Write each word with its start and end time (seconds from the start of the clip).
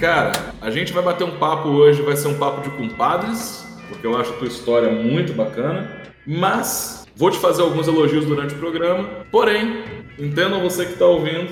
Cara, 0.00 0.32
a 0.62 0.70
gente 0.70 0.94
vai 0.94 1.02
bater 1.02 1.24
um 1.24 1.32
papo 1.32 1.68
hoje, 1.68 2.00
vai 2.00 2.16
ser 2.16 2.28
um 2.28 2.38
papo 2.38 2.62
de 2.62 2.70
compadres, 2.74 3.68
porque 3.86 4.06
eu 4.06 4.16
acho 4.16 4.32
a 4.32 4.36
tua 4.36 4.48
história 4.48 4.90
muito 4.90 5.34
bacana, 5.34 5.90
mas 6.26 7.06
vou 7.14 7.30
te 7.30 7.36
fazer 7.36 7.60
alguns 7.60 7.86
elogios 7.86 8.24
durante 8.24 8.54
o 8.54 8.56
programa. 8.56 9.06
Porém, 9.30 9.84
entendam 10.18 10.62
você 10.62 10.86
que 10.86 10.92
está 10.92 11.04
ouvindo 11.04 11.50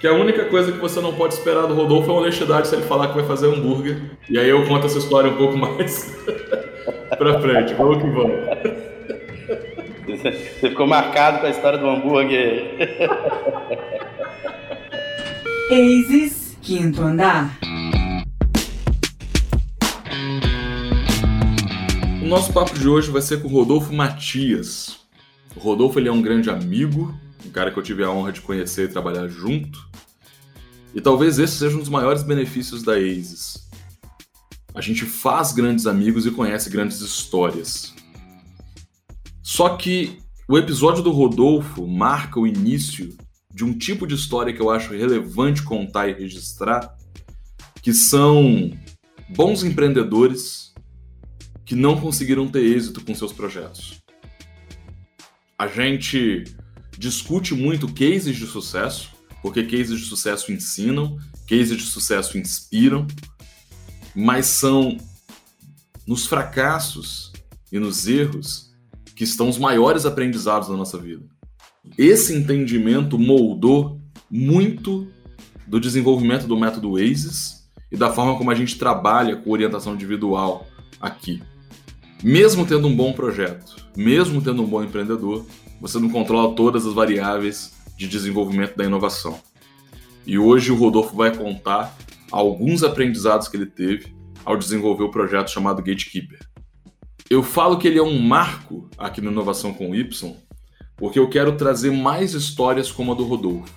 que 0.00 0.06
a 0.06 0.14
única 0.14 0.46
coisa 0.46 0.72
que 0.72 0.78
você 0.78 0.98
não 0.98 1.12
pode 1.12 1.34
esperar 1.34 1.66
do 1.66 1.74
Rodolfo 1.74 2.10
é 2.10 2.14
honestidade 2.14 2.68
se 2.68 2.74
ele 2.74 2.84
falar 2.84 3.08
que 3.08 3.16
vai 3.16 3.26
fazer 3.26 3.48
hambúrguer. 3.48 4.00
E 4.30 4.38
aí 4.38 4.48
eu 4.48 4.64
conto 4.64 4.86
essa 4.86 4.96
história 4.96 5.30
um 5.30 5.36
pouco 5.36 5.58
mais 5.58 6.10
pra 7.18 7.38
frente. 7.42 7.74
Vamos 7.74 8.02
que 8.02 8.08
vamos. 8.08 8.36
Você 10.06 10.32
ficou 10.68 10.86
marcado 10.86 11.40
com 11.40 11.46
a 11.46 11.50
história 11.50 11.78
do 11.78 11.86
hambúrguer. 11.86 12.64
Aces, 15.70 16.56
quinto 16.62 17.02
andar. 17.02 17.58
O 22.24 22.26
nosso 22.26 22.54
papo 22.54 22.78
de 22.78 22.88
hoje 22.88 23.10
vai 23.10 23.20
ser 23.20 23.42
com 23.42 23.48
o 23.48 23.50
Rodolfo 23.50 23.92
Matias. 23.92 24.96
O 25.54 25.60
Rodolfo 25.60 25.98
ele 25.98 26.08
é 26.08 26.12
um 26.12 26.22
grande 26.22 26.48
amigo, 26.48 27.14
um 27.44 27.50
cara 27.50 27.70
que 27.70 27.78
eu 27.78 27.82
tive 27.82 28.02
a 28.02 28.10
honra 28.10 28.32
de 28.32 28.40
conhecer 28.40 28.88
e 28.88 28.90
trabalhar 28.90 29.28
junto. 29.28 29.78
E 30.94 31.02
talvez 31.02 31.38
esse 31.38 31.58
seja 31.58 31.76
um 31.76 31.80
dos 31.80 31.90
maiores 31.90 32.22
benefícios 32.22 32.82
da 32.82 32.94
ACES. 32.94 33.68
A 34.74 34.80
gente 34.80 35.04
faz 35.04 35.52
grandes 35.52 35.86
amigos 35.86 36.24
e 36.24 36.30
conhece 36.30 36.70
grandes 36.70 37.02
histórias. 37.02 37.94
Só 39.42 39.76
que 39.76 40.16
o 40.48 40.56
episódio 40.56 41.02
do 41.02 41.12
Rodolfo 41.12 41.86
marca 41.86 42.40
o 42.40 42.46
início 42.46 43.14
de 43.52 43.66
um 43.66 43.76
tipo 43.76 44.06
de 44.06 44.14
história 44.14 44.54
que 44.54 44.62
eu 44.62 44.70
acho 44.70 44.94
relevante 44.94 45.62
contar 45.62 46.08
e 46.08 46.14
registrar, 46.14 46.96
que 47.82 47.92
são 47.92 48.72
bons 49.28 49.62
empreendedores 49.62 50.63
que 51.64 51.74
não 51.74 51.98
conseguiram 52.00 52.48
ter 52.48 52.64
êxito 52.64 53.02
com 53.02 53.14
seus 53.14 53.32
projetos. 53.32 54.02
A 55.58 55.66
gente 55.66 56.44
discute 56.98 57.54
muito 57.54 57.92
cases 57.92 58.36
de 58.36 58.46
sucesso, 58.46 59.10
porque 59.42 59.62
cases 59.64 60.00
de 60.00 60.06
sucesso 60.06 60.52
ensinam, 60.52 61.18
cases 61.48 61.76
de 61.76 61.84
sucesso 61.84 62.38
inspiram, 62.38 63.06
mas 64.14 64.46
são 64.46 64.96
nos 66.06 66.26
fracassos 66.26 67.32
e 67.72 67.78
nos 67.78 68.06
erros 68.06 68.72
que 69.16 69.24
estão 69.24 69.48
os 69.48 69.58
maiores 69.58 70.04
aprendizados 70.04 70.68
da 70.68 70.76
nossa 70.76 70.98
vida. 70.98 71.24
Esse 71.96 72.34
entendimento 72.34 73.18
moldou 73.18 74.00
muito 74.30 75.06
do 75.66 75.78
desenvolvimento 75.80 76.46
do 76.46 76.58
método 76.58 76.96
ACES 76.96 77.68
e 77.90 77.96
da 77.96 78.10
forma 78.12 78.36
como 78.36 78.50
a 78.50 78.54
gente 78.54 78.76
trabalha 78.76 79.36
com 79.36 79.50
orientação 79.50 79.94
individual 79.94 80.66
aqui. 81.00 81.42
Mesmo 82.22 82.66
tendo 82.66 82.88
um 82.88 82.96
bom 82.96 83.12
projeto, 83.12 83.76
mesmo 83.96 84.40
tendo 84.40 84.62
um 84.62 84.66
bom 84.66 84.82
empreendedor, 84.82 85.44
você 85.80 85.98
não 85.98 86.08
controla 86.08 86.54
todas 86.54 86.86
as 86.86 86.94
variáveis 86.94 87.72
de 87.96 88.08
desenvolvimento 88.08 88.76
da 88.76 88.84
inovação. 88.84 89.38
E 90.26 90.38
hoje 90.38 90.72
o 90.72 90.76
Rodolfo 90.76 91.14
vai 91.14 91.36
contar 91.36 91.96
alguns 92.30 92.82
aprendizados 92.82 93.48
que 93.48 93.56
ele 93.56 93.66
teve 93.66 94.14
ao 94.44 94.56
desenvolver 94.56 95.04
o 95.04 95.10
projeto 95.10 95.50
chamado 95.50 95.82
Gatekeeper. 95.82 96.38
Eu 97.30 97.42
falo 97.42 97.78
que 97.78 97.88
ele 97.88 97.98
é 97.98 98.02
um 98.02 98.18
marco 98.18 98.88
aqui 98.98 99.20
no 99.20 99.30
Inovação 99.30 99.72
com 99.72 99.94
Y, 99.94 100.36
porque 100.96 101.18
eu 101.18 101.28
quero 101.28 101.56
trazer 101.56 101.90
mais 101.90 102.34
histórias 102.34 102.90
como 102.90 103.12
a 103.12 103.14
do 103.14 103.24
Rodolfo. 103.24 103.72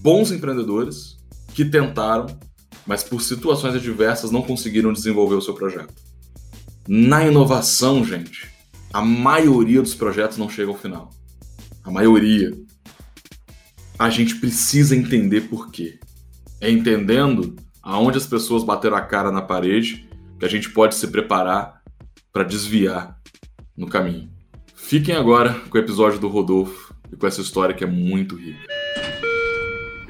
Bons 0.00 0.30
empreendedores 0.30 1.16
que 1.54 1.64
tentaram, 1.64 2.26
mas 2.86 3.02
por 3.02 3.20
situações 3.20 3.74
adversas 3.74 4.30
não 4.30 4.42
conseguiram 4.42 4.92
desenvolver 4.92 5.34
o 5.34 5.42
seu 5.42 5.54
projeto. 5.54 6.09
Na 6.88 7.26
inovação, 7.26 8.04
gente, 8.04 8.48
a 8.92 9.00
maioria 9.00 9.82
dos 9.82 9.94
projetos 9.94 10.38
não 10.38 10.48
chega 10.48 10.70
ao 10.70 10.76
final 10.76 11.10
a 11.82 11.90
maioria, 11.90 12.52
a 13.98 14.10
gente 14.10 14.36
precisa 14.36 14.94
entender 14.94 15.42
por 15.42 15.70
quê. 15.70 15.98
É 16.60 16.70
entendendo 16.70 17.56
aonde 17.82 18.18
as 18.18 18.26
pessoas 18.26 18.62
bateram 18.62 18.96
a 18.96 19.00
cara 19.00 19.30
na 19.30 19.42
parede 19.42 20.08
que 20.38 20.44
a 20.44 20.48
gente 20.48 20.70
pode 20.70 20.94
se 20.94 21.06
preparar 21.08 21.82
para 22.32 22.44
desviar 22.44 23.18
no 23.76 23.86
caminho. 23.86 24.30
Fiquem 24.74 25.14
agora 25.14 25.54
com 25.68 25.76
o 25.76 25.80
episódio 25.80 26.18
do 26.18 26.28
Rodolfo 26.28 26.94
e 27.12 27.16
com 27.16 27.26
essa 27.26 27.40
história 27.40 27.74
que 27.74 27.84
é 27.84 27.86
muito 27.86 28.36
rica. 28.36 28.66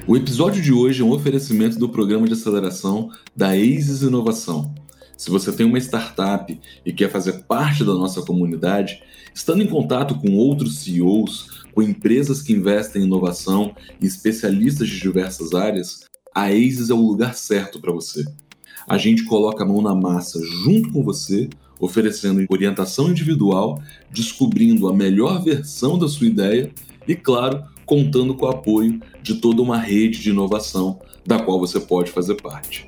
O 0.07 0.17
episódio 0.17 0.61
de 0.61 0.73
hoje 0.73 1.01
é 1.01 1.05
um 1.05 1.11
oferecimento 1.11 1.77
do 1.77 1.89
programa 1.89 2.27
de 2.27 2.33
aceleração 2.33 3.09
da 3.35 3.55
ACES 3.55 4.01
Inovação. 4.01 4.73
Se 5.21 5.29
você 5.29 5.51
tem 5.51 5.67
uma 5.67 5.77
startup 5.77 6.59
e 6.83 6.91
quer 6.91 7.07
fazer 7.07 7.43
parte 7.43 7.83
da 7.83 7.93
nossa 7.93 8.23
comunidade, 8.23 9.03
estando 9.35 9.61
em 9.61 9.67
contato 9.67 10.15
com 10.15 10.35
outros 10.35 10.79
CEOs, 10.79 11.63
com 11.75 11.83
empresas 11.83 12.41
que 12.41 12.53
investem 12.53 13.03
em 13.03 13.05
inovação 13.05 13.75
e 14.01 14.07
especialistas 14.07 14.89
de 14.89 14.99
diversas 14.99 15.53
áreas, 15.53 16.05
a 16.33 16.45
ASIS 16.45 16.89
é 16.89 16.95
o 16.95 17.05
lugar 17.05 17.35
certo 17.35 17.79
para 17.79 17.91
você. 17.91 18.25
A 18.89 18.97
gente 18.97 19.23
coloca 19.25 19.63
a 19.63 19.67
mão 19.67 19.79
na 19.79 19.93
massa 19.93 20.43
junto 20.43 20.91
com 20.91 21.03
você, 21.03 21.47
oferecendo 21.79 22.43
orientação 22.49 23.11
individual, 23.11 23.79
descobrindo 24.09 24.87
a 24.87 24.93
melhor 24.93 25.43
versão 25.43 25.99
da 25.99 26.07
sua 26.07 26.25
ideia 26.25 26.73
e, 27.07 27.13
claro, 27.13 27.63
contando 27.85 28.33
com 28.33 28.47
o 28.47 28.49
apoio 28.49 28.99
de 29.21 29.35
toda 29.35 29.61
uma 29.61 29.77
rede 29.77 30.19
de 30.19 30.31
inovação 30.31 30.99
da 31.23 31.37
qual 31.37 31.59
você 31.59 31.79
pode 31.79 32.09
fazer 32.09 32.41
parte. 32.41 32.87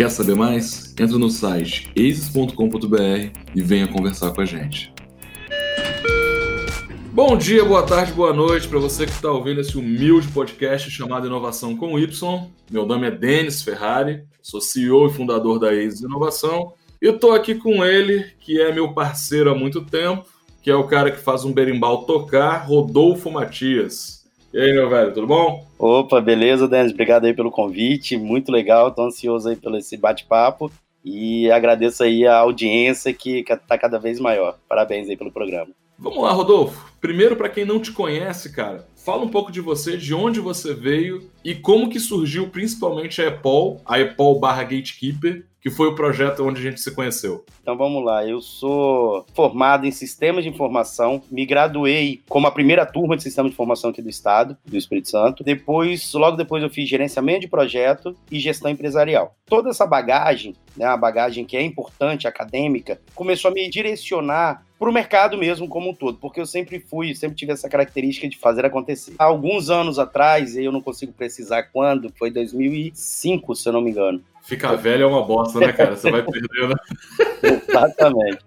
Quer 0.00 0.10
saber 0.10 0.34
mais? 0.34 0.94
Entra 0.98 1.18
no 1.18 1.28
site 1.28 1.92
aces.com.br 1.94 3.38
e 3.54 3.60
venha 3.60 3.86
conversar 3.86 4.30
com 4.30 4.40
a 4.40 4.46
gente. 4.46 4.94
Bom 7.12 7.36
dia, 7.36 7.62
boa 7.66 7.82
tarde, 7.82 8.10
boa 8.14 8.32
noite 8.32 8.66
para 8.66 8.78
você 8.78 9.04
que 9.04 9.12
está 9.12 9.30
ouvindo 9.30 9.60
esse 9.60 9.76
humilde 9.76 10.26
podcast 10.28 10.90
chamado 10.90 11.26
Inovação 11.26 11.76
com 11.76 11.98
Y. 11.98 12.50
Meu 12.70 12.86
nome 12.86 13.08
é 13.08 13.10
Denis 13.10 13.60
Ferrari, 13.60 14.24
sou 14.40 14.58
CEO 14.58 15.06
e 15.06 15.12
fundador 15.12 15.58
da 15.58 15.74
Ex 15.74 16.00
Inovação 16.00 16.72
e 17.02 17.06
estou 17.06 17.34
aqui 17.34 17.54
com 17.54 17.84
ele, 17.84 18.24
que 18.40 18.58
é 18.58 18.72
meu 18.72 18.94
parceiro 18.94 19.50
há 19.50 19.54
muito 19.54 19.82
tempo, 19.84 20.24
que 20.62 20.70
é 20.70 20.74
o 20.74 20.86
cara 20.86 21.10
que 21.10 21.20
faz 21.20 21.44
um 21.44 21.52
berimbau 21.52 22.06
tocar, 22.06 22.66
Rodolfo 22.66 23.30
Matias. 23.30 24.19
E 24.52 24.60
aí, 24.60 24.72
meu 24.72 24.88
velho, 24.88 25.14
tudo 25.14 25.28
bom? 25.28 25.64
Opa, 25.78 26.20
beleza, 26.20 26.66
Denis? 26.66 26.92
Obrigado 26.92 27.24
aí 27.24 27.32
pelo 27.32 27.52
convite, 27.52 28.16
muito 28.16 28.50
legal, 28.50 28.88
estou 28.88 29.06
ansioso 29.06 29.48
aí 29.48 29.54
pelo 29.54 29.76
esse 29.76 29.96
bate-papo 29.96 30.70
e 31.04 31.48
agradeço 31.52 32.02
aí 32.02 32.26
a 32.26 32.36
audiência 32.38 33.12
que 33.14 33.44
está 33.48 33.78
cada 33.78 33.98
vez 33.98 34.18
maior. 34.18 34.58
Parabéns 34.68 35.08
aí 35.08 35.16
pelo 35.16 35.30
programa. 35.30 35.70
Vamos 35.96 36.22
lá, 36.22 36.32
Rodolfo. 36.32 36.92
Primeiro, 37.00 37.36
para 37.36 37.48
quem 37.48 37.64
não 37.64 37.78
te 37.78 37.92
conhece, 37.92 38.52
cara, 38.52 38.86
fala 39.04 39.24
um 39.24 39.28
pouco 39.28 39.50
de 39.50 39.60
você, 39.60 39.96
de 39.96 40.14
onde 40.14 40.40
você 40.40 40.74
veio 40.74 41.30
e 41.44 41.54
como 41.54 41.88
que 41.88 41.98
surgiu 41.98 42.48
principalmente 42.48 43.20
a 43.22 43.28
Apple, 43.28 43.78
a 43.84 43.96
Apple 43.96 44.38
barra 44.38 44.62
Gatekeeper, 44.62 45.46
que 45.60 45.70
foi 45.70 45.88
o 45.88 45.94
projeto 45.94 46.42
onde 46.42 46.60
a 46.60 46.70
gente 46.70 46.80
se 46.80 46.90
conheceu. 46.94 47.44
Então 47.60 47.76
vamos 47.76 48.02
lá, 48.04 48.26
eu 48.26 48.40
sou 48.40 49.26
formado 49.34 49.86
em 49.86 49.90
sistemas 49.90 50.42
de 50.42 50.50
informação, 50.50 51.22
me 51.30 51.44
graduei 51.44 52.22
como 52.28 52.46
a 52.46 52.50
primeira 52.50 52.86
turma 52.86 53.16
de 53.16 53.22
sistema 53.22 53.48
de 53.48 53.54
informação 53.54 53.90
aqui 53.90 54.00
do 54.00 54.08
estado, 54.08 54.56
do 54.64 54.76
Espírito 54.76 55.10
Santo. 55.10 55.44
Depois, 55.44 56.12
logo 56.14 56.36
depois 56.36 56.62
eu 56.62 56.70
fiz 56.70 56.88
gerenciamento 56.88 57.40
de 57.40 57.48
projeto 57.48 58.16
e 58.30 58.38
gestão 58.38 58.70
empresarial. 58.70 59.34
Toda 59.46 59.70
essa 59.70 59.86
bagagem, 59.86 60.54
né, 60.76 60.86
a 60.86 60.96
bagagem 60.96 61.44
que 61.44 61.56
é 61.56 61.62
importante, 61.62 62.26
acadêmica, 62.26 63.00
começou 63.14 63.50
a 63.50 63.54
me 63.54 63.68
direcionar 63.68 64.64
para 64.80 64.88
o 64.88 64.92
mercado 64.92 65.36
mesmo 65.36 65.68
como 65.68 65.90
um 65.90 65.94
todo, 65.94 66.16
porque 66.16 66.40
eu 66.40 66.46
sempre 66.46 66.80
fui, 66.80 67.14
sempre 67.14 67.36
tive 67.36 67.52
essa 67.52 67.68
característica 67.68 68.26
de 68.26 68.38
fazer 68.38 68.64
acontecer. 68.64 69.12
Há 69.18 69.24
alguns 69.24 69.68
anos 69.68 69.98
atrás, 69.98 70.56
eu 70.56 70.72
não 70.72 70.80
consigo 70.80 71.12
precisar 71.12 71.64
quando, 71.64 72.10
foi 72.18 72.30
2005, 72.30 73.54
se 73.54 73.68
eu 73.68 73.74
não 73.74 73.82
me 73.82 73.90
engano. 73.90 74.24
Ficar 74.42 74.74
velho 74.76 75.02
é 75.02 75.06
uma 75.06 75.22
bosta, 75.22 75.60
né, 75.60 75.70
cara? 75.70 75.94
Você 75.94 76.10
vai 76.10 76.22
perdendo. 76.22 76.74
Exatamente. 77.68 78.38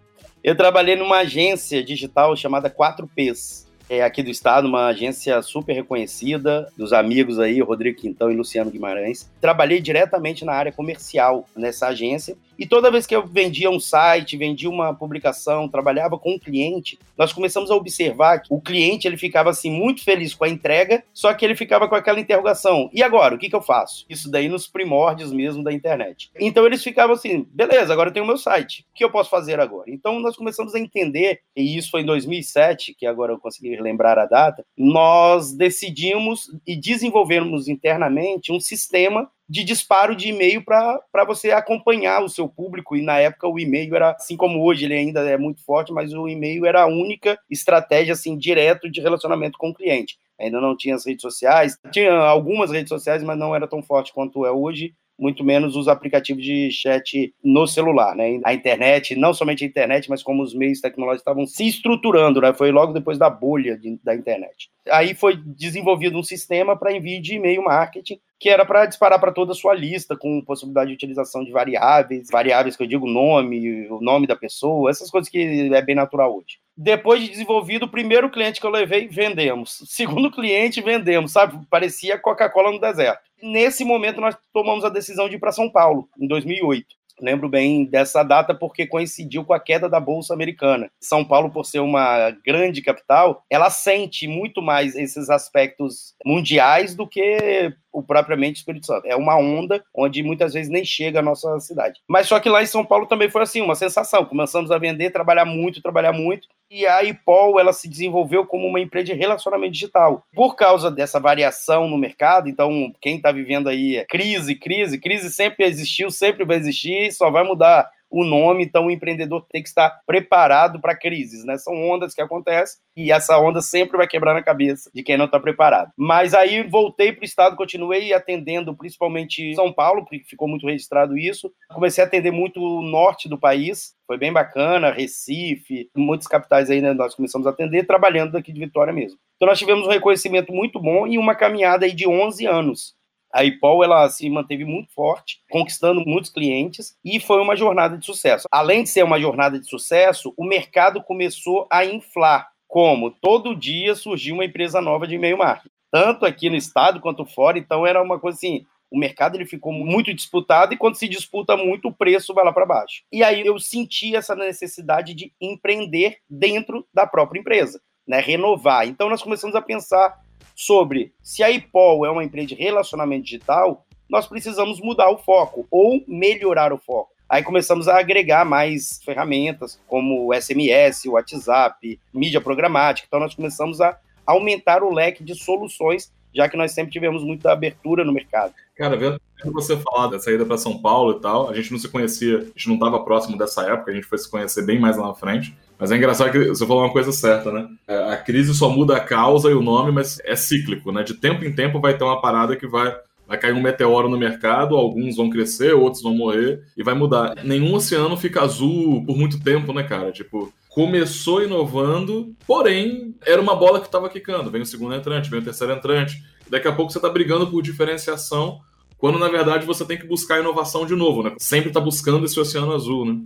Eu 0.44 0.56
trabalhei 0.57 0.96
numa 0.96 1.19
agência 1.19 1.84
digital 1.84 2.36
chamada 2.36 2.68
4Ps 2.68 3.68
é, 3.88 4.02
aqui 4.02 4.24
do 4.24 4.31
estado, 4.31 4.68
uma 4.68 4.88
agência 4.88 5.40
super 5.44 5.74
reconhecida, 5.74 6.68
dos 6.75 6.94
amigos 6.94 7.40
aí, 7.40 7.62
Rodrigo 7.62 8.00
Quintão 8.00 8.31
e 8.31 8.36
Luciano 8.36 8.72
Guimarães. 8.72 9.30
Trabalhei 9.40 9.80
diretamente 9.80 10.44
na 10.44 10.54
área 10.54 10.72
comercial 10.72 11.48
nessa 11.56 11.90
agência 11.90 12.36
e 12.58 12.66
toda 12.66 12.92
vez 12.92 13.06
que 13.06 13.16
eu 13.16 13.26
vendia 13.26 13.70
um 13.70 13.80
site, 13.80 14.38
vendia 14.38 14.70
uma 14.70 14.94
publicação, 14.94 15.68
trabalhava 15.68 16.18
com 16.18 16.34
um 16.34 16.40
cliente, 16.40 17.00
nós 17.18 17.34
começamos 17.34 17.72
a 17.72 17.76
observar 17.76 18.40
que 18.40 18.54
o 18.54 18.62
cliente 18.62 19.08
ele 19.08 19.18
ficava 19.18 19.50
assim 19.50 19.72
muito 19.72 20.04
feliz 20.04 20.34
com 20.34 20.46
a 20.46 20.50
entrega, 20.50 21.04
só 21.14 21.34
que 21.34 21.46
ele 21.46 21.56
ficava 21.56 21.88
com 21.88 21.96
aquela 21.96 22.20
interrogação: 22.20 22.90
e 22.94 23.02
agora? 23.04 23.36
O 23.36 23.38
que, 23.38 23.50
que 23.50 23.56
eu 23.56 23.62
faço? 23.62 24.06
Isso 24.10 24.30
daí 24.30 24.50
nos 24.50 24.68
primórdios 24.68 25.32
mesmo 25.32 25.64
da 25.64 25.72
internet. 25.72 26.32
Então 26.40 26.66
eles 26.66 26.84
ficavam 26.84 27.16
assim: 27.16 27.48
beleza, 27.52 27.94
agora 27.94 28.10
eu 28.10 28.14
tenho 28.14 28.26
o 28.26 28.28
meu 28.28 28.38
site, 28.38 28.86
o 28.92 28.96
que 28.96 29.04
eu 29.04 29.12
posso 29.12 29.30
fazer 29.30 29.60
agora? 29.60 29.90
Então 29.90 30.20
nós 30.20 30.36
começamos 30.36 30.76
a 30.76 30.80
entender, 30.80 31.42
e 31.56 31.78
isso 31.78 31.92
foi 31.92 32.02
em 32.02 32.06
2007, 32.06 32.96
que 32.98 33.06
agora 33.06 33.34
eu 33.34 33.40
consegui 33.40 33.76
lembrar 33.78 34.18
a 34.18 34.26
data, 34.26 34.66
nós 34.78 35.54
decidimos 35.54 36.50
e 36.66 36.76
desenvolvemos 36.76 37.68
internamente 37.68 38.52
um 38.52 38.60
sistema 38.60 39.30
de 39.54 39.64
disparo 39.64 40.16
de 40.16 40.30
e-mail 40.30 40.64
para 40.66 41.24
você 41.28 41.52
acompanhar 41.52 42.24
o 42.24 42.28
seu 42.28 42.50
público. 42.50 42.96
E 42.96 43.04
na 43.04 43.20
época 43.20 43.48
o 43.48 43.60
e-mail 43.60 43.96
era, 43.96 44.10
assim 44.10 44.36
como 44.36 44.64
hoje, 44.66 44.86
ele 44.86 44.96
ainda 44.96 45.20
é 45.30 45.38
muito 45.38 45.64
forte, 45.64 45.94
mas 45.94 46.12
o 46.12 46.28
e-mail 46.28 46.66
era 46.66 46.82
a 46.82 46.88
única 46.88 47.38
estratégia 47.52 48.14
assim 48.14 48.36
direto 48.36 48.90
de 48.90 49.00
relacionamento 49.00 49.60
com 49.60 49.70
o 49.70 49.74
cliente. 49.74 50.18
Ainda 50.40 50.60
não 50.60 50.76
tinha 50.76 50.96
as 50.96 51.06
redes 51.06 51.22
sociais, 51.22 51.78
tinha 51.92 52.14
algumas 52.14 52.72
redes 52.72 52.90
sociais, 52.90 53.22
mas 53.22 53.38
não 53.38 53.56
era 53.56 53.68
tão 53.68 53.84
forte 53.84 54.12
quanto 54.12 54.44
é 54.44 54.52
hoje 54.52 54.96
muito 55.18 55.44
menos 55.44 55.75
os 55.75 55.88
aplicativos 55.88 56.44
de 56.44 56.69
chat 56.71 57.33
no 57.44 57.68
celular, 57.68 58.15
né? 58.15 58.39
A 58.44 58.54
internet, 58.54 59.15
não 59.15 59.33
somente 59.33 59.63
a 59.63 59.68
internet, 59.68 60.10
mas 60.10 60.24
como 60.24 60.44
os 60.44 60.54
meios 60.54 60.81
tecnológicos 60.81 61.21
estavam 61.21 61.45
se 61.45 61.68
estruturando, 61.68 62.42
né? 62.42 62.54
Foi 62.54 62.71
logo 62.71 62.94
depois 62.94 63.18
da 63.18 63.30
bolha 63.30 63.77
de, 63.77 64.00
da 64.04 64.15
internet. 64.15 64.69
Aí 64.89 65.13
foi 65.13 65.38
desenvolvido 65.38 66.18
um 66.18 66.24
sistema 66.24 66.77
para 66.77 66.92
envio 66.92 67.21
de 67.21 67.36
e-mail 67.36 67.63
marketing, 67.63 68.19
que 68.39 68.50
era 68.50 68.65
para 68.65 68.86
disparar 68.86 69.19
para 69.19 69.31
toda 69.31 69.51
a 69.54 69.56
sua 69.56 69.74
lista, 69.74 70.18
com 70.18 70.42
possibilidade 70.42 70.89
de 70.89 70.95
utilização 70.95 71.44
de 71.44 71.51
variáveis, 71.51 72.27
variáveis 72.30 72.75
que 72.75 72.83
eu 72.83 72.88
digo 72.88 73.07
nome, 73.07 73.88
o 73.89 74.01
nome 74.01 74.27
da 74.27 74.36
pessoa, 74.36 74.89
essas 74.89 75.09
coisas 75.09 75.30
que 75.30 75.69
é 75.74 75.81
bem 75.81 75.95
natural 75.95 76.36
hoje. 76.36 76.62
Depois 76.75 77.22
de 77.22 77.30
desenvolvido, 77.30 77.84
o 77.84 77.92
primeiro 77.92 78.30
cliente 78.30 78.60
que 78.60 78.66
eu 78.66 78.72
levei, 78.72 79.08
vendemos. 79.08 79.84
Segundo 79.86 80.31
cliente, 80.31 80.81
vendemos, 80.81 81.31
sabe? 81.31 81.64
Parecia 81.70 82.18
Coca-Cola 82.18 82.72
no 82.72 82.80
deserto. 82.80 83.22
Nesse 83.42 83.84
momento, 83.86 84.20
nós 84.20 84.36
tomamos 84.52 84.84
a 84.84 84.90
decisão 84.90 85.30
de 85.30 85.36
ir 85.36 85.40
para 85.40 85.52
São 85.52 85.70
Paulo, 85.70 86.10
em 86.20 86.28
2008. 86.28 86.88
Lembro 87.22 87.48
bem 87.48 87.86
dessa 87.86 88.24
data 88.24 88.56
porque 88.56 88.88
coincidiu 88.88 89.46
com 89.46 89.54
a 89.54 89.60
queda 89.60 89.88
da 89.88 90.00
Bolsa 90.00 90.34
Americana. 90.34 90.90
São 91.00 91.24
Paulo, 91.24 91.52
por 91.52 91.66
ser 91.66 91.80
uma 91.80 92.31
grande 92.46 92.81
capital, 92.81 93.44
ela 93.50 93.69
sente 93.69 94.28
muito 94.28 94.62
mais 94.62 94.96
esses 94.96 95.30
aspectos 95.30 96.16
mundiais 96.26 96.96
do 96.96 97.08
que 97.08 97.74
o 97.92 98.02
propriamente 98.02 98.58
Espírito 98.58 98.88
Santo. 98.88 99.06
É 99.06 99.16
uma 99.16 99.38
onda 99.38 99.84
onde 99.94 100.24
muitas 100.24 100.54
vezes 100.54 100.72
nem 100.72 100.84
chega 100.84 101.19
a 101.19 101.24
nossa 101.24 101.60
cidade. 101.60 102.02
Mas 102.08 102.28
só 102.28 102.40
que 102.40 102.50
lá 102.50 102.64
em 102.64 102.68
São 102.68 102.84
Paulo 102.84 103.06
também 103.06 103.30
foi 103.30 103.44
assim, 103.44 103.62
uma 103.62 103.76
sensação. 103.76 104.26
Começamos 104.26 104.72
a 104.72 104.80
vender, 104.80 105.12
trabalhar 105.12 105.46
muito, 105.46 105.81
trabalhar 105.81 106.12
muito. 106.12 106.48
E 106.75 106.88
a 106.88 107.04
IPOL, 107.04 107.60
ela 107.60 107.72
se 107.72 107.88
desenvolveu 107.88 108.48
como 108.48 108.68
uma 108.68 108.80
empresa 108.80 109.06
de 109.06 109.14
relacionamento 109.14 109.74
digital. 109.74 110.25
Por 110.34 110.56
causa 110.56 110.90
dessa 110.90 111.20
variação 111.20 111.88
no 111.88 112.00
mercado, 112.00 112.50
então 112.50 112.92
quem 113.00 113.18
está 113.18 113.31
vivendo 113.31 113.70
aí 113.70 113.98
é 113.98 114.06
crise, 114.06 114.56
crise, 114.56 114.98
crise 114.98 115.30
sempre 115.30 115.66
existiu, 115.66 116.10
sempre 116.10 116.44
vai 116.44 116.58
existir, 116.58 117.12
só 117.12 117.30
vai 117.30 117.44
mudar 117.44 117.88
o 118.13 118.24
nome, 118.24 118.63
então 118.63 118.86
o 118.86 118.92
empreendedor 118.92 119.44
tem 119.51 119.63
que 119.63 119.68
estar 119.68 120.01
preparado 120.06 120.80
para 120.80 120.95
crises, 120.95 121.44
né? 121.44 121.57
São 121.57 121.74
ondas 121.89 122.13
que 122.13 122.21
acontecem 122.21 122.80
e 122.95 123.12
essa 123.12 123.39
onda 123.39 123.60
sempre 123.60 123.98
vai 123.98 124.07
quebrar 124.07 124.36
na 124.36 124.44
cabeça 124.44 124.92
de 124.94 125.01
quem 125.01 125.18
não 125.18 125.25
está 125.25 125.39
preparado. 125.39 125.92
Mas 125.98 126.36
aí 126.36 126.62
voltei 126.62 127.12
para 127.12 127.24
o 127.24 127.25
estado, 127.25 127.56
continuei 127.56 128.13
atendendo 128.13 128.77
principalmente 128.77 129.56
São 129.56 129.74
Paulo, 129.74 130.04
porque 130.04 130.24
ficou 130.25 130.48
muito 130.48 130.68
registrado 130.68 131.18
isso. 131.18 131.51
Comecei 131.74 132.04
a 132.04 132.07
atender 132.07 132.30
muito 132.30 132.62
o 132.62 132.83
norte 132.83 133.27
do 133.27 133.39
país, 133.39 133.95
foi 134.06 134.18
bem 134.18 134.31
bacana, 134.31 134.92
Recife, 134.92 135.89
muitas 135.98 136.27
capitais 136.27 136.69
aí 136.69 136.81
né, 136.81 136.94
nós 136.94 137.16
começamos 137.16 137.48
a 137.48 137.50
atender, 137.50 137.88
trabalhando 137.88 138.33
daqui 138.33 138.54
de 138.54 138.59
Vitória 138.59 138.94
mesmo. 138.94 139.18
Então 139.38 139.48
nós 139.48 139.57
tivemos 139.57 139.88
um 139.88 139.92
reconhecimento 139.92 140.54
muito 140.54 140.80
bom 140.80 141.07
e 141.07 141.18
uma 141.18 141.33
caminhada 141.33 141.88
aí 141.88 141.94
de 141.94 142.07
11 142.07 142.45
anos 142.45 142.94
a 143.33 143.44
IPOL 143.44 143.83
ela 143.83 144.07
se 144.09 144.30
manteve 144.30 144.63
muito 144.63 144.94
forte, 144.94 145.39
conquistando 145.50 146.03
muitos 146.06 146.30
clientes 146.30 146.95
e 147.03 147.19
foi 147.19 147.41
uma 147.41 147.56
jornada 147.56 147.97
de 147.97 148.06
sucesso. 148.06 148.47
Além 148.51 148.83
de 148.83 148.89
ser 148.89 149.03
uma 149.03 149.19
jornada 149.19 149.59
de 149.59 149.68
sucesso, 149.68 150.33
o 150.38 150.45
mercado 150.45 151.01
começou 151.01 151.68
a 151.71 151.83
inflar. 151.83 152.47
Como 152.68 153.12
todo 153.12 153.56
dia 153.56 153.95
surgiu 153.95 154.35
uma 154.35 154.45
empresa 154.45 154.80
nova 154.81 155.07
de 155.07 155.15
e-mail 155.15 155.38
marketing, 155.38 155.69
tanto 155.91 156.25
aqui 156.25 156.50
no 156.50 156.56
estado 156.56 157.00
quanto 157.00 157.25
fora. 157.25 157.57
Então 157.57 157.85
era 157.85 158.01
uma 158.01 158.19
coisa 158.19 158.38
assim, 158.38 158.65
o 158.94 158.97
mercado 158.97 159.35
ele 159.35 159.45
ficou 159.45 159.74
muito 159.74 160.13
disputado 160.13 160.71
e 160.74 160.77
quando 160.77 160.95
se 160.95 161.07
disputa 161.07 161.57
muito, 161.57 161.88
o 161.88 161.94
preço 161.94 162.33
vai 162.33 162.45
lá 162.45 162.53
para 162.53 162.65
baixo. 162.65 163.03
E 163.12 163.24
aí 163.24 163.44
eu 163.44 163.59
senti 163.59 164.15
essa 164.15 164.35
necessidade 164.35 165.15
de 165.15 165.33
empreender 165.41 166.18
dentro 166.30 166.88
da 166.94 167.07
própria 167.07 167.39
empresa, 167.39 167.81
né? 168.07 168.19
Renovar. 168.19 168.88
Então 168.88 169.09
nós 169.09 169.24
começamos 169.24 169.56
a 169.56 169.62
pensar 169.62 170.23
sobre 170.56 171.14
se 171.22 171.44
a 171.44 171.52
IPOL 171.52 172.06
é 172.06 172.12
uma 172.12 172.24
empresa 172.24 172.48
de 172.48 172.56
relacionamento 172.56 173.24
digital, 173.24 173.86
nós 174.10 174.28
precisamos 174.28 174.80
mudar 174.80 175.10
o 175.10 175.18
foco 175.18 175.68
ou 175.72 176.04
melhorar 176.08 176.72
o 176.72 176.78
foco. 176.78 177.14
Aí 177.28 177.42
começamos 177.42 177.88
a 177.88 177.98
agregar 177.98 178.46
mais 178.46 179.02
ferramentas, 179.04 179.80
como 179.88 180.28
o 180.28 180.34
SMS, 180.34 181.06
o 181.06 181.14
WhatsApp, 181.14 182.00
mídia 182.14 182.40
programática. 182.40 183.08
Então 183.08 183.20
nós 183.20 183.34
começamos 183.34 183.82
a 183.82 183.98
aumentar 184.26 184.84
o 184.84 184.94
leque 184.94 185.24
de 185.24 185.34
soluções, 185.34 186.14
já 186.34 186.48
que 186.48 186.58
nós 186.58 186.72
sempre 186.74 186.92
tivemos 186.92 187.24
muita 187.24 187.52
abertura 187.52 188.06
no 188.06 188.14
mercado. 188.14 188.54
Cara, 188.76 188.96
vendo 188.96 189.20
você 189.52 189.78
falar 189.78 190.08
da 190.08 190.20
saída 190.20 190.46
para 190.46 190.58
São 190.58 190.78
Paulo 190.78 191.18
e 191.18 191.22
tal, 191.22 191.50
a 191.50 191.56
gente 191.56 191.72
não 191.72 191.80
se 191.80 191.90
conhecia, 191.90 192.38
a 192.38 192.44
gente 192.44 192.68
não 192.68 192.76
estava 192.76 193.04
próximo 193.04 193.38
dessa 193.38 193.64
época, 193.64 193.92
a 193.92 193.96
gente 193.96 194.08
foi 194.08 194.18
se 194.18 194.30
conhecer 194.30 194.64
bem 194.66 194.80
mais 194.80 194.98
lá 194.98 195.08
na 195.08 195.16
frente. 195.16 195.56
Mas 195.80 195.92
é 195.92 195.98
engraçado 195.98 196.31
que 196.31 196.48
você 196.48 196.66
falou 196.66 196.84
uma 196.84 196.92
coisa 196.92 197.12
certa, 197.12 197.52
né? 197.52 197.68
É, 197.88 198.14
a 198.14 198.18
crise 198.18 198.54
só 198.54 198.70
muda 198.70 198.96
a 198.96 199.00
causa 199.00 199.50
e 199.50 199.54
o 199.54 199.62
nome, 199.62 199.92
mas 199.92 200.20
é 200.24 200.36
cíclico, 200.36 200.92
né? 200.92 201.04
De 201.04 201.16
tempo 201.16 201.44
em 201.44 201.54
tempo 201.54 201.80
vai 201.80 201.98
ter 201.98 202.04
uma 202.04 202.22
parada 202.22 202.56
que 202.56 202.68
vai 202.68 202.96
vai 203.28 203.38
cair 203.38 203.54
um 203.54 203.62
meteoro 203.62 204.10
no 204.10 204.18
mercado, 204.18 204.75
alguns 204.75 205.16
vão 205.16 205.30
crescer, 205.30 205.74
outros 205.74 206.04
vão 206.04 206.14
morrer 206.14 206.62
e 206.78 206.84
vai 206.84 206.94
mudar. 206.94 207.36
Nenhum 207.44 207.74
oceano 207.74 208.18
fica 208.18 208.42
azul 208.42 209.04
por 209.06 209.18
muito 209.18 209.42
tempo, 209.42 209.74
né, 209.74 209.84
cara? 209.84 210.12
Tipo, 210.12 210.54
começou 210.70 211.44
inovando, 211.44 212.36
porém 212.46 213.16
era 213.26 213.42
uma 213.42 213.56
bola 213.56 213.80
que 213.80 213.86
estava 213.86 214.10
quicando. 214.10 214.52
Vem 214.52 214.62
o 214.62 214.66
segundo 214.66 214.94
entrante, 214.94 215.30
vem 215.30 215.40
o 215.40 215.44
terceiro 215.44 215.74
entrante. 215.74 216.22
Daqui 216.50 216.68
a 216.68 216.72
pouco 216.72 216.92
você 216.92 216.98
está 216.98 217.10
brigando 217.10 217.48
por 217.48 217.62
diferenciação, 217.62 218.60
quando 218.98 219.18
na 219.18 219.30
verdade 219.30 219.66
você 219.66 219.86
tem 219.86 219.98
que 219.98 220.08
buscar 220.08 220.40
inovação 220.40 220.86
de 220.86 220.96
novo, 220.96 221.24
né? 221.24 221.34
Sempre 221.38 221.69
está 221.69 221.80
buscando 221.80 222.26
esse 222.26 222.40
oceano 222.40 222.74
azul, 222.74 223.06
né? 223.06 223.19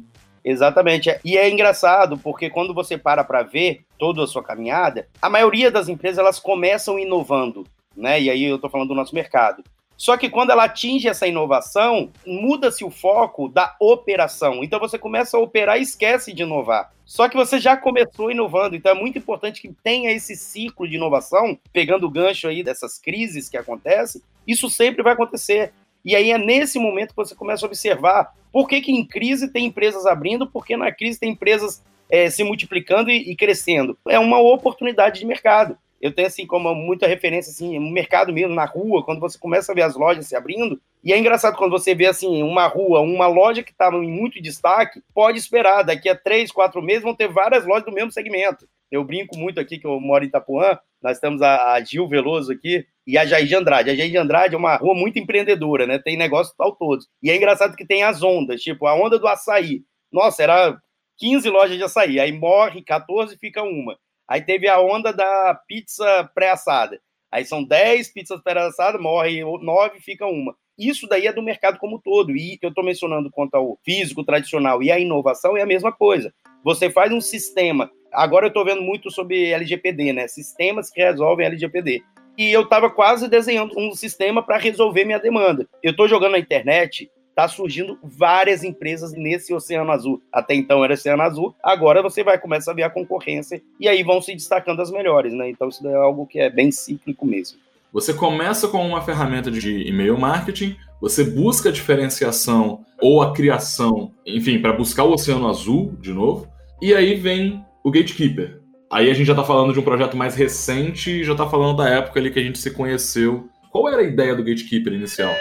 Exatamente. 0.44 1.10
E 1.24 1.38
é 1.38 1.50
engraçado 1.50 2.18
porque 2.18 2.50
quando 2.50 2.74
você 2.74 2.98
para 2.98 3.24
para 3.24 3.44
ver 3.44 3.81
toda 3.98 4.24
a 4.24 4.28
sua 4.28 4.44
caminhada, 4.44 5.07
a 5.22 5.30
maioria 5.30 5.69
das 5.69 5.89
empresas 5.89 6.19
elas 6.19 6.39
começam 6.39 6.98
inovando, 6.98 7.66
né? 7.95 8.22
E 8.22 8.30
aí 8.30 8.44
eu 8.44 8.56
estou 8.56 8.69
falando 8.69 8.89
do 8.89 8.95
nosso 8.95 9.13
mercado. 9.13 9.63
Só 9.98 10.16
que 10.16 10.30
quando 10.30 10.51
ela 10.51 10.66
atinge 10.66 11.07
essa 11.07 11.28
inovação, 11.28 12.12
muda-se 12.25 12.86
o 12.86 12.92
foco 12.92 13.50
da 13.50 13.75
operação. 13.80 14.63
Então 14.63 14.80
você 14.80 15.00
começa 15.00 15.36
a 15.36 15.39
operar 15.39 15.80
e 15.80 15.81
esquece 15.81 16.31
de 16.31 16.44
inovar. 16.44 16.94
Só 17.04 17.28
que 17.28 17.36
você 17.36 17.60
já 17.60 17.75
começou 17.75 18.30
inovando, 18.30 18.75
então 18.75 18.92
é 18.92 18.95
muito 18.95 19.18
importante 19.18 19.62
que 19.62 19.74
tenha 19.81 20.12
esse 20.12 20.36
ciclo 20.36 20.88
de 20.88 20.98
inovação, 20.98 21.57
pegando 21.74 22.06
o 22.06 22.12
gancho 22.12 22.48
aí 22.48 22.62
dessas 22.62 23.00
crises 23.00 23.50
que 23.50 23.57
acontecem, 23.57 24.22
isso 24.45 24.69
sempre 24.69 25.01
vai 25.01 25.13
acontecer. 25.13 25.74
E 26.07 26.15
aí 26.15 26.31
é 26.31 26.38
nesse 26.38 26.80
momento 26.80 27.09
que 27.09 27.18
você 27.18 27.35
começa 27.35 27.66
a 27.66 27.68
observar 27.68 28.33
por 28.49 28.69
que, 28.69 28.80
que 28.80 28.94
em 28.94 29.06
crise 29.06 29.52
tem 29.52 29.66
empresas 29.66 30.06
abrindo, 30.06 30.47
porque 30.47 30.78
na 30.78 30.90
crise 30.90 31.19
tem 31.19 31.31
empresas 31.31 31.83
é, 32.09 32.30
se 32.30 32.45
multiplicando 32.45 33.11
e, 33.11 33.30
e, 33.30 33.35
crescendo. 33.35 33.97
É 34.07 34.18
uma 34.18 34.40
oportunidade 34.40 35.19
de 35.19 35.26
mercado. 35.26 35.78
Eu 35.99 36.14
tenho, 36.14 36.30
assim, 36.30 36.47
como 36.47 36.73
muita 36.73 37.07
referência, 37.07 37.52
assim, 37.52 37.78
no 37.78 37.92
mercado 37.92 38.31
mesmo, 38.31 38.56
na 38.56 38.64
rua, 38.64 39.04
quando 39.04 39.19
você 39.19 39.37
começa 39.37 39.73
a 39.73 39.76
ver 39.76 39.81
as 39.81 39.97
lojas 39.97 40.26
se 40.26 40.33
abrindo, 40.33 40.80
e 41.04 41.11
é 41.11 41.18
engraçado 41.18 41.57
quando 41.57 41.71
você 41.71 41.94
vê, 41.94 42.06
assim, 42.06 42.42
uma 42.42 42.68
rua, 42.68 43.02
uma 43.02 43.28
loja 43.28 43.61
que 43.61 43.71
estava 43.71 43.97
em 43.97 44.09
muito 44.09 44.42
destaque, 44.42 45.02
pode 45.14 45.37
esperar, 45.37 45.83
daqui 45.83 46.07
a 46.07 46.16
três, 46.16 46.54
quatro 46.54 46.81
meses 46.81 47.04
vão 47.04 47.14
ter 47.14 47.28
várias 47.28 47.66
lojas 47.66 47.83
do 47.83 47.92
mesmo 47.92 48.14
segmento. 48.14 48.66
Eu 48.90 49.04
brinco 49.04 49.37
muito 49.37 49.59
aqui, 49.59 49.78
que 49.78 49.85
eu 49.85 49.99
moro 49.99 50.23
em 50.23 50.28
Itapuã, 50.28 50.80
nós 51.04 51.19
temos 51.19 51.42
a, 51.42 51.73
a 51.73 51.83
Gil 51.83 52.07
Veloso 52.07 52.54
aqui, 52.54 52.85
e 53.07 53.18
a 53.18 53.26
Jair 53.26 53.47
de 53.47 53.56
Andrade. 53.56 53.90
A 53.90 53.95
Jair 53.95 54.11
de 54.11 54.18
Andrade 54.18 54.54
é 54.54 54.57
uma 54.57 54.76
rua 54.76 54.94
muito 54.94 55.18
empreendedora, 55.18 55.87
né? 55.87 55.97
Tem 55.97 56.18
negócio 56.18 56.54
tal 56.57 56.76
todos. 56.76 57.07
E 57.23 57.31
é 57.31 57.35
engraçado 57.37 57.78
que 57.78 57.87
tem 57.87 58.04
as 58.04 58.21
ondas, 58.21 58.61
tipo, 58.61 58.85
a 58.85 58.94
onda 58.94 59.18
do 59.18 59.28
açaí. 59.28 59.83
Nossa, 60.11 60.44
era 60.44 60.78
15 61.18 61.49
lojas 61.49 61.78
de 61.78 61.83
açaí, 61.83 62.19
aí 62.19 62.33
morre 62.33 62.83
14 62.83 63.37
fica 63.37 63.64
uma. 63.64 63.97
Aí 64.28 64.42
teve 64.42 64.68
a 64.68 64.81
onda 64.81 65.14
da 65.14 65.57
pizza 65.68 66.30
pré-assada. 66.35 66.99
Aí 67.31 67.45
são 67.45 67.64
10 67.64 68.14
pizzas 68.14 68.42
pré-assadas, 68.42 69.02
morre 69.02 69.42
9 69.42 70.02
fica 70.02 70.26
uma. 70.28 70.54
Isso 70.78 71.07
daí 71.07 71.28
é 71.28 71.33
do 71.33 71.42
mercado 71.42 71.80
como 71.80 71.99
todo. 71.99 72.35
E 72.35 72.59
eu 72.61 72.69
estou 72.69 72.83
mencionando 72.83 73.31
quanto 73.31 73.56
ao 73.56 73.80
físico 73.85 74.23
tradicional 74.23 74.83
e 74.83 74.92
a 74.92 74.99
inovação 74.99 75.56
é 75.56 75.61
a 75.61 75.66
mesma 75.66 75.94
coisa. 75.94 76.33
Você 76.64 76.90
faz 76.90 77.11
um 77.11 77.21
sistema. 77.21 77.90
Agora 78.14 78.45
eu 78.45 78.49
estou 78.49 78.66
vendo 78.66 78.81
muito 78.81 79.09
sobre 79.09 79.52
LGPD, 79.52 80.14
né? 80.14 80.28
Sistemas 80.28 80.90
que 80.90 81.02
resolvem 81.02 81.45
LGPD 81.45 82.04
e 82.38 82.52
eu 82.52 82.62
estava 82.62 82.90
quase 82.90 83.28
desenhando 83.28 83.74
um 83.78 83.94
sistema 83.94 84.44
para 84.44 84.58
resolver 84.58 85.04
minha 85.06 85.20
demanda. 85.20 85.68
Eu 85.82 85.92
estou 85.92 86.08
jogando 86.08 86.34
na 86.34 86.40
internet, 86.40 87.10
tá 87.36 87.48
surgindo 87.48 87.98
várias 88.04 88.64
empresas 88.64 89.14
nesse 89.14 89.54
Oceano 89.54 89.92
Azul. 89.92 90.22
Até 90.32 90.56
então 90.56 90.84
era 90.84 90.94
Oceano 90.94 91.24
Azul, 91.24 91.56
agora 91.64 92.02
você 92.02 92.24
vai 92.24 92.40
começar 92.40 92.72
a 92.72 92.76
ver 92.76 92.84
a 92.84 92.90
concorrência 92.90 93.62
e 93.80 93.88
aí 93.88 94.04
vão 94.04 94.22
se 94.22 94.34
destacando 94.34 94.82
as 94.82 94.92
melhores, 94.92 95.34
né? 95.34 95.50
Então 95.50 95.70
isso 95.70 95.88
é 95.88 95.96
algo 95.96 96.28
que 96.28 96.40
é 96.40 96.50
bem 96.50 96.72
cíclico 96.72 97.26
mesmo. 97.26 97.60
Você 97.92 98.14
começa 98.14 98.68
com 98.68 98.86
uma 98.86 99.02
ferramenta 99.02 99.50
de 99.50 99.88
e-mail 99.88 100.18
marketing, 100.20 100.76
você 101.02 101.24
busca 101.24 101.70
a 101.70 101.72
diferenciação 101.72 102.86
ou 103.02 103.22
a 103.22 103.34
criação, 103.34 104.12
enfim, 104.26 104.60
para 104.60 104.74
buscar 104.74 105.04
o 105.04 105.14
Oceano 105.14 105.48
Azul 105.48 105.94
de 106.00 106.12
novo, 106.12 106.48
e 106.82 106.94
aí 106.94 107.16
vem 107.16 107.64
o 107.84 107.92
Gatekeeper, 107.92 108.60
Aí 108.90 109.10
a 109.10 109.14
gente 109.14 109.28
já 109.28 109.36
tá 109.36 109.44
falando 109.44 109.74
de 109.74 109.80
um 109.80 109.84
projeto 109.84 110.16
mais 110.16 110.34
recente 110.34 111.24
já 111.24 111.36
tá 111.36 111.46
falando 111.50 111.78
da 111.78 111.90
época 111.90 112.20
ali 112.20 112.32
que 112.32 112.40
a 112.40 112.44
gente 112.44 112.58
se 112.58 112.72
conheceu. 112.72 113.50
Qual 113.70 113.90
era 113.90 114.02
a 114.02 114.06
ideia 114.06 114.34
do 114.34 114.44
Gatekeeper 114.44 114.94
inicial? 114.94 115.32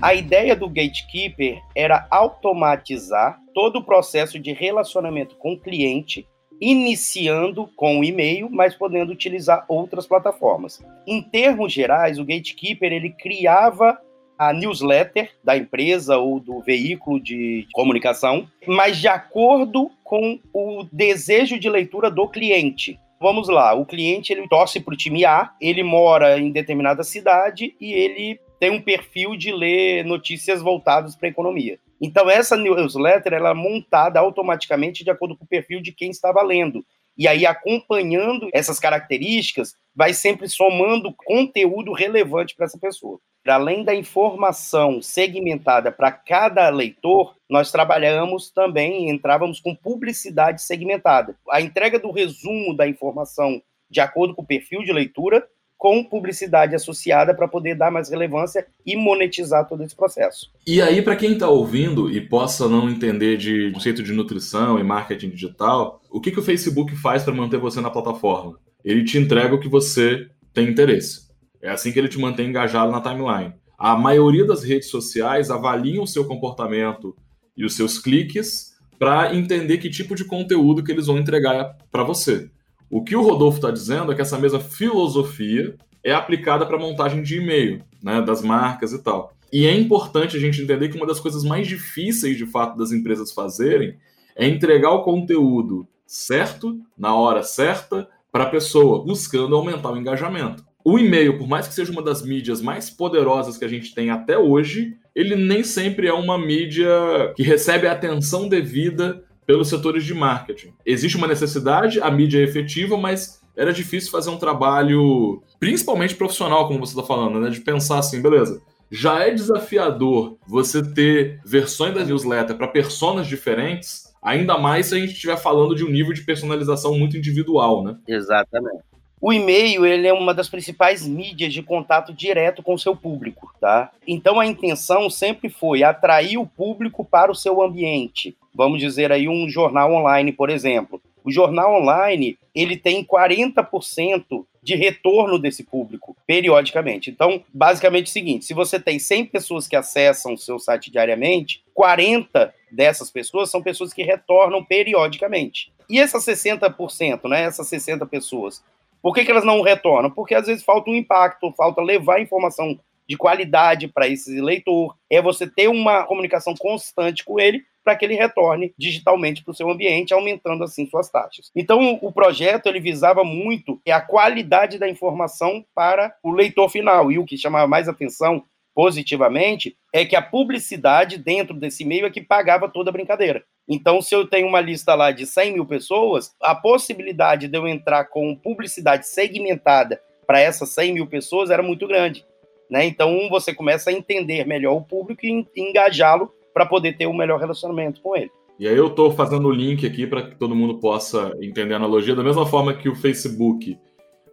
A 0.00 0.14
ideia 0.14 0.54
do 0.54 0.68
gatekeeper 0.68 1.60
era 1.74 2.06
automatizar 2.08 3.36
todo 3.52 3.80
o 3.80 3.84
processo 3.84 4.38
de 4.38 4.52
relacionamento 4.52 5.34
com 5.36 5.54
o 5.54 5.60
cliente, 5.60 6.24
iniciando 6.60 7.68
com 7.74 7.98
o 7.98 8.04
e-mail, 8.04 8.48
mas 8.48 8.76
podendo 8.76 9.10
utilizar 9.10 9.64
outras 9.68 10.06
plataformas. 10.06 10.80
Em 11.04 11.20
termos 11.20 11.72
gerais, 11.72 12.16
o 12.20 12.24
gatekeeper 12.24 12.92
ele 12.92 13.10
criava 13.10 13.98
a 14.38 14.52
newsletter 14.52 15.32
da 15.42 15.56
empresa 15.56 16.16
ou 16.16 16.38
do 16.38 16.60
veículo 16.60 17.20
de 17.20 17.66
comunicação, 17.72 18.48
mas 18.66 18.98
de 18.98 19.08
acordo 19.08 19.90
com 20.04 20.38
o 20.52 20.86
desejo 20.92 21.58
de 21.58 21.68
leitura 21.68 22.10
do 22.10 22.28
cliente. 22.28 22.98
Vamos 23.20 23.48
lá, 23.48 23.74
o 23.74 23.84
cliente 23.84 24.32
ele 24.32 24.46
torce 24.46 24.78
para 24.78 24.94
o 24.94 24.96
time 24.96 25.24
A, 25.24 25.50
ele 25.60 25.82
mora 25.82 26.38
em 26.38 26.52
determinada 26.52 27.02
cidade 27.02 27.74
e 27.80 27.92
ele 27.92 28.38
tem 28.60 28.70
um 28.70 28.80
perfil 28.80 29.36
de 29.36 29.52
ler 29.52 30.04
notícias 30.04 30.62
voltadas 30.62 31.16
para 31.16 31.28
a 31.28 31.30
economia. 31.30 31.78
Então 32.00 32.30
essa 32.30 32.56
newsletter 32.56 33.32
ela 33.32 33.50
é 33.50 33.54
montada 33.54 34.20
automaticamente 34.20 35.02
de 35.02 35.10
acordo 35.10 35.36
com 35.36 35.44
o 35.44 35.48
perfil 35.48 35.80
de 35.80 35.92
quem 35.92 36.10
estava 36.10 36.42
lendo. 36.42 36.84
E 37.16 37.26
aí 37.26 37.44
acompanhando 37.44 38.48
essas 38.52 38.78
características, 38.78 39.74
vai 39.94 40.14
sempre 40.14 40.48
somando 40.48 41.12
conteúdo 41.12 41.92
relevante 41.92 42.54
para 42.54 42.66
essa 42.66 42.78
pessoa. 42.78 43.18
Além 43.50 43.84
da 43.84 43.94
informação 43.94 45.00
segmentada 45.00 45.90
para 45.90 46.10
cada 46.10 46.68
leitor, 46.70 47.34
nós 47.48 47.72
trabalhamos 47.72 48.50
também, 48.50 49.08
entrávamos 49.08 49.60
com 49.60 49.74
publicidade 49.74 50.62
segmentada. 50.62 51.36
A 51.50 51.60
entrega 51.60 51.98
do 51.98 52.10
resumo 52.10 52.76
da 52.76 52.86
informação 52.86 53.62
de 53.90 54.00
acordo 54.00 54.34
com 54.34 54.42
o 54.42 54.46
perfil 54.46 54.82
de 54.82 54.92
leitura 54.92 55.46
com 55.78 56.02
publicidade 56.02 56.74
associada 56.74 57.32
para 57.32 57.46
poder 57.46 57.76
dar 57.76 57.90
mais 57.90 58.10
relevância 58.10 58.66
e 58.84 58.96
monetizar 58.96 59.66
todo 59.66 59.84
esse 59.84 59.94
processo. 59.94 60.50
E 60.66 60.82
aí, 60.82 61.00
para 61.00 61.14
quem 61.14 61.34
está 61.34 61.48
ouvindo 61.48 62.10
e 62.10 62.20
possa 62.20 62.68
não 62.68 62.90
entender 62.90 63.36
de 63.36 63.70
conceito 63.72 64.02
de 64.02 64.12
nutrição 64.12 64.78
e 64.78 64.82
marketing 64.82 65.30
digital, 65.30 66.02
o 66.10 66.20
que, 66.20 66.32
que 66.32 66.40
o 66.40 66.42
Facebook 66.42 66.96
faz 66.96 67.22
para 67.22 67.32
manter 67.32 67.58
você 67.58 67.80
na 67.80 67.90
plataforma? 67.90 68.58
Ele 68.84 69.04
te 69.04 69.18
entrega 69.18 69.54
o 69.54 69.60
que 69.60 69.68
você 69.68 70.28
tem 70.52 70.68
interesse. 70.68 71.27
É 71.62 71.70
assim 71.70 71.92
que 71.92 71.98
ele 71.98 72.08
te 72.08 72.18
mantém 72.18 72.48
engajado 72.48 72.90
na 72.90 73.00
timeline. 73.00 73.54
A 73.78 73.96
maioria 73.96 74.44
das 74.44 74.62
redes 74.62 74.90
sociais 74.90 75.50
avaliam 75.50 76.04
o 76.04 76.06
seu 76.06 76.24
comportamento 76.24 77.16
e 77.56 77.64
os 77.64 77.74
seus 77.74 77.98
cliques 77.98 78.76
para 78.98 79.34
entender 79.34 79.78
que 79.78 79.88
tipo 79.88 80.14
de 80.14 80.24
conteúdo 80.24 80.82
que 80.82 80.90
eles 80.90 81.06
vão 81.06 81.18
entregar 81.18 81.76
para 81.90 82.02
você. 82.02 82.50
O 82.90 83.04
que 83.04 83.14
o 83.14 83.22
Rodolfo 83.22 83.58
está 83.58 83.70
dizendo 83.70 84.10
é 84.10 84.14
que 84.14 84.22
essa 84.22 84.38
mesma 84.38 84.60
filosofia 84.60 85.76
é 86.02 86.12
aplicada 86.12 86.66
para 86.66 86.78
montagem 86.78 87.22
de 87.22 87.36
e-mail, 87.36 87.82
né, 88.02 88.22
das 88.22 88.42
marcas 88.42 88.92
e 88.92 89.02
tal. 89.02 89.32
E 89.52 89.66
é 89.66 89.74
importante 89.74 90.36
a 90.36 90.40
gente 90.40 90.60
entender 90.60 90.88
que 90.88 90.96
uma 90.96 91.06
das 91.06 91.20
coisas 91.20 91.44
mais 91.44 91.66
difíceis, 91.66 92.36
de 92.36 92.46
fato, 92.46 92.76
das 92.76 92.92
empresas 92.92 93.32
fazerem 93.32 93.96
é 94.36 94.46
entregar 94.46 94.90
o 94.90 95.02
conteúdo 95.02 95.86
certo, 96.06 96.80
na 96.96 97.14
hora 97.14 97.42
certa, 97.42 98.08
para 98.30 98.44
a 98.44 98.50
pessoa, 98.50 99.04
buscando 99.04 99.54
aumentar 99.54 99.92
o 99.92 99.96
engajamento. 99.96 100.64
O 100.90 100.98
e-mail, 100.98 101.36
por 101.36 101.46
mais 101.46 101.68
que 101.68 101.74
seja 101.74 101.92
uma 101.92 102.00
das 102.00 102.22
mídias 102.22 102.62
mais 102.62 102.88
poderosas 102.88 103.58
que 103.58 103.64
a 103.66 103.68
gente 103.68 103.94
tem 103.94 104.08
até 104.08 104.38
hoje, 104.38 104.96
ele 105.14 105.36
nem 105.36 105.62
sempre 105.62 106.08
é 106.08 106.12
uma 106.14 106.38
mídia 106.38 106.88
que 107.36 107.42
recebe 107.42 107.86
a 107.86 107.92
atenção 107.92 108.48
devida 108.48 109.22
pelos 109.44 109.68
setores 109.68 110.02
de 110.02 110.14
marketing. 110.14 110.72
Existe 110.86 111.18
uma 111.18 111.26
necessidade, 111.26 112.00
a 112.00 112.10
mídia 112.10 112.38
é 112.38 112.42
efetiva, 112.42 112.96
mas 112.96 113.42
era 113.54 113.70
difícil 113.70 114.10
fazer 114.10 114.30
um 114.30 114.38
trabalho, 114.38 115.42
principalmente 115.60 116.14
profissional, 116.14 116.66
como 116.66 116.78
você 116.78 116.98
está 116.98 117.06
falando, 117.06 117.38
né? 117.38 117.50
De 117.50 117.60
pensar 117.60 117.98
assim, 117.98 118.22
beleza. 118.22 118.62
Já 118.90 119.22
é 119.22 119.30
desafiador 119.30 120.38
você 120.46 120.82
ter 120.82 121.38
versões 121.44 121.92
da 121.94 122.02
newsletter 122.02 122.56
para 122.56 122.66
personas 122.66 123.26
diferentes, 123.26 124.04
ainda 124.22 124.56
mais 124.56 124.86
se 124.86 124.94
a 124.94 124.98
gente 124.98 125.12
estiver 125.12 125.36
falando 125.36 125.74
de 125.74 125.84
um 125.84 125.90
nível 125.90 126.14
de 126.14 126.22
personalização 126.22 126.98
muito 126.98 127.14
individual, 127.14 127.84
né? 127.84 127.98
Exatamente. 128.08 128.88
O 129.20 129.32
e-mail 129.32 129.84
ele 129.84 130.06
é 130.06 130.12
uma 130.12 130.32
das 130.32 130.48
principais 130.48 131.06
mídias 131.06 131.52
de 131.52 131.62
contato 131.62 132.12
direto 132.12 132.62
com 132.62 132.74
o 132.74 132.78
seu 132.78 132.94
público, 132.94 133.52
tá? 133.60 133.90
Então 134.06 134.38
a 134.38 134.46
intenção 134.46 135.10
sempre 135.10 135.48
foi 135.48 135.82
atrair 135.82 136.38
o 136.38 136.46
público 136.46 137.04
para 137.04 137.32
o 137.32 137.34
seu 137.34 137.60
ambiente. 137.60 138.36
Vamos 138.54 138.80
dizer 138.80 139.10
aí 139.10 139.28
um 139.28 139.48
jornal 139.48 139.92
online, 139.92 140.32
por 140.32 140.50
exemplo. 140.50 141.00
O 141.24 141.30
jornal 141.32 141.82
online 141.82 142.38
ele 142.54 142.76
tem 142.76 143.04
40% 143.04 144.44
de 144.62 144.74
retorno 144.74 145.38
desse 145.38 145.64
público 145.64 146.16
periodicamente. 146.26 147.10
Então, 147.10 147.42
basicamente 147.52 148.06
é 148.06 148.10
o 148.10 148.12
seguinte: 148.12 148.44
se 148.44 148.54
você 148.54 148.78
tem 148.78 148.98
100 148.98 149.26
pessoas 149.26 149.66
que 149.66 149.76
acessam 149.76 150.34
o 150.34 150.38
seu 150.38 150.58
site 150.58 150.90
diariamente, 150.90 151.62
40 151.74 152.52
dessas 152.70 153.10
pessoas 153.10 153.50
são 153.50 153.62
pessoas 153.62 153.92
que 153.92 154.02
retornam 154.02 154.64
periodicamente. 154.64 155.72
E 155.88 155.98
essas 155.98 156.24
60%, 156.24 157.28
né, 157.28 157.42
essas 157.42 157.66
60 157.66 158.04
pessoas, 158.06 158.62
por 159.02 159.14
que, 159.14 159.24
que 159.24 159.30
elas 159.30 159.44
não 159.44 159.62
retornam? 159.62 160.10
Porque 160.10 160.34
às 160.34 160.46
vezes 160.46 160.64
falta 160.64 160.90
um 160.90 160.94
impacto, 160.94 161.52
falta 161.56 161.80
levar 161.80 162.20
informação 162.20 162.78
de 163.08 163.16
qualidade 163.16 163.88
para 163.88 164.06
esse 164.06 164.38
leitor, 164.40 164.94
é 165.08 165.22
você 165.22 165.46
ter 165.46 165.68
uma 165.68 166.04
comunicação 166.04 166.54
constante 166.54 167.24
com 167.24 167.40
ele 167.40 167.64
para 167.82 167.96
que 167.96 168.04
ele 168.04 168.14
retorne 168.14 168.74
digitalmente 168.76 169.42
para 169.42 169.52
o 169.52 169.54
seu 169.54 169.70
ambiente, 169.70 170.12
aumentando 170.12 170.62
assim 170.62 170.86
suas 170.86 171.08
taxas. 171.08 171.50
Então, 171.56 171.98
o 172.02 172.12
projeto 172.12 172.66
ele 172.66 172.80
visava 172.80 173.24
muito 173.24 173.80
a 173.88 174.00
qualidade 174.00 174.78
da 174.78 174.86
informação 174.86 175.64
para 175.74 176.14
o 176.22 176.30
leitor 176.30 176.68
final 176.68 177.10
e 177.10 177.18
o 177.18 177.24
que 177.24 177.38
chamava 177.38 177.66
mais 177.66 177.88
atenção 177.88 178.44
positivamente 178.74 179.74
é 179.92 180.04
que 180.04 180.14
a 180.14 180.20
publicidade 180.20 181.16
dentro 181.16 181.54
desse 181.54 181.84
meio 181.84 182.04
é 182.04 182.10
que 182.10 182.20
pagava 182.20 182.68
toda 182.68 182.90
a 182.90 182.92
brincadeira. 182.92 183.42
Então, 183.68 184.00
se 184.00 184.14
eu 184.14 184.26
tenho 184.26 184.48
uma 184.48 184.60
lista 184.60 184.94
lá 184.94 185.10
de 185.10 185.26
100 185.26 185.52
mil 185.52 185.66
pessoas, 185.66 186.34
a 186.40 186.54
possibilidade 186.54 187.48
de 187.48 187.58
eu 187.58 187.68
entrar 187.68 188.04
com 188.04 188.34
publicidade 188.34 189.06
segmentada 189.06 190.00
para 190.26 190.40
essas 190.40 190.70
100 190.70 190.94
mil 190.94 191.06
pessoas 191.06 191.50
era 191.50 191.62
muito 191.62 191.86
grande. 191.86 192.24
Né? 192.70 192.86
Então, 192.86 193.28
você 193.28 193.54
começa 193.54 193.90
a 193.90 193.92
entender 193.92 194.46
melhor 194.46 194.74
o 194.74 194.82
público 194.82 195.26
e 195.26 195.46
engajá-lo 195.56 196.32
para 196.54 196.64
poder 196.64 196.96
ter 196.96 197.06
um 197.06 197.16
melhor 197.16 197.38
relacionamento 197.38 198.00
com 198.00 198.16
ele. 198.16 198.30
E 198.58 198.66
aí 198.66 198.76
eu 198.76 198.88
estou 198.88 199.12
fazendo 199.12 199.46
o 199.46 199.52
link 199.52 199.86
aqui 199.86 200.06
para 200.06 200.22
que 200.22 200.34
todo 200.34 200.54
mundo 200.54 200.80
possa 200.80 201.32
entender 201.40 201.74
a 201.74 201.76
analogia. 201.76 202.16
Da 202.16 202.24
mesma 202.24 202.44
forma 202.44 202.74
que 202.74 202.88
o 202.88 202.96
Facebook 202.96 203.78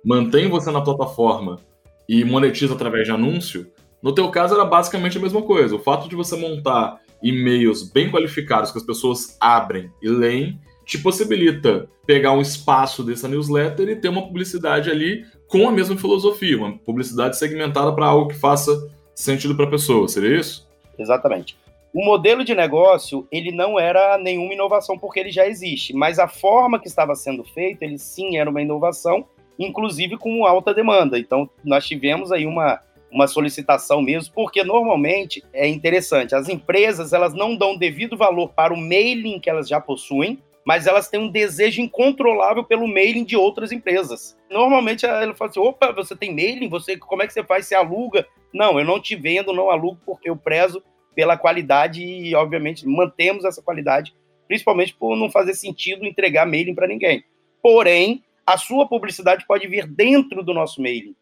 mantém 0.04 0.50
você 0.50 0.72
na 0.72 0.82
plataforma 0.82 1.60
e 2.10 2.26
monetiza 2.26 2.74
através 2.74 3.06
de 3.06 3.12
anúncio, 3.12 3.72
no 4.02 4.14
teu 4.14 4.30
caso 4.30 4.56
era 4.56 4.66
basicamente 4.66 5.18
a 5.18 5.22
mesma 5.22 5.42
coisa. 5.44 5.76
O 5.76 5.80
fato 5.80 6.10
de 6.10 6.16
você 6.16 6.36
montar 6.36 7.00
e-mails 7.26 7.92
bem 7.92 8.12
qualificados 8.12 8.72
que 8.72 8.78
as 8.78 8.84
pessoas 8.84 9.36
abrem 9.42 9.90
e 10.00 10.08
leem, 10.08 10.60
te 10.86 11.00
possibilita 11.00 11.90
pegar 12.06 12.32
um 12.34 12.42
espaço 12.42 13.04
dessa 13.04 13.28
newsletter 13.28 13.90
e 13.90 13.96
ter 13.96 14.10
uma 14.10 14.22
publicidade 14.22 14.92
ali 14.92 15.26
com 15.48 15.68
a 15.68 15.72
mesma 15.72 15.98
filosofia, 15.98 16.56
uma 16.56 16.78
publicidade 16.78 17.38
segmentada 17.38 17.92
para 17.94 18.06
algo 18.06 18.30
que 18.30 18.36
faça 18.36 18.72
sentido 19.16 19.56
para 19.56 19.66
a 19.66 19.70
pessoa, 19.70 20.08
seria 20.08 20.40
isso? 20.40 20.70
Exatamente. 21.00 21.58
O 21.92 22.06
modelo 22.06 22.44
de 22.44 22.54
negócio, 22.54 23.28
ele 23.32 23.52
não 23.52 23.80
era 23.80 24.20
nenhuma 24.20 24.54
inovação 24.54 24.98
porque 24.98 25.20
ele 25.20 25.32
já 25.32 25.48
existe, 25.48 25.96
mas 25.96 26.20
a 26.20 26.28
forma 26.28 26.78
que 26.78 26.88
estava 26.88 27.16
sendo 27.16 27.44
feito, 27.44 27.82
ele 27.82 27.98
sim 27.98 28.38
era 28.38 28.50
uma 28.50 28.62
inovação, 28.62 29.26
inclusive 29.58 30.18
com 30.18 30.46
alta 30.46 30.74
demanda. 30.74 31.18
Então, 31.18 31.50
nós 31.64 31.88
tivemos 31.88 32.32
aí 32.32 32.46
uma 32.46 32.82
uma 33.12 33.28
solicitação 33.28 34.02
mesmo, 34.02 34.34
porque 34.34 34.64
normalmente 34.64 35.44
é 35.54 35.68
interessante, 35.68 36.36
as 36.36 36.50
empresas 36.50 37.14
elas 37.14 37.34
não 37.34 37.56
dão 37.56 37.78
devido 37.78 38.18
valor 38.18 38.50
para 38.50 38.74
o 38.74 38.78
mailing 38.78 39.40
que 39.40 39.50
elas 39.50 39.68
já 39.68 39.80
possuem, 39.80 40.42
mas 40.66 40.88
elas 40.88 41.08
têm 41.08 41.20
um 41.20 41.30
desejo 41.30 41.80
incontrolável 41.80 42.64
pelo 42.64 42.88
mailing 42.88 43.24
de 43.24 43.38
outras 43.38 43.72
empresas. 43.72 44.36
Normalmente 44.50 45.06
ela 45.06 45.36
fala 45.36 45.52
assim: 45.52 45.60
opa, 45.60 45.92
você 45.92 46.16
tem 46.16 46.34
mailing? 46.34 46.68
Você, 46.70 46.98
como 46.98 47.22
é 47.22 47.28
que 47.28 47.34
você 47.34 47.44
faz? 47.44 47.68
Você 47.68 47.76
aluga? 47.76 48.28
Não, 48.52 48.80
eu 48.80 48.86
não 48.86 49.00
te 49.00 49.16
vendo, 49.16 49.54
não 49.54 49.70
alugo, 49.70 50.00
porque 50.06 50.30
eu 50.30 50.36
prezo 50.36 50.82
pela 51.14 51.38
qualidade 51.38 52.04
e, 52.04 52.34
obviamente, 52.36 52.88
mantemos 52.88 53.46
essa 53.46 53.62
qualidade, 53.62 54.16
principalmente 54.48 54.94
por 54.96 55.16
não 55.16 55.30
fazer 55.30 55.54
sentido 55.54 56.06
entregar 56.06 56.46
mailing 56.46 56.74
para 56.74 56.88
ninguém. 56.88 57.24
Porém, 57.62 58.24
a 58.46 58.58
sua 58.58 58.88
publicidade 58.88 59.46
pode 59.48 59.68
vir 59.68 59.88
dentro 59.88 60.44
do 60.44 60.54
nosso 60.54 60.82
mailing. 60.82 61.16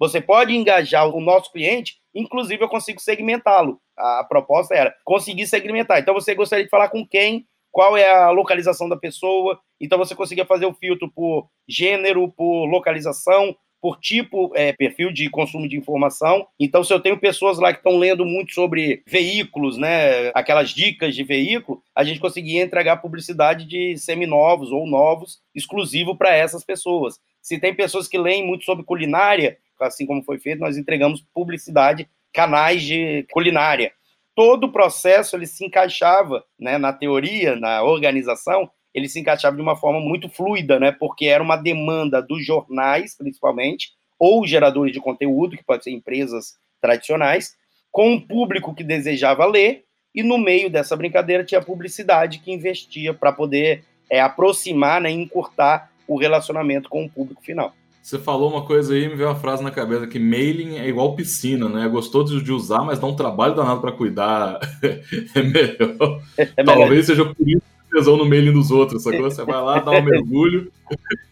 Você 0.00 0.18
pode 0.18 0.56
engajar 0.56 1.06
o 1.14 1.20
nosso 1.20 1.52
cliente, 1.52 1.98
inclusive 2.14 2.64
eu 2.64 2.68
consigo 2.70 2.98
segmentá-lo. 2.98 3.78
A 3.96 4.24
proposta 4.24 4.74
era 4.74 4.94
conseguir 5.04 5.46
segmentar. 5.46 6.00
Então 6.00 6.14
você 6.14 6.34
gostaria 6.34 6.64
de 6.64 6.70
falar 6.70 6.88
com 6.88 7.06
quem, 7.06 7.46
qual 7.70 7.98
é 7.98 8.10
a 8.10 8.30
localização 8.30 8.88
da 8.88 8.96
pessoa. 8.96 9.60
Então 9.78 9.98
você 9.98 10.14
conseguia 10.14 10.46
fazer 10.46 10.64
o 10.64 10.72
filtro 10.72 11.12
por 11.14 11.48
gênero, 11.68 12.32
por 12.32 12.64
localização, 12.64 13.54
por 13.80 13.98
tipo, 13.98 14.50
é, 14.54 14.72
perfil 14.72 15.12
de 15.12 15.28
consumo 15.30 15.68
de 15.68 15.76
informação. 15.76 16.46
Então, 16.58 16.84
se 16.84 16.92
eu 16.92 17.00
tenho 17.00 17.18
pessoas 17.18 17.58
lá 17.58 17.72
que 17.72 17.78
estão 17.78 17.96
lendo 17.96 18.26
muito 18.26 18.52
sobre 18.52 19.02
veículos, 19.06 19.78
né, 19.78 20.28
aquelas 20.34 20.70
dicas 20.70 21.14
de 21.14 21.24
veículo, 21.24 21.82
a 21.94 22.04
gente 22.04 22.20
conseguia 22.20 22.62
entregar 22.62 22.98
publicidade 22.98 23.64
de 23.64 23.96
seminovos 23.96 24.70
ou 24.70 24.86
novos, 24.86 25.40
exclusivo 25.54 26.14
para 26.14 26.34
essas 26.34 26.62
pessoas. 26.62 27.18
Se 27.40 27.58
tem 27.58 27.74
pessoas 27.74 28.06
que 28.06 28.18
leem 28.18 28.46
muito 28.46 28.64
sobre 28.64 28.84
culinária, 28.84 29.56
assim 29.86 30.06
como 30.06 30.22
foi 30.22 30.38
feito, 30.38 30.60
nós 30.60 30.76
entregamos 30.76 31.24
publicidade 31.34 32.08
canais 32.32 32.82
de 32.82 33.26
culinária. 33.32 33.92
Todo 34.34 34.64
o 34.64 34.72
processo 34.72 35.36
ele 35.36 35.46
se 35.46 35.64
encaixava, 35.64 36.44
né, 36.58 36.78
na 36.78 36.92
teoria, 36.92 37.56
na 37.56 37.82
organização, 37.82 38.70
ele 38.94 39.08
se 39.08 39.20
encaixava 39.20 39.56
de 39.56 39.62
uma 39.62 39.76
forma 39.76 40.00
muito 40.00 40.28
fluida, 40.28 40.78
né, 40.78 40.92
porque 40.92 41.26
era 41.26 41.42
uma 41.42 41.56
demanda 41.56 42.22
dos 42.22 42.44
jornais, 42.44 43.16
principalmente, 43.16 43.90
ou 44.18 44.46
geradores 44.46 44.92
de 44.92 45.00
conteúdo, 45.00 45.56
que 45.56 45.64
pode 45.64 45.84
ser 45.84 45.90
empresas 45.90 46.54
tradicionais, 46.80 47.54
com 47.90 48.12
um 48.12 48.20
público 48.20 48.74
que 48.74 48.84
desejava 48.84 49.44
ler, 49.46 49.84
e 50.14 50.22
no 50.22 50.38
meio 50.38 50.68
dessa 50.68 50.96
brincadeira 50.96 51.44
tinha 51.44 51.60
a 51.60 51.64
publicidade 51.64 52.38
que 52.38 52.52
investia 52.52 53.14
para 53.14 53.32
poder 53.32 53.84
é, 54.08 54.20
aproximar, 54.20 55.00
né, 55.00 55.10
encurtar 55.10 55.90
o 56.06 56.18
relacionamento 56.18 56.88
com 56.88 57.04
o 57.04 57.10
público 57.10 57.42
final. 57.42 57.72
Você 58.02 58.18
falou 58.18 58.50
uma 58.50 58.64
coisa 58.64 58.94
aí, 58.94 59.08
me 59.08 59.14
veio 59.14 59.28
uma 59.28 59.38
frase 59.38 59.62
na 59.62 59.70
cabeça 59.70 60.06
que 60.06 60.18
mailing 60.18 60.78
é 60.78 60.88
igual 60.88 61.14
piscina, 61.14 61.68
né? 61.68 61.86
Gostou 61.86 62.24
de 62.24 62.52
usar, 62.52 62.82
mas 62.82 62.98
dá 62.98 63.06
um 63.06 63.14
trabalho 63.14 63.54
danado 63.54 63.80
para 63.80 63.92
cuidar. 63.92 64.58
é 65.34 65.42
melhor. 65.42 66.22
É 66.36 66.48
melhor. 66.56 66.78
Talvez 66.78 67.06
seja 67.06 67.24
por 67.24 67.48
isso 67.48 67.60
que 67.60 67.96
tesão 67.96 68.16
no 68.16 68.24
mailing 68.24 68.52
dos 68.52 68.70
outros, 68.70 69.02
sacou? 69.02 69.30
Você 69.30 69.44
vai 69.44 69.62
lá, 69.62 69.80
dá 69.80 69.90
um 69.92 70.02
mergulho. 70.02 70.72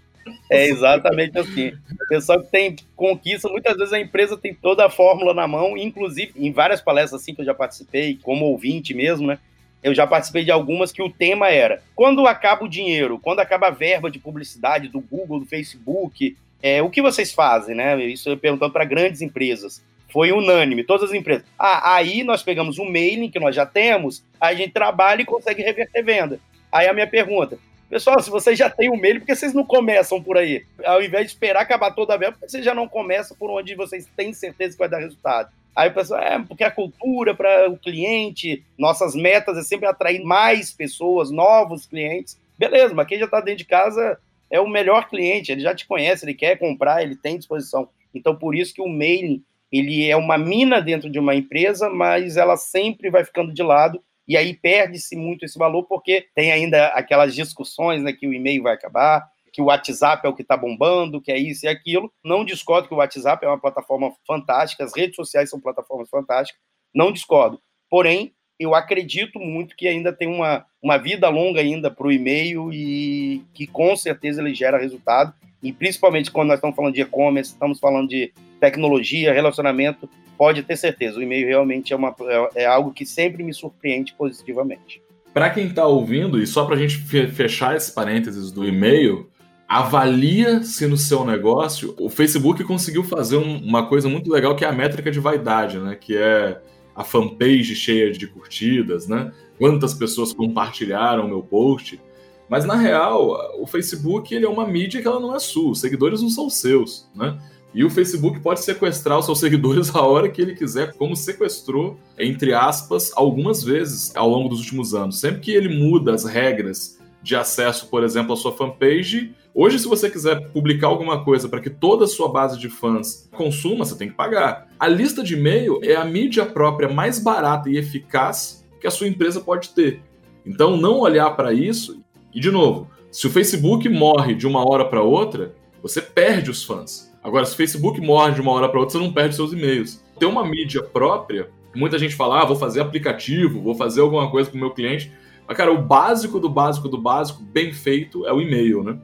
É 0.51 0.67
exatamente 0.67 1.39
assim. 1.39 1.69
O 1.69 2.09
pessoal 2.09 2.41
que 2.41 2.51
tem 2.51 2.77
conquista, 2.97 3.49
muitas 3.49 3.77
vezes 3.77 3.93
a 3.93 4.01
empresa 4.01 4.37
tem 4.37 4.55
toda 4.55 4.87
a 4.87 4.91
fórmula 4.91 5.35
na 5.35 5.47
mão, 5.47 5.77
inclusive 5.77 6.33
em 6.37 6.51
várias 6.53 6.81
palestras 6.81 7.21
assim 7.21 7.35
que 7.35 7.43
eu 7.43 7.45
já 7.45 7.55
participei, 7.55 8.19
como 8.23 8.47
ouvinte 8.47 8.95
mesmo, 8.95 9.27
né? 9.27 9.39
Eu 9.83 9.95
já 9.95 10.07
participei 10.07 10.45
de 10.45 10.51
algumas 10.51 10.91
que 10.91 11.03
o 11.03 11.11
tema 11.11 11.49
era 11.49 11.83
quando 11.95 12.27
acaba 12.27 12.65
o 12.65 12.69
dinheiro, 12.69 13.19
quando 13.19 13.41
acaba 13.41 13.69
a 13.69 13.71
verba 13.71 14.11
de 14.11 14.19
publicidade 14.19 14.89
do 14.89 15.01
Google, 15.01 15.41
do 15.41 15.47
Facebook, 15.47 16.37
é, 16.63 16.83
o 16.83 16.91
que 16.91 17.01
vocês 17.01 17.33
fazem, 17.33 17.75
né? 17.75 18.01
Isso 18.05 18.29
eu 18.29 18.37
perguntando 18.37 18.73
para 18.73 18.85
grandes 18.85 19.23
empresas. 19.23 19.83
Foi 20.11 20.33
unânime, 20.33 20.85
todas 20.85 21.11
as 21.11 21.15
empresas. 21.15 21.45
Ah, 21.59 21.97
aí 21.97 22.25
nós 22.25 22.43
pegamos 22.43 22.79
um 22.79 22.91
mailing 22.91 23.31
que 23.31 23.39
nós 23.39 23.55
já 23.55 23.67
temos, 23.67 24.25
a 24.41 24.55
gente 24.55 24.73
trabalha 24.73 25.23
e 25.23 25.27
consegue 25.27 25.63
reverter 25.63 26.03
venda. 26.03 26.41
Aí 26.73 26.89
a 26.89 26.95
minha 26.95 27.07
pergunta, 27.07 27.59
pessoal, 27.91 28.21
se 28.21 28.31
vocês 28.31 28.59
já 28.59 28.71
têm 28.71 28.91
um 28.91 28.97
mailing, 28.97 29.21
por 29.21 29.27
que 29.27 29.37
vocês 29.37 29.53
não 29.53 29.65
começam 29.65 30.23
por 30.23 30.39
aí? 30.39 30.65
Ao 30.85 31.03
invés 31.03 31.27
de 31.27 31.33
esperar 31.33 31.61
acabar 31.61 31.91
toda 31.91 32.15
a 32.15 32.17
venda, 32.17 32.33
por 32.33 32.41
que 32.41 32.49
vocês 32.49 32.65
já 32.65 32.75
não 32.75 32.89
começam 32.89 33.37
por 33.37 33.51
onde 33.51 33.75
vocês 33.75 34.09
têm 34.17 34.33
certeza 34.33 34.73
que 34.73 34.79
vai 34.79 34.89
dar 34.89 34.99
resultado? 34.99 35.51
Aí 35.77 35.91
o 35.91 35.95
pessoal, 35.95 36.21
é, 36.21 36.39
porque 36.41 36.65
a 36.65 36.73
cultura 36.73 37.35
para 37.35 37.71
o 37.71 37.77
cliente, 37.77 38.65
nossas 38.77 39.15
metas 39.15 39.57
é 39.57 39.63
sempre 39.63 39.87
atrair 39.87 40.25
mais 40.25 40.73
pessoas, 40.73 41.31
novos 41.31 41.87
clientes. 41.87 42.37
Beleza, 42.59 42.93
mas 42.95 43.07
quem 43.07 43.19
já 43.19 43.27
está 43.27 43.41
dentro 43.41 43.59
de 43.59 43.65
casa 43.65 44.19
é 44.51 44.61
o 44.61 44.69
melhor 44.69 45.09
cliente, 45.09 45.53
ele 45.53 45.61
já 45.61 45.75
te 45.75 45.87
conhece, 45.87 46.25
ele 46.25 46.35
quer 46.35 46.59
comprar, 46.59 47.03
ele 47.03 47.17
tem 47.17 47.39
disposição. 47.39 47.89
Então, 48.15 48.37
por 48.37 48.55
isso 48.55 48.75
que 48.75 48.83
o 48.83 48.89
mailing, 48.89 49.45
ele 49.71 50.09
é 50.09 50.17
uma 50.17 50.39
mina 50.39 50.81
dentro 50.81 51.11
de 51.11 51.19
uma 51.19 51.35
empresa, 51.35 51.91
mas 51.91 52.37
ela 52.37 52.57
sempre 52.57 53.11
vai 53.11 53.25
ficando 53.25 53.53
de 53.53 53.63
lado 53.63 54.03
e 54.27 54.37
aí 54.37 54.55
perde-se 54.55 55.17
muito 55.17 55.45
esse 55.45 55.59
valor 55.59 55.85
porque 55.85 56.29
tem 56.35 56.53
ainda 56.53 56.89
aquelas 56.89 57.35
discussões, 57.35 58.03
né, 58.03 58.13
que 58.13 58.27
o 58.27 58.35
e-mail 58.35 58.63
vai 58.63 58.75
acabar, 58.75 59.27
que 59.51 59.63
o 59.63 59.67
WhatsApp 59.67 60.27
é 60.27 60.29
o 60.29 60.35
que 60.35 60.43
está 60.43 60.55
bombando, 60.57 61.21
que 61.21 61.33
é 61.33 61.39
isso 61.39 61.65
e 61.65 61.69
aquilo. 61.69 62.13
Não 62.23 62.45
discordo 62.45 62.89
que 62.89 62.95
o 62.95 62.99
WhatsApp 62.99 63.45
é 63.45 63.49
uma 63.49 63.61
plataforma 63.61 64.13
fantástica, 64.27 64.85
as 64.85 64.95
redes 64.95 65.17
sociais 65.17 65.49
são 65.49 65.59
plataformas 65.59 66.11
fantásticas, 66.11 66.61
não 66.95 67.11
discordo. 67.11 67.61
Porém, 67.89 68.35
eu 68.59 68.75
acredito 68.75 69.39
muito 69.39 69.77
que 69.77 69.87
ainda 69.87 70.13
tem 70.13 70.29
uma, 70.29 70.65
uma 70.83 70.99
vida 70.99 71.29
longa 71.29 71.61
ainda 71.61 71.91
para 71.91 72.07
o 72.07 72.13
e-mail 72.13 72.73
e 72.73 73.43
que 73.55 73.67
com 73.67 73.97
certeza 73.97 74.41
ele 74.41 74.55
gera 74.55 74.79
resultado. 74.79 75.33
E 75.63 75.73
principalmente 75.73 76.31
quando 76.31 76.49
nós 76.49 76.59
estamos 76.59 76.77
falando 76.77 76.95
de 76.95 77.03
e-commerce, 77.03 77.53
estamos 77.53 77.79
falando 77.79 78.09
de 78.09 78.33
tecnologia, 78.61 79.33
relacionamento, 79.33 80.09
pode 80.37 80.63
ter 80.63 80.77
certeza, 80.77 81.19
o 81.19 81.23
e-mail 81.23 81.47
realmente 81.47 81.93
é, 81.93 81.97
uma, 81.97 82.15
é, 82.55 82.63
é 82.63 82.67
algo 82.67 82.93
que 82.93 83.05
sempre 83.05 83.43
me 83.43 83.53
surpreende 83.53 84.15
positivamente. 84.17 85.03
Para 85.35 85.51
quem 85.51 85.67
está 85.67 85.87
ouvindo, 85.87 86.41
e 86.41 86.47
só 86.47 86.65
para 86.65 86.77
a 86.77 86.79
gente 86.79 86.97
fechar 87.29 87.77
esse 87.77 87.93
parênteses 87.93 88.51
do 88.51 88.67
e-mail, 88.67 89.29
avalia 89.69 90.63
se 90.63 90.87
no 90.87 90.97
seu 90.97 91.25
negócio 91.25 91.95
o 91.99 92.09
Facebook 92.09 92.65
conseguiu 92.65 93.05
fazer 93.05 93.37
um, 93.37 93.59
uma 93.59 93.87
coisa 93.87 94.09
muito 94.09 94.33
legal 94.33 94.57
que 94.57 94.65
é 94.65 94.69
a 94.69 94.73
métrica 94.73 95.11
de 95.11 95.21
vaidade, 95.21 95.79
né? 95.79 95.95
Que 95.95 96.17
é 96.17 96.59
a 96.99 97.05
fanpage 97.05 97.77
cheia 97.77 98.11
de 98.11 98.27
curtidas, 98.27 99.07
né? 99.07 99.33
Quantas 99.57 99.95
pessoas 99.95 100.33
compartilharam 100.33 101.27
o 101.27 101.29
meu 101.29 101.41
post. 101.41 102.01
Mas 102.49 102.65
na 102.65 102.75
real, 102.75 103.55
o 103.61 103.69
Facebook 103.69 104.35
ele 104.35 104.45
é 104.45 104.49
uma 104.49 104.67
mídia 104.67 105.01
que 105.01 105.07
ela 105.07 105.21
não 105.21 105.33
é 105.33 105.39
sua, 105.39 105.71
os 105.71 105.81
seguidores 105.81 106.21
não 106.21 106.29
são 106.29 106.51
seus, 106.51 107.09
né? 107.15 107.39
E 107.73 107.85
o 107.85 107.91
Facebook 107.91 108.41
pode 108.41 108.65
sequestrar 108.65 109.17
os 109.17 109.27
seus 109.27 109.39
seguidores 109.39 109.95
a 109.95 110.03
hora 110.03 110.29
que 110.29 110.43
ele 110.43 110.57
quiser, 110.57 110.95
como 110.95 111.15
sequestrou, 111.15 111.97
entre 112.19 112.53
aspas, 112.53 113.13
algumas 113.15 113.63
vezes 113.63 114.11
ao 114.17 114.29
longo 114.29 114.49
dos 114.49 114.59
últimos 114.59 114.93
anos. 114.93 115.21
Sempre 115.21 115.41
que 115.41 115.53
ele 115.53 115.79
muda 115.79 116.13
as 116.13 116.25
regras 116.25 116.98
de 117.23 117.37
acesso, 117.37 117.89
por 117.89 118.03
exemplo, 118.05 118.33
à 118.33 118.37
sua 118.37 118.53
fanpage, 118.53 119.35
Hoje, 119.61 119.81
se 119.81 119.89
você 119.89 120.09
quiser 120.09 120.53
publicar 120.53 120.87
alguma 120.87 121.25
coisa 121.25 121.49
para 121.49 121.61
que 121.61 121.69
toda 121.69 122.05
a 122.05 122.07
sua 122.07 122.29
base 122.29 122.57
de 122.57 122.69
fãs 122.69 123.29
consuma, 123.33 123.85
você 123.85 123.99
tem 123.99 124.09
que 124.09 124.15
pagar. 124.15 124.69
A 124.79 124.87
lista 124.87 125.21
de 125.21 125.35
e-mail 125.35 125.81
é 125.83 125.97
a 125.97 126.05
mídia 126.05 126.47
própria 126.47 126.89
mais 126.89 127.19
barata 127.19 127.69
e 127.69 127.77
eficaz 127.77 128.65
que 128.81 128.87
a 128.87 128.91
sua 128.91 129.09
empresa 129.09 129.41
pode 129.41 129.71
ter. 129.71 130.01
Então, 130.47 130.77
não 130.77 131.01
olhar 131.01 131.29
para 131.31 131.53
isso. 131.53 132.01
E, 132.33 132.39
de 132.39 132.53
novo, 132.53 132.89
se 133.11 133.27
o 133.27 133.31
Facebook 133.31 133.89
morre 133.89 134.33
de 134.33 134.47
uma 134.47 134.65
hora 134.65 134.85
para 134.85 135.03
outra, 135.03 135.53
você 135.83 136.01
perde 136.01 136.53
os 136.53 136.63
fãs. 136.63 137.13
Agora, 137.21 137.45
se 137.45 137.55
o 137.55 137.57
Facebook 137.57 138.01
morre 138.01 138.35
de 138.35 138.41
uma 138.41 138.53
hora 138.53 138.69
para 138.69 138.79
outra, 138.79 138.97
você 138.97 139.05
não 139.05 139.13
perde 139.13 139.35
seus 139.35 139.53
e-mails. 139.53 140.01
Ter 140.21 140.27
uma 140.27 140.47
mídia 140.47 140.85
própria, 140.85 141.51
muita 141.75 141.99
gente 141.99 142.15
fala, 142.15 142.43
ah, 142.43 142.45
vou 142.45 142.55
fazer 142.55 142.81
aplicativo, 142.81 143.61
vou 143.61 143.75
fazer 143.75 144.03
alguma 144.03 144.31
coisa 144.31 144.49
com 144.49 144.57
o 144.57 144.61
meu 144.61 144.71
cliente. 144.71 145.11
Mas, 145.49 145.57
cara, 145.57 145.73
o 145.73 145.81
básico 145.81 146.39
do 146.39 146.51
básico 146.51 146.91
do 146.91 146.99
básico, 146.99 147.43
bem 147.43 147.73
feito, 147.73 148.27
é 148.27 148.33
o 148.33 148.39
e-mail, 148.39 148.83
né? 148.83 148.99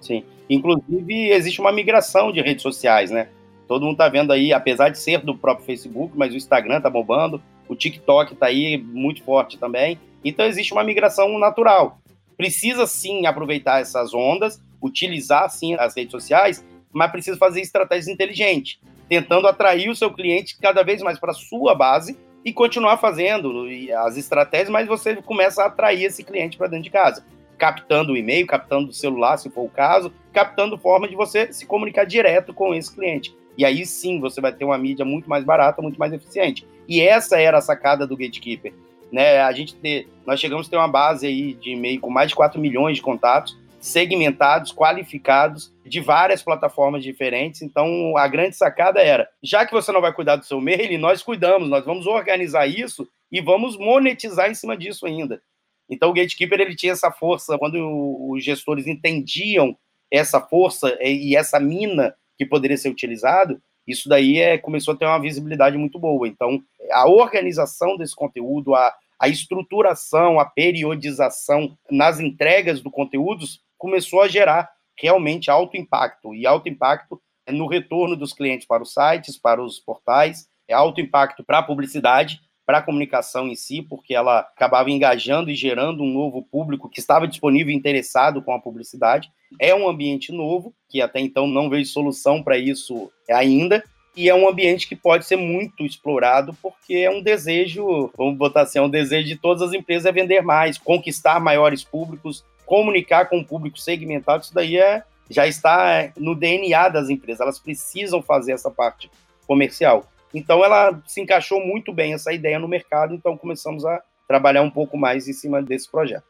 Sim. 0.00 0.22
Inclusive, 0.48 1.30
existe 1.30 1.60
uma 1.60 1.72
migração 1.72 2.30
de 2.30 2.40
redes 2.40 2.62
sociais, 2.62 3.10
né? 3.10 3.28
Todo 3.66 3.84
mundo 3.84 3.96
tá 3.96 4.08
vendo 4.08 4.32
aí, 4.32 4.52
apesar 4.52 4.90
de 4.90 4.98
ser 4.98 5.18
do 5.18 5.36
próprio 5.36 5.66
Facebook, 5.66 6.12
mas 6.16 6.32
o 6.32 6.36
Instagram 6.36 6.80
tá 6.80 6.88
bombando, 6.88 7.42
o 7.68 7.74
TikTok 7.74 8.36
tá 8.36 8.46
aí 8.46 8.78
muito 8.78 9.24
forte 9.24 9.58
também. 9.58 9.98
Então 10.24 10.46
existe 10.46 10.72
uma 10.72 10.84
migração 10.84 11.36
natural. 11.36 11.98
Precisa 12.36 12.86
sim 12.86 13.26
aproveitar 13.26 13.80
essas 13.80 14.14
ondas, 14.14 14.62
utilizar 14.80 15.50
sim 15.50 15.74
as 15.74 15.96
redes 15.96 16.12
sociais, 16.12 16.64
mas 16.92 17.10
precisa 17.10 17.36
fazer 17.36 17.60
estratégias 17.60 18.06
inteligentes, 18.06 18.78
tentando 19.08 19.48
atrair 19.48 19.90
o 19.90 19.96
seu 19.96 20.12
cliente 20.12 20.56
cada 20.62 20.84
vez 20.84 21.02
mais 21.02 21.18
para 21.18 21.34
sua 21.34 21.74
base 21.74 22.16
e 22.48 22.52
continuar 22.52 22.96
fazendo 22.96 23.66
as 24.04 24.16
estratégias, 24.16 24.70
mas 24.70 24.88
você 24.88 25.16
começa 25.16 25.62
a 25.62 25.66
atrair 25.66 26.04
esse 26.04 26.24
cliente 26.24 26.56
para 26.56 26.68
dentro 26.68 26.84
de 26.84 26.90
casa 26.90 27.22
captando 27.58 28.12
o 28.12 28.16
e-mail, 28.16 28.46
captando 28.46 28.90
o 28.90 28.92
celular, 28.92 29.36
se 29.36 29.50
for 29.50 29.64
o 29.64 29.68
caso, 29.68 30.12
captando 30.32 30.78
forma 30.78 31.08
de 31.08 31.16
você 31.16 31.52
se 31.52 31.66
comunicar 31.66 32.04
direto 32.04 32.54
com 32.54 32.72
esse 32.72 32.94
cliente. 32.94 33.34
E 33.58 33.64
aí 33.64 33.84
sim 33.84 34.20
você 34.20 34.40
vai 34.40 34.52
ter 34.52 34.64
uma 34.64 34.78
mídia 34.78 35.04
muito 35.04 35.28
mais 35.28 35.42
barata, 35.42 35.82
muito 35.82 35.98
mais 35.98 36.12
eficiente. 36.12 36.64
E 36.86 37.00
essa 37.00 37.40
era 37.40 37.58
a 37.58 37.60
sacada 37.60 38.06
do 38.06 38.16
Gatekeeper. 38.16 38.72
Né? 39.10 39.40
A 39.40 39.50
gente 39.50 39.74
ter, 39.74 40.06
nós 40.24 40.38
chegamos 40.38 40.68
a 40.68 40.70
ter 40.70 40.76
uma 40.76 40.86
base 40.86 41.26
aí 41.26 41.54
de 41.54 41.72
e-mail 41.72 42.00
com 42.00 42.10
mais 42.10 42.28
de 42.28 42.36
4 42.36 42.60
milhões 42.60 42.98
de 42.98 43.02
contatos, 43.02 43.58
segmentados, 43.80 44.72
qualificados, 44.72 45.72
de 45.88 46.00
várias 46.00 46.42
plataformas 46.42 47.02
diferentes. 47.02 47.62
Então, 47.62 48.16
a 48.16 48.28
grande 48.28 48.56
sacada 48.56 49.00
era: 49.00 49.28
já 49.42 49.66
que 49.66 49.72
você 49.72 49.90
não 49.90 50.00
vai 50.00 50.12
cuidar 50.12 50.36
do 50.36 50.44
seu 50.44 50.60
mail, 50.60 50.98
nós 50.98 51.22
cuidamos, 51.22 51.68
nós 51.68 51.84
vamos 51.84 52.06
organizar 52.06 52.66
isso 52.66 53.08
e 53.30 53.40
vamos 53.40 53.76
monetizar 53.76 54.50
em 54.50 54.54
cima 54.54 54.76
disso 54.76 55.06
ainda. 55.06 55.40
Então 55.88 56.10
o 56.10 56.12
gatekeeper 56.12 56.60
ele 56.60 56.76
tinha 56.76 56.92
essa 56.92 57.10
força 57.10 57.58
quando 57.58 58.30
os 58.30 58.44
gestores 58.44 58.86
entendiam 58.86 59.76
essa 60.10 60.40
força 60.40 60.96
e 61.00 61.34
essa 61.34 61.58
mina 61.58 62.14
que 62.36 62.46
poderia 62.46 62.76
ser 62.76 62.88
utilizado, 62.88 63.60
isso 63.86 64.08
daí 64.08 64.38
é, 64.38 64.58
começou 64.58 64.94
a 64.94 64.96
ter 64.96 65.06
uma 65.06 65.20
visibilidade 65.20 65.76
muito 65.76 65.98
boa. 65.98 66.28
Então 66.28 66.62
a 66.92 67.08
organização 67.08 67.96
desse 67.96 68.14
conteúdo, 68.14 68.74
a, 68.74 68.94
a 69.18 69.28
estruturação, 69.28 70.38
a 70.38 70.44
periodização 70.44 71.76
nas 71.90 72.20
entregas 72.20 72.80
do 72.80 72.90
conteúdo 72.90 73.44
começou 73.78 74.22
a 74.22 74.28
gerar 74.28 74.70
realmente 75.00 75.50
alto 75.50 75.76
impacto. 75.76 76.34
E 76.34 76.46
alto 76.46 76.68
impacto 76.68 77.20
no 77.48 77.66
retorno 77.66 78.16
dos 78.16 78.32
clientes 78.32 78.66
para 78.66 78.82
os 78.82 78.92
sites, 78.92 79.38
para 79.38 79.62
os 79.62 79.78
portais, 79.78 80.46
é 80.66 80.74
alto 80.74 81.00
impacto 81.00 81.42
para 81.42 81.58
a 81.58 81.62
publicidade 81.62 82.40
para 82.68 82.78
a 82.78 82.82
comunicação 82.82 83.48
em 83.48 83.54
si, 83.54 83.80
porque 83.80 84.14
ela 84.14 84.40
acabava 84.40 84.90
engajando 84.90 85.50
e 85.50 85.54
gerando 85.54 86.02
um 86.02 86.12
novo 86.12 86.42
público 86.42 86.86
que 86.86 87.00
estava 87.00 87.26
disponível 87.26 87.72
e 87.72 87.74
interessado 87.74 88.42
com 88.42 88.52
a 88.52 88.60
publicidade. 88.60 89.30
É 89.58 89.74
um 89.74 89.88
ambiente 89.88 90.30
novo, 90.32 90.74
que 90.86 91.00
até 91.00 91.18
então 91.18 91.46
não 91.46 91.70
vejo 91.70 91.90
solução 91.90 92.42
para 92.42 92.58
isso 92.58 93.10
ainda, 93.30 93.82
e 94.14 94.28
é 94.28 94.34
um 94.34 94.46
ambiente 94.46 94.86
que 94.86 94.94
pode 94.94 95.24
ser 95.24 95.36
muito 95.36 95.82
explorado 95.82 96.52
porque 96.60 96.96
é 96.96 97.10
um 97.10 97.22
desejo, 97.22 98.12
vamos 98.14 98.36
botar 98.36 98.62
assim, 98.62 98.78
é 98.78 98.82
um 98.82 98.90
desejo 98.90 99.28
de 99.28 99.36
todas 99.36 99.62
as 99.62 99.72
empresas 99.72 100.04
é 100.04 100.12
vender 100.12 100.42
mais, 100.42 100.76
conquistar 100.76 101.40
maiores 101.40 101.82
públicos, 101.82 102.44
comunicar 102.68 103.30
com 103.30 103.38
o 103.38 103.44
público 103.44 103.80
segmentado, 103.80 104.44
isso 104.44 104.54
daí 104.54 104.76
é, 104.76 105.02
já 105.28 105.46
está 105.46 106.12
no 106.18 106.34
DNA 106.34 106.90
das 106.90 107.08
empresas, 107.08 107.40
elas 107.40 107.58
precisam 107.58 108.22
fazer 108.22 108.52
essa 108.52 108.70
parte 108.70 109.10
comercial. 109.46 110.06
Então 110.34 110.62
ela 110.62 111.00
se 111.06 111.22
encaixou 111.22 111.64
muito 111.64 111.94
bem 111.94 112.12
essa 112.12 112.30
ideia 112.30 112.58
no 112.58 112.68
mercado, 112.68 113.14
então 113.14 113.38
começamos 113.38 113.86
a 113.86 114.02
trabalhar 114.28 114.60
um 114.60 114.70
pouco 114.70 114.98
mais 114.98 115.26
em 115.26 115.32
cima 115.32 115.62
desse 115.62 115.90
projeto. 115.90 116.24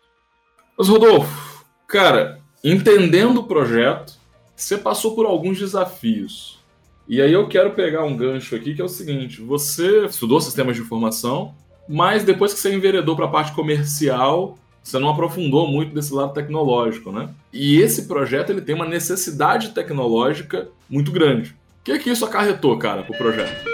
Mas 0.78 0.88
Rodolfo, 0.88 1.64
cara, 1.88 2.40
entendendo 2.62 3.40
o 3.40 3.44
projeto, 3.48 4.16
você 4.54 4.78
passou 4.78 5.16
por 5.16 5.26
alguns 5.26 5.58
desafios. 5.58 6.60
E 7.08 7.20
aí 7.20 7.32
eu 7.32 7.48
quero 7.48 7.72
pegar 7.72 8.04
um 8.04 8.16
gancho 8.16 8.54
aqui 8.54 8.74
que 8.76 8.80
é 8.80 8.84
o 8.84 8.88
seguinte: 8.88 9.40
você 9.40 10.04
estudou 10.06 10.40
sistemas 10.40 10.76
de 10.76 10.82
informação, 10.82 11.52
mas 11.88 12.22
depois 12.22 12.54
que 12.54 12.60
você 12.60 12.72
enveredou 12.72 13.16
para 13.16 13.24
a 13.24 13.30
parte 13.30 13.50
comercial, 13.52 14.56
você 14.88 14.98
não 14.98 15.10
aprofundou 15.10 15.68
muito 15.68 15.94
desse 15.94 16.14
lado 16.14 16.32
tecnológico, 16.32 17.12
né? 17.12 17.28
E 17.52 17.78
esse 17.78 18.08
projeto 18.08 18.50
ele 18.50 18.62
tem 18.62 18.74
uma 18.74 18.86
necessidade 18.86 19.70
tecnológica 19.70 20.68
muito 20.88 21.12
grande. 21.12 21.50
O 21.80 21.84
que 21.84 21.92
é 21.92 21.98
que 21.98 22.10
isso 22.10 22.24
acarretou, 22.24 22.78
cara, 22.78 23.02
para 23.02 23.14
o 23.14 23.18
projeto? 23.18 23.68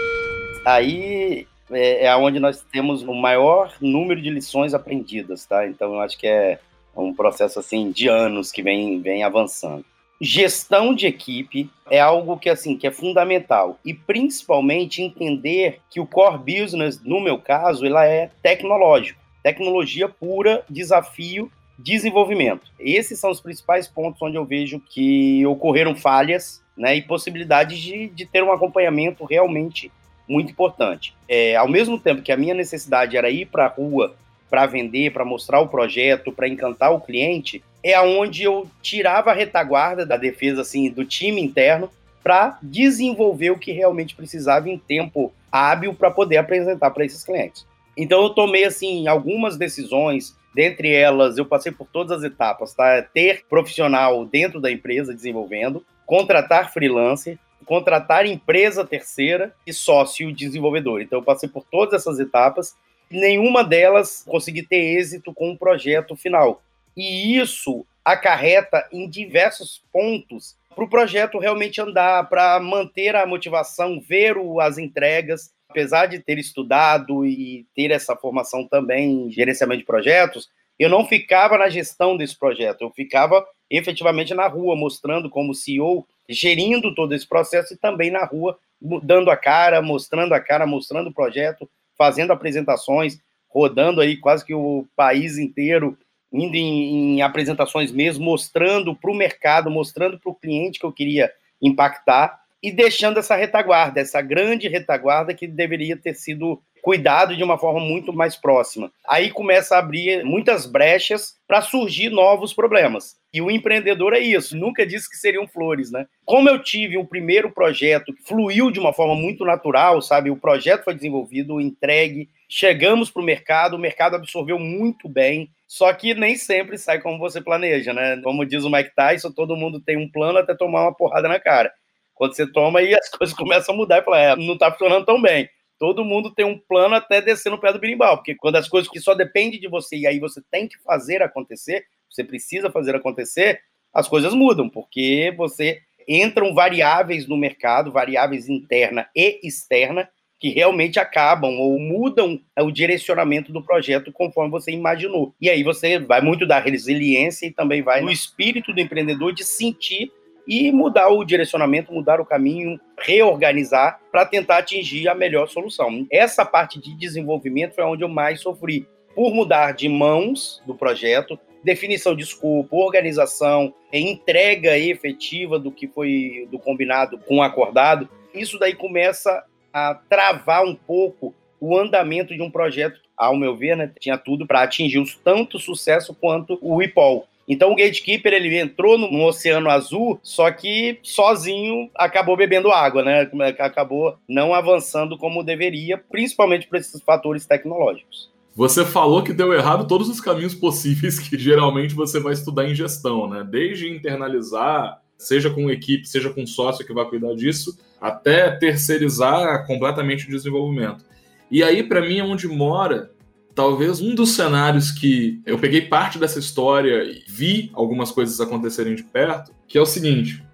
Aí 0.65 1.47
é, 1.71 2.07
é 2.07 2.17
onde 2.17 2.41
nós 2.41 2.65
temos 2.73 3.03
o 3.03 3.15
maior 3.15 3.75
número 3.81 4.21
de 4.21 4.29
lições 4.29 4.75
aprendidas, 4.75 5.47
tá? 5.47 5.67
Então 5.67 5.95
eu 5.95 6.01
acho 6.01 6.19
que 6.19 6.27
é 6.27 6.59
um 6.97 7.15
processo 7.15 7.61
assim 7.61 7.93
de 7.93 8.09
anos 8.09 8.51
que 8.51 8.63
vem, 8.63 9.01
vem 9.01 9.23
avançando. 9.23 9.85
Gestão 10.21 10.95
de 10.95 11.07
equipe 11.07 11.71
é 11.91 12.01
algo 12.01 12.39
que 12.39 12.49
assim 12.49 12.77
que 12.77 12.87
é 12.87 12.91
fundamental 12.91 13.79
e 13.85 13.93
principalmente 13.93 15.03
entender 15.03 15.81
que 15.91 16.01
o 16.01 16.07
core 16.07 16.39
business, 16.39 17.01
no 17.05 17.21
meu 17.21 17.39
caso, 17.39 17.85
ela 17.85 18.05
é 18.05 18.31
tecnológico, 18.43 19.21
tecnologia 19.45 20.09
pura, 20.09 20.65
desafio, 20.71 21.53
desenvolvimento. 21.79 22.63
Esses 22.81 23.21
são 23.21 23.31
os 23.31 23.43
principais 23.43 23.87
pontos 23.87 24.21
onde 24.23 24.37
eu 24.37 24.45
vejo 24.45 24.81
que 24.81 25.45
ocorreram 25.47 25.95
falhas, 25.95 26.65
né, 26.77 26.97
e 26.97 27.03
possibilidades 27.03 27.79
de, 27.79 28.09
de 28.09 28.27
ter 28.27 28.43
um 28.43 28.51
acompanhamento 28.51 29.25
realmente 29.25 29.93
muito 30.27 30.51
importante. 30.51 31.15
É, 31.29 31.55
ao 31.55 31.69
mesmo 31.69 31.99
tempo 31.99 32.23
que 32.23 32.33
a 32.33 32.37
minha 32.37 32.55
necessidade 32.55 33.17
era 33.17 33.31
ir 33.31 33.47
para 33.47 33.67
a 33.67 33.69
rua 33.69 34.17
para 34.49 34.67
vender, 34.67 35.13
para 35.13 35.25
mostrar 35.25 35.61
o 35.61 35.69
projeto, 35.69 36.33
para 36.33 36.49
encantar 36.49 36.93
o 36.93 37.01
cliente, 37.01 37.63
é 37.83 37.95
aonde 37.95 38.45
eu 38.45 38.67
tirava 38.81 39.31
a 39.31 39.35
retaguarda 39.35 40.07
da 40.07 40.17
defesa 40.17 40.63
assim 40.63 40.91
do 40.91 41.05
time 41.05 41.41
interno 41.43 41.91
para 42.23 42.59
desenvolver 42.63 43.51
o 43.51 43.59
que 43.59 43.73
realmente 43.73 44.15
precisava 44.15 44.71
em 44.71 44.79
tempo 44.79 45.33
hábil 45.53 45.93
para 45.93 46.11
poder 46.11 46.39
apresentar 46.39 46.91
para 46.91 47.05
esses 47.05 47.23
clientes. 47.23 47.67
Então 47.97 48.23
eu 48.23 48.31
tomei 48.31 48.65
assim 48.65 49.07
algumas 49.07 49.57
decisões, 49.57 50.37
dentre 50.55 50.93
elas 50.93 51.39
eu 51.39 51.47
passei 51.47 51.73
por 51.73 51.87
todas 51.87 52.19
as 52.19 52.25
etapas, 52.25 52.75
tá? 52.75 53.03
Ter 53.03 53.45
profissional 53.49 54.25
dentro 54.25 54.61
da 54.61 54.71
empresa 54.71 55.15
desenvolvendo, 55.15 55.85
contratar 56.07 56.73
freelancer, 56.73 57.39
contratar 57.65 58.27
empresa 58.27 58.85
terceira 58.85 59.55
e 59.67 59.73
sócio 59.73 60.33
desenvolvedor. 60.35 61.01
Então 61.01 61.19
eu 61.19 61.25
passei 61.25 61.49
por 61.49 61.65
todas 61.65 62.01
essas 62.01 62.19
etapas, 62.19 62.77
nenhuma 63.11 63.65
delas 63.65 64.25
consegui 64.27 64.63
ter 64.63 64.99
êxito 64.99 65.33
com 65.33 65.51
o 65.51 65.59
projeto 65.59 66.17
final. 66.17 66.63
E 66.97 67.39
isso 67.39 67.87
acarreta 68.05 68.87
em 68.93 69.09
diversos 69.09 69.83
pontos 69.93 70.57
para 70.75 70.85
o 70.85 70.89
projeto 70.89 71.39
realmente 71.39 71.81
andar, 71.81 72.29
para 72.29 72.59
manter 72.61 73.15
a 73.15 73.27
motivação, 73.27 74.01
ver 74.01 74.37
o, 74.37 74.61
as 74.61 74.79
entregas. 74.79 75.53
Apesar 75.69 76.07
de 76.07 76.21
ter 76.21 76.39
estudado 76.39 77.27
e 77.27 77.67
ter 77.75 77.91
essa 77.91 78.15
formação 78.15 78.67
também 78.67 79.27
em 79.27 79.31
gerenciamento 79.33 79.81
de 79.81 79.87
projetos, 79.87 80.49
eu 80.79 80.89
não 80.89 81.05
ficava 81.07 81.57
na 81.59 81.69
gestão 81.69 82.17
desse 82.17 82.39
projeto, 82.39 82.83
eu 82.83 82.91
ficava 82.91 83.45
efetivamente 83.71 84.35
na 84.35 84.47
rua, 84.47 84.77
mostrando 84.77 85.31
como 85.31 85.55
CEO 85.55 86.07
gerindo 86.29 86.95
todo 86.95 87.15
esse 87.15 87.27
processo 87.27 87.75
e 87.75 87.77
também 87.77 88.11
na 88.11 88.25
rua, 88.25 88.59
dando 89.03 89.31
a 89.31 89.37
cara, 89.37 89.81
mostrando 89.83 90.33
a 90.33 90.41
cara, 90.41 90.67
mostrando 90.67 91.11
o 91.11 91.15
projeto, 91.15 91.69
fazendo 91.97 92.33
apresentações, 92.33 93.19
rodando 93.49 94.01
aí 94.01 94.17
quase 94.17 94.45
que 94.45 94.55
o 94.55 94.87
país 94.97 95.39
inteiro, 95.39 95.97
indo 96.35 96.57
em, 96.57 97.17
em 97.17 97.23
apresentações 97.23 97.93
mesmo, 97.93 98.25
mostrando 98.25 98.95
para 98.95 99.11
o 99.11 99.15
mercado, 99.15 99.71
mostrando 99.71 100.19
para 100.19 100.31
o 100.31 100.35
cliente 100.35 100.81
que 100.81 100.85
eu 100.85 100.93
queria 100.93 101.33
impactar 101.63 102.43
e 102.61 102.73
deixando 102.73 103.19
essa 103.19 103.37
retaguarda, 103.37 104.01
essa 104.01 104.21
grande 104.21 104.67
retaguarda 104.67 105.33
que 105.33 105.47
deveria 105.47 105.97
ter 105.97 106.15
sido 106.15 106.61
cuidado 106.85 107.35
de 107.35 107.43
uma 107.43 107.57
forma 107.57 107.81
muito 107.81 108.13
mais 108.13 108.37
próxima. 108.37 108.93
Aí 109.09 109.31
começa 109.31 109.75
a 109.75 109.79
abrir 109.79 110.23
muitas 110.23 110.67
brechas 110.67 111.35
para 111.49 111.63
surgir 111.63 112.11
novos 112.11 112.53
problemas. 112.53 113.17
E 113.33 113.41
o 113.41 113.51
empreendedor 113.51 114.13
é 114.13 114.19
isso, 114.19 114.55
nunca 114.55 114.87
disse 114.87 115.09
que 115.09 115.17
seriam 115.17 115.49
flores, 115.49 115.91
né? 115.91 116.07
Como 116.27 116.47
eu 116.47 116.63
tive 116.63 116.99
um 116.99 117.07
primeiro 117.07 117.51
projeto 117.51 118.13
que 118.13 118.23
fluiu 118.23 118.71
de 118.71 118.79
uma 118.79 118.93
forma 118.93 119.15
muito 119.15 119.47
natural, 119.47 120.03
sabe? 120.03 120.31
O 120.31 120.37
projeto 120.37 120.85
foi 120.85 120.95
desenvolvido, 120.95 121.59
entregue, 121.59 122.29
chegamos 122.51 123.11
para 123.11 123.23
o 123.23 123.25
mercado, 123.25 123.77
o 123.77 123.79
mercado 123.79 124.17
absorveu 124.17 124.59
muito 124.59 125.09
bem, 125.09 125.49
só 125.67 125.91
que 125.95 126.13
nem 126.13 126.37
sempre 126.37 126.77
sai 126.77 127.01
como 127.01 127.19
você 127.19 127.41
planeja, 127.41 127.95
né? 127.95 128.21
Como 128.23 128.45
diz 128.45 128.63
o 128.63 128.71
Mike 128.71 128.95
Tyson, 128.95 129.33
todo 129.33 129.57
mundo 129.57 129.81
tem 129.81 129.97
um 129.97 130.11
plano 130.11 130.39
até 130.39 130.55
tomar 130.55 130.83
uma 130.83 130.95
porrada 130.95 131.29
na 131.29 131.41
cara. 131.41 131.73
Quando 132.15 132.37
você 132.37 132.47
toma 132.47 132.81
aí, 132.81 132.95
as 132.95 133.09
coisas 133.17 133.35
começam 133.35 133.75
a 133.75 133.79
mudar 133.79 134.03
e 134.03 134.05
fala, 134.05 134.21
é, 134.21 134.37
não 134.37 134.53
está 134.53 134.71
funcionando 134.71 135.07
tão 135.07 135.21
bem 135.21 135.49
todo 135.79 136.05
mundo 136.05 136.35
tem 136.35 136.45
um 136.45 136.59
plano 136.59 136.95
até 136.95 137.21
descer 137.21 137.51
no 137.51 137.61
pé 137.61 137.73
do 137.73 137.79
birimbau, 137.79 138.17
porque 138.17 138.35
quando 138.35 138.57
as 138.57 138.69
coisas 138.69 138.91
que 138.91 139.01
só 139.01 139.15
dependem 139.15 139.61
de 139.61 139.69
você 139.69 139.97
e 139.97 140.07
aí 140.07 140.19
você 140.19 140.41
tem 140.51 140.69
que 140.69 140.79
fazer 140.83 141.23
acontecer, 141.23 141.85
você 142.09 142.23
precisa 142.23 142.71
fazer 142.71 142.95
acontecer, 142.95 143.61
as 143.93 144.09
coisas 144.09 144.35
mudam, 144.35 144.69
porque 144.69 145.33
você 145.37 145.81
entram 146.09 146.55
variáveis 146.55 147.27
no 147.27 147.37
mercado, 147.37 147.93
variáveis 147.93 148.49
interna 148.49 149.09
e 149.15 149.41
externa, 149.43 150.09
que 150.39 150.51
realmente 150.51 150.99
acabam 150.99 151.59
ou 151.59 151.79
mudam 151.79 152.39
o 152.61 152.71
direcionamento 152.71 153.53
do 153.53 153.63
projeto 153.63 154.13
conforme 154.13 154.51
você 154.51 154.71
imaginou. 154.73 155.35
E 155.41 155.49
aí 155.49 155.63
você 155.63 155.99
vai 155.99 156.21
muito 156.21 156.47
da 156.47 156.59
resiliência 156.59 157.47
e 157.47 157.51
também 157.51 157.83
vai 157.83 158.03
no 158.03 158.11
espírito 158.11 158.73
do 158.73 158.81
empreendedor 158.81 159.33
de 159.33 159.43
sentir 159.45 160.13
e 160.47 160.71
mudar 160.71 161.09
o 161.09 161.25
direcionamento, 161.25 161.93
mudar 161.93 162.21
o 162.21 162.27
caminho, 162.27 162.79
reorganizar 162.99 164.01
para 164.11 164.27
tentar 164.27 164.59
atingir 164.59 165.09
a 165.09 165.15
melhor 165.15 165.49
solução. 165.49 166.07
Essa 166.11 166.45
parte 166.45 166.81
de 166.81 166.95
desenvolvimento 166.97 167.75
foi 167.75 167.85
onde 167.85 168.05
eu 168.05 168.09
mais 168.09 168.41
sofri, 168.41 168.87
por 169.15 169.33
mudar 169.33 169.73
de 169.73 169.89
mãos 169.89 170.63
do 170.67 170.75
projeto, 170.75 171.39
definição 171.63 172.15
de 172.15 172.23
escopo, 172.23 172.77
organização, 172.77 173.73
entrega 173.93 174.77
efetiva 174.79 175.59
do 175.59 175.73
que 175.73 175.89
foi 175.89 176.47
do 176.51 176.59
combinado 176.59 177.19
com 177.19 177.39
o 177.39 177.43
acordado. 177.43 178.09
Isso 178.35 178.59
daí 178.59 178.75
começa 178.75 179.45
a 179.73 179.95
travar 179.95 180.65
um 180.65 180.75
pouco 180.75 181.35
o 181.61 181.79
andamento 181.79 182.35
de 182.35 182.43
um 182.43 182.51
projeto, 182.51 183.01
ao 183.17 183.37
meu 183.37 183.57
ver, 183.57 183.77
né, 183.77 183.91
tinha 183.99 184.19
tudo 184.19 184.47
para 184.47 184.63
atingir 184.63 185.03
tanto 185.25 185.59
sucesso 185.59 186.15
quanto 186.15 186.59
o 186.61 186.83
IPOL. 186.83 187.27
Então 187.49 187.73
o 187.73 187.77
gatekeeper 187.77 188.33
ele 188.33 188.59
entrou 188.59 188.99
no, 188.99 189.25
oceano 189.27 189.71
azul, 189.71 190.19
só 190.23 190.51
que 190.51 190.99
sozinho 191.03 191.91
acabou 191.95 192.37
bebendo 192.37 192.71
água, 192.71 193.03
né? 193.03 193.29
Acabou 193.59 194.17
não 194.29 194.55
avançando 194.55 195.19
como 195.19 195.45
deveria, 195.45 195.99
principalmente 195.99 196.67
por 196.67 196.79
esses 196.79 197.03
fatores 197.03 197.47
tecnológicos. 197.47 198.33
Você 198.57 198.85
falou 198.85 199.23
que 199.23 199.33
deu 199.33 199.53
errado 199.53 199.87
todos 199.87 200.09
os 200.09 200.21
caminhos 200.21 200.55
possíveis 200.55 201.19
que 201.19 201.37
geralmente 201.37 201.95
você 201.95 202.21
vai 202.21 202.33
estudar 202.33 202.65
em 202.69 202.75
gestão, 202.75 203.29
né? 203.29 203.45
Desde 203.49 203.91
internalizar, 203.91 205.01
seja 205.19 205.51
com 205.51 205.71
equipe, 205.71 206.07
seja 206.07 206.31
com 206.31 206.47
sócio 206.47 206.87
que 206.87 206.93
vai 206.93 207.05
cuidar 207.05 207.35
disso, 207.35 207.77
até 208.01 208.51
terceirizar 208.53 209.67
completamente 209.67 210.27
o 210.27 210.31
desenvolvimento. 210.31 211.05
E 211.51 211.63
aí, 211.63 211.83
para 211.83 212.01
mim, 212.01 212.19
é 212.19 212.25
onde 212.25 212.47
mora 212.47 213.11
talvez 213.55 214.01
um 214.01 214.15
dos 214.15 214.31
cenários 214.31 214.91
que 214.91 215.41
eu 215.47 215.59
peguei 215.59 215.83
parte 215.83 216.19
dessa 216.19 216.39
história 216.39 217.05
e 217.05 217.23
vi 217.27 217.71
algumas 217.73 218.11
coisas 218.11 218.41
acontecerem 218.41 218.95
de 218.95 219.05
perto, 219.05 219.53
que 219.69 219.79
é 219.79 219.81
o 219.81 219.87
seguinte: 219.87 220.45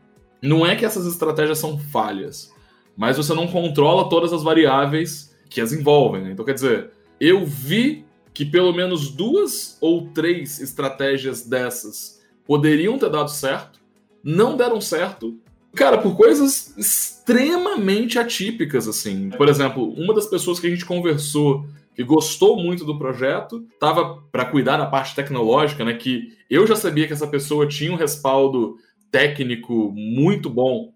não 0.42 0.66
é 0.66 0.76
que 0.76 0.84
essas 0.84 1.06
estratégias 1.06 1.58
são 1.58 1.78
falhas, 1.78 2.52
mas 2.96 3.16
você 3.16 3.34
não 3.34 3.46
controla 3.46 4.08
todas 4.08 4.32
as 4.32 4.42
variáveis 4.42 5.34
que 5.48 5.60
as 5.60 5.72
envolvem. 5.72 6.22
Né? 6.22 6.32
Então, 6.32 6.44
quer 6.44 6.54
dizer, 6.54 6.90
eu 7.18 7.44
vi 7.44 8.04
que 8.32 8.44
pelo 8.44 8.72
menos 8.72 9.10
duas 9.10 9.76
ou 9.80 10.08
três 10.08 10.60
estratégias 10.60 11.42
dessas 11.42 12.20
poderiam 12.46 12.98
ter 12.98 13.10
dado 13.10 13.30
certo, 13.30 13.80
não 14.22 14.56
deram 14.56 14.80
certo. 14.80 15.38
Cara, 15.74 15.98
por 15.98 16.16
coisas 16.16 16.76
extremamente 16.76 18.18
atípicas, 18.18 18.88
assim. 18.88 19.30
Por 19.30 19.48
exemplo, 19.48 19.92
uma 19.92 20.12
das 20.12 20.26
pessoas 20.26 20.58
que 20.58 20.66
a 20.66 20.70
gente 20.70 20.84
conversou 20.84 21.64
que 21.94 22.04
gostou 22.04 22.56
muito 22.56 22.84
do 22.84 22.98
projeto, 22.98 23.66
estava 23.72 24.22
para 24.30 24.44
cuidar 24.44 24.76
da 24.76 24.86
parte 24.86 25.14
tecnológica, 25.14 25.84
né? 25.84 25.94
Que 25.94 26.36
eu 26.48 26.66
já 26.66 26.76
sabia 26.76 27.06
que 27.06 27.12
essa 27.12 27.26
pessoa 27.26 27.66
tinha 27.66 27.92
um 27.92 27.96
respaldo 27.96 28.76
técnico 29.10 29.92
muito 29.94 30.48
bom. 30.48 30.92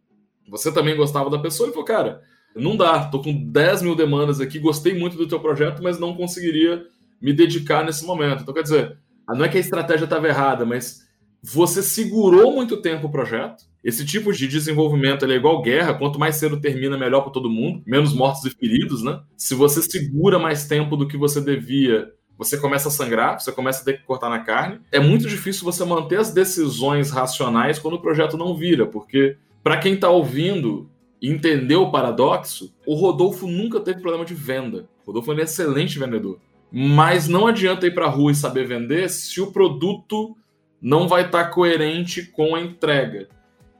Você 0.48 0.72
também 0.72 0.96
gostava 0.96 1.28
da 1.28 1.38
pessoa 1.38 1.68
e 1.68 1.72
falou, 1.72 1.84
cara, 1.84 2.22
não 2.54 2.76
dá, 2.76 3.04
tô 3.06 3.20
com 3.20 3.32
10 3.32 3.82
mil 3.82 3.96
demandas 3.96 4.40
aqui, 4.40 4.58
gostei 4.58 4.96
muito 4.96 5.16
do 5.16 5.26
teu 5.26 5.40
projeto, 5.40 5.82
mas 5.82 5.98
não 5.98 6.14
conseguiria 6.14 6.86
me 7.20 7.32
dedicar 7.32 7.84
nesse 7.84 8.04
momento. 8.04 8.42
Então, 8.42 8.54
quer 8.54 8.62
dizer, 8.62 8.96
não 9.28 9.44
é 9.44 9.48
que 9.48 9.56
a 9.56 9.60
estratégia 9.60 10.04
estava 10.04 10.28
errada, 10.28 10.64
mas 10.64 11.03
você 11.46 11.82
segurou 11.82 12.54
muito 12.54 12.78
tempo 12.78 13.06
o 13.06 13.10
projeto. 13.10 13.64
Esse 13.82 14.02
tipo 14.06 14.32
de 14.32 14.48
desenvolvimento 14.48 15.26
é 15.26 15.28
igual 15.28 15.60
guerra, 15.60 15.92
quanto 15.92 16.18
mais 16.18 16.36
cedo 16.36 16.58
termina, 16.58 16.96
melhor 16.96 17.20
para 17.20 17.32
todo 17.32 17.50
mundo, 17.50 17.82
menos 17.86 18.14
mortos 18.14 18.46
e 18.46 18.50
feridos, 18.50 19.02
né? 19.02 19.20
Se 19.36 19.54
você 19.54 19.82
segura 19.82 20.38
mais 20.38 20.66
tempo 20.66 20.96
do 20.96 21.06
que 21.06 21.18
você 21.18 21.42
devia, 21.42 22.10
você 22.38 22.56
começa 22.56 22.88
a 22.88 22.90
sangrar, 22.90 23.38
você 23.38 23.52
começa 23.52 23.82
a 23.82 23.84
ter 23.84 23.98
que 23.98 24.06
cortar 24.06 24.30
na 24.30 24.38
carne. 24.38 24.80
É 24.90 24.98
muito 24.98 25.28
difícil 25.28 25.64
você 25.64 25.84
manter 25.84 26.18
as 26.18 26.32
decisões 26.32 27.10
racionais 27.10 27.78
quando 27.78 27.94
o 27.94 28.00
projeto 28.00 28.38
não 28.38 28.56
vira, 28.56 28.86
porque 28.86 29.36
para 29.62 29.76
quem 29.76 29.94
está 29.94 30.08
ouvindo 30.08 30.90
e 31.20 31.30
entender 31.30 31.76
o 31.76 31.90
paradoxo, 31.90 32.74
o 32.86 32.94
Rodolfo 32.94 33.46
nunca 33.46 33.80
teve 33.80 34.00
problema 34.00 34.24
de 34.24 34.34
venda. 34.34 34.88
O 35.02 35.08
Rodolfo 35.08 35.30
é 35.30 35.34
um 35.34 35.40
excelente 35.40 35.98
vendedor. 35.98 36.40
Mas 36.72 37.28
não 37.28 37.46
adianta 37.46 37.86
ir 37.86 37.94
para 37.94 38.06
a 38.06 38.10
rua 38.10 38.32
e 38.32 38.34
saber 38.34 38.66
vender 38.66 39.10
se 39.10 39.42
o 39.42 39.52
produto 39.52 40.34
não 40.84 41.08
vai 41.08 41.24
estar 41.24 41.44
tá 41.44 41.50
coerente 41.50 42.26
com 42.26 42.54
a 42.54 42.60
entrega, 42.60 43.26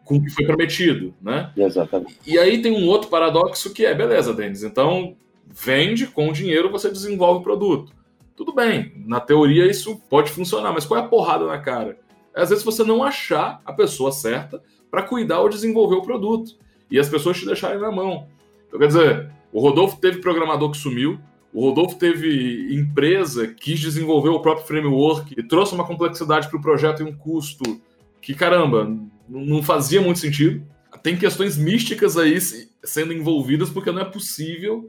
com 0.06 0.16
o 0.16 0.24
que 0.24 0.30
foi 0.30 0.46
prometido, 0.46 1.14
né? 1.20 1.52
Exatamente. 1.54 2.18
E 2.26 2.38
aí 2.38 2.62
tem 2.62 2.72
um 2.72 2.88
outro 2.88 3.10
paradoxo 3.10 3.74
que 3.74 3.84
é, 3.84 3.94
beleza, 3.94 4.32
Denis, 4.32 4.62
então 4.62 5.14
vende, 5.46 6.06
com 6.06 6.30
o 6.30 6.32
dinheiro 6.32 6.70
você 6.70 6.90
desenvolve 6.90 7.40
o 7.40 7.42
produto. 7.42 7.92
Tudo 8.34 8.54
bem, 8.54 9.04
na 9.04 9.20
teoria 9.20 9.70
isso 9.70 10.00
pode 10.08 10.30
funcionar, 10.30 10.72
mas 10.72 10.86
qual 10.86 10.98
é 10.98 11.02
a 11.04 11.06
porrada 11.06 11.46
na 11.46 11.58
cara? 11.58 11.98
É, 12.34 12.40
às 12.40 12.48
vezes 12.48 12.64
você 12.64 12.82
não 12.82 13.04
achar 13.04 13.60
a 13.66 13.72
pessoa 13.74 14.10
certa 14.10 14.62
para 14.90 15.02
cuidar 15.02 15.40
ou 15.40 15.48
desenvolver 15.50 15.96
o 15.96 16.02
produto. 16.02 16.56
E 16.90 16.98
as 16.98 17.08
pessoas 17.08 17.38
te 17.38 17.44
deixarem 17.44 17.80
na 17.80 17.90
mão. 17.90 18.28
Então, 18.66 18.78
quer 18.78 18.86
dizer, 18.86 19.30
o 19.52 19.60
Rodolfo 19.60 19.98
teve 20.00 20.20
programador 20.20 20.70
que 20.70 20.76
sumiu, 20.76 21.18
o 21.54 21.68
Rodolfo 21.68 21.96
teve 21.96 22.74
empresa, 22.74 23.46
quis 23.46 23.78
desenvolver 23.78 24.28
o 24.28 24.40
próprio 24.40 24.66
framework 24.66 25.34
e 25.38 25.42
trouxe 25.46 25.72
uma 25.72 25.86
complexidade 25.86 26.48
para 26.48 26.58
o 26.58 26.60
projeto 26.60 27.00
e 27.00 27.04
um 27.04 27.16
custo 27.16 27.80
que, 28.20 28.34
caramba, 28.34 28.92
não 29.28 29.62
fazia 29.62 30.00
muito 30.00 30.18
sentido. 30.18 30.66
Tem 31.00 31.16
questões 31.16 31.56
místicas 31.56 32.16
aí 32.16 32.36
sendo 32.82 33.12
envolvidas 33.12 33.70
porque 33.70 33.92
não 33.92 34.02
é 34.02 34.04
possível 34.04 34.88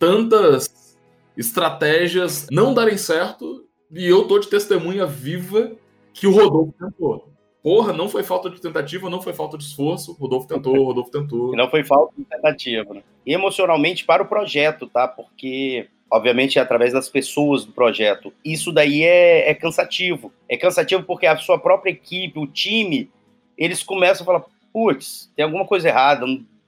tantas 0.00 0.98
estratégias 1.36 2.48
não 2.50 2.74
darem 2.74 2.96
certo 2.96 3.64
e 3.92 4.04
eu 4.04 4.24
tô 4.26 4.40
de 4.40 4.48
testemunha 4.48 5.06
viva 5.06 5.72
que 6.12 6.26
o 6.26 6.32
Rodolfo 6.32 6.74
tentou. 6.76 7.30
Porra, 7.62 7.92
não 7.92 8.08
foi 8.08 8.24
falta 8.24 8.50
de 8.50 8.60
tentativa, 8.60 9.10
não 9.10 9.20
foi 9.20 9.32
falta 9.32 9.56
de 9.56 9.64
esforço. 9.64 10.14
Rodolfo 10.14 10.48
tentou, 10.48 10.82
Rodolfo 10.82 11.10
tentou. 11.10 11.54
não 11.54 11.70
foi 11.70 11.84
falta 11.84 12.14
de 12.16 12.24
tentativa. 12.24 12.94
Né? 12.94 13.02
Emocionalmente 13.24 14.04
para 14.04 14.22
o 14.22 14.26
projeto, 14.26 14.88
tá? 14.88 15.06
Porque 15.06 15.88
obviamente 16.10 16.58
é 16.58 16.62
através 16.62 16.92
das 16.92 17.08
pessoas 17.08 17.64
do 17.64 17.72
projeto. 17.72 18.32
Isso 18.44 18.72
daí 18.72 19.02
é, 19.02 19.50
é, 19.50 19.54
cansativo. 19.54 20.32
É 20.48 20.56
cansativo 20.56 21.04
porque 21.04 21.26
a 21.26 21.36
sua 21.36 21.58
própria 21.58 21.92
equipe, 21.92 22.38
o 22.38 22.46
time, 22.46 23.10
eles 23.56 23.82
começam 23.82 24.24
a 24.24 24.26
falar: 24.26 24.44
putz, 24.72 25.30
tem 25.36 25.44
alguma 25.44 25.66
coisa 25.66 25.88
errada, 25.88 26.26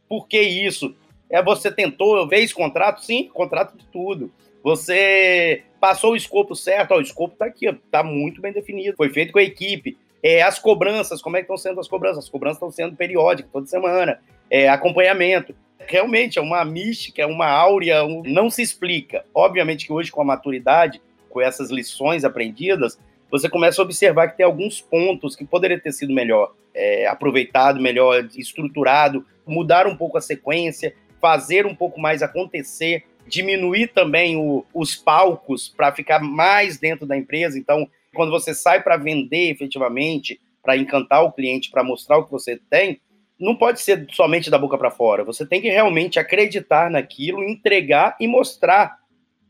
por 0.09 0.29
que 0.29 0.41
isso? 0.41 0.95
É, 1.29 1.43
você 1.43 1.73
tentou 1.73 2.29
esse 2.33 2.55
contrato? 2.55 3.05
Sim, 3.05 3.29
contrato 3.33 3.77
de 3.77 3.87
tudo. 3.87 4.31
Você 4.63 5.65
passou 5.81 6.13
o 6.13 6.17
escopo 6.17 6.55
certo, 6.55 6.93
ó, 6.93 6.99
o 6.99 7.03
escopo 7.03 7.33
está 7.33 7.47
aqui, 7.47 7.67
está 7.67 8.05
muito 8.05 8.41
bem 8.41 8.53
definido, 8.53 8.97
foi 8.97 9.09
feito 9.09 9.33
com 9.33 9.41
a 9.41 9.43
equipe. 9.43 9.99
É, 10.23 10.41
as 10.43 10.59
cobranças, 10.61 11.21
como 11.21 11.37
é 11.37 11.41
que 11.41 11.45
estão 11.45 11.57
sendo 11.57 11.81
as 11.81 11.89
cobranças? 11.89 12.25
As 12.25 12.31
cobranças 12.31 12.59
estão 12.59 12.71
sendo 12.71 12.95
periódicas, 12.95 13.51
toda 13.51 13.67
semana. 13.67 14.21
É, 14.49 14.69
acompanhamento 14.69 15.53
realmente 15.87 16.39
é 16.39 16.43
uma 16.43 16.65
mística, 16.65 17.23
é 17.23 17.27
uma 17.27 17.47
áurea, 17.47 18.05
um... 18.05 18.23
não 18.25 18.51
se 18.51 18.63
explica. 18.63 19.25
Obviamente 19.35 19.87
que 19.87 19.93
hoje, 19.93 20.11
com 20.11 20.21
a 20.21 20.25
maturidade, 20.25 21.01
com 21.29 21.41
essas 21.41 21.71
lições 21.71 22.25
aprendidas, 22.25 22.99
você 23.31 23.49
começa 23.49 23.81
a 23.81 23.85
observar 23.85 24.29
que 24.29 24.37
tem 24.37 24.45
alguns 24.45 24.81
pontos 24.81 25.35
que 25.35 25.45
poderiam 25.45 25.81
ter 25.81 25.93
sido 25.93 26.13
melhor 26.13 26.53
é, 26.75 27.07
aproveitado, 27.07 27.81
melhor 27.81 28.29
estruturado, 28.37 29.25
mudar 29.47 29.87
um 29.87 29.97
pouco 29.97 30.19
a 30.19 30.21
sequência, 30.21 30.95
fazer 31.21 31.67
um 31.67 31.75
pouco 31.75 32.01
mais 32.01 32.23
acontecer, 32.23 33.05
diminuir 33.27 33.89
também 33.89 34.37
o, 34.37 34.65
os 34.75 34.97
palcos 34.97 35.69
para 35.69 35.93
ficar 35.93 36.21
mais 36.21 36.79
dentro 36.79 37.07
da 37.07 37.17
empresa. 37.17 37.59
Então, 37.59 37.89
quando 38.15 38.31
você 38.31 38.55
sai 38.55 38.83
para 38.83 38.97
vender 38.97 39.51
efetivamente, 39.51 40.41
para 40.63 40.77
encantar 40.77 41.25
o 41.25 41.33
cliente, 41.33 41.71
para 41.71 41.83
mostrar 41.83 42.19
o 42.19 42.25
que 42.25 42.31
você 42.31 42.61
tem, 42.69 43.01
não 43.43 43.57
pode 43.57 43.81
ser 43.81 44.07
somente 44.13 44.49
da 44.49 44.57
boca 44.57 44.79
para 44.79 44.91
fora. 44.91 45.25
Você 45.25 45.45
tem 45.45 45.61
que 45.61 45.69
realmente 45.69 46.21
acreditar 46.21 46.89
naquilo, 46.89 47.43
entregar 47.43 48.17
e 48.21 48.29
mostrar 48.29 49.01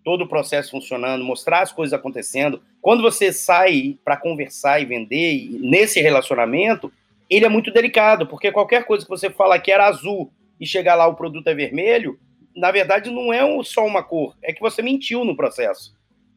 todo 0.02 0.24
o 0.24 0.28
processo 0.28 0.70
funcionando, 0.70 1.22
mostrar 1.22 1.60
as 1.60 1.72
coisas 1.72 1.92
acontecendo. 1.92 2.62
Quando 2.80 3.02
você 3.02 3.30
sai 3.30 3.98
para 4.02 4.16
conversar 4.16 4.80
e 4.80 4.86
vender 4.86 5.46
nesse 5.60 6.00
relacionamento, 6.00 6.90
ele 7.28 7.44
é 7.44 7.50
muito 7.50 7.70
delicado, 7.70 8.26
porque 8.26 8.50
qualquer 8.50 8.84
coisa 8.84 9.04
que 9.04 9.10
você 9.10 9.28
fala 9.28 9.58
que 9.58 9.70
era 9.70 9.86
azul 9.86 10.32
e 10.58 10.66
chegar 10.66 10.94
lá 10.94 11.06
o 11.06 11.14
produto 11.14 11.46
é 11.48 11.54
vermelho, 11.54 12.18
na 12.56 12.72
verdade 12.72 13.10
não 13.10 13.30
é 13.30 13.42
só 13.62 13.84
uma 13.84 14.02
cor, 14.02 14.34
é 14.42 14.54
que 14.54 14.60
você 14.60 14.80
mentiu 14.80 15.22
no 15.22 15.36
processo. 15.36 15.94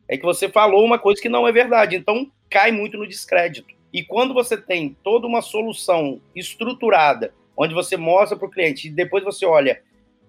É 0.09 0.17
que 0.17 0.25
você 0.25 0.49
falou 0.49 0.83
uma 0.83 0.99
coisa 0.99 1.21
que 1.21 1.29
não 1.29 1.47
é 1.47 1.53
verdade, 1.53 1.95
então 1.95 2.29
cai 2.49 2.71
muito 2.71 2.97
no 2.97 3.07
descrédito. 3.07 3.73
E 3.93 4.03
quando 4.03 4.33
você 4.33 4.57
tem 4.57 4.95
toda 5.01 5.25
uma 5.25 5.41
solução 5.41 6.21
estruturada 6.35 7.33
onde 7.57 7.73
você 7.73 7.97
mostra 7.97 8.37
para 8.37 8.47
o 8.47 8.51
cliente 8.51 8.87
e 8.87 8.91
depois 8.91 9.23
você 9.23 9.45
olha 9.45 9.81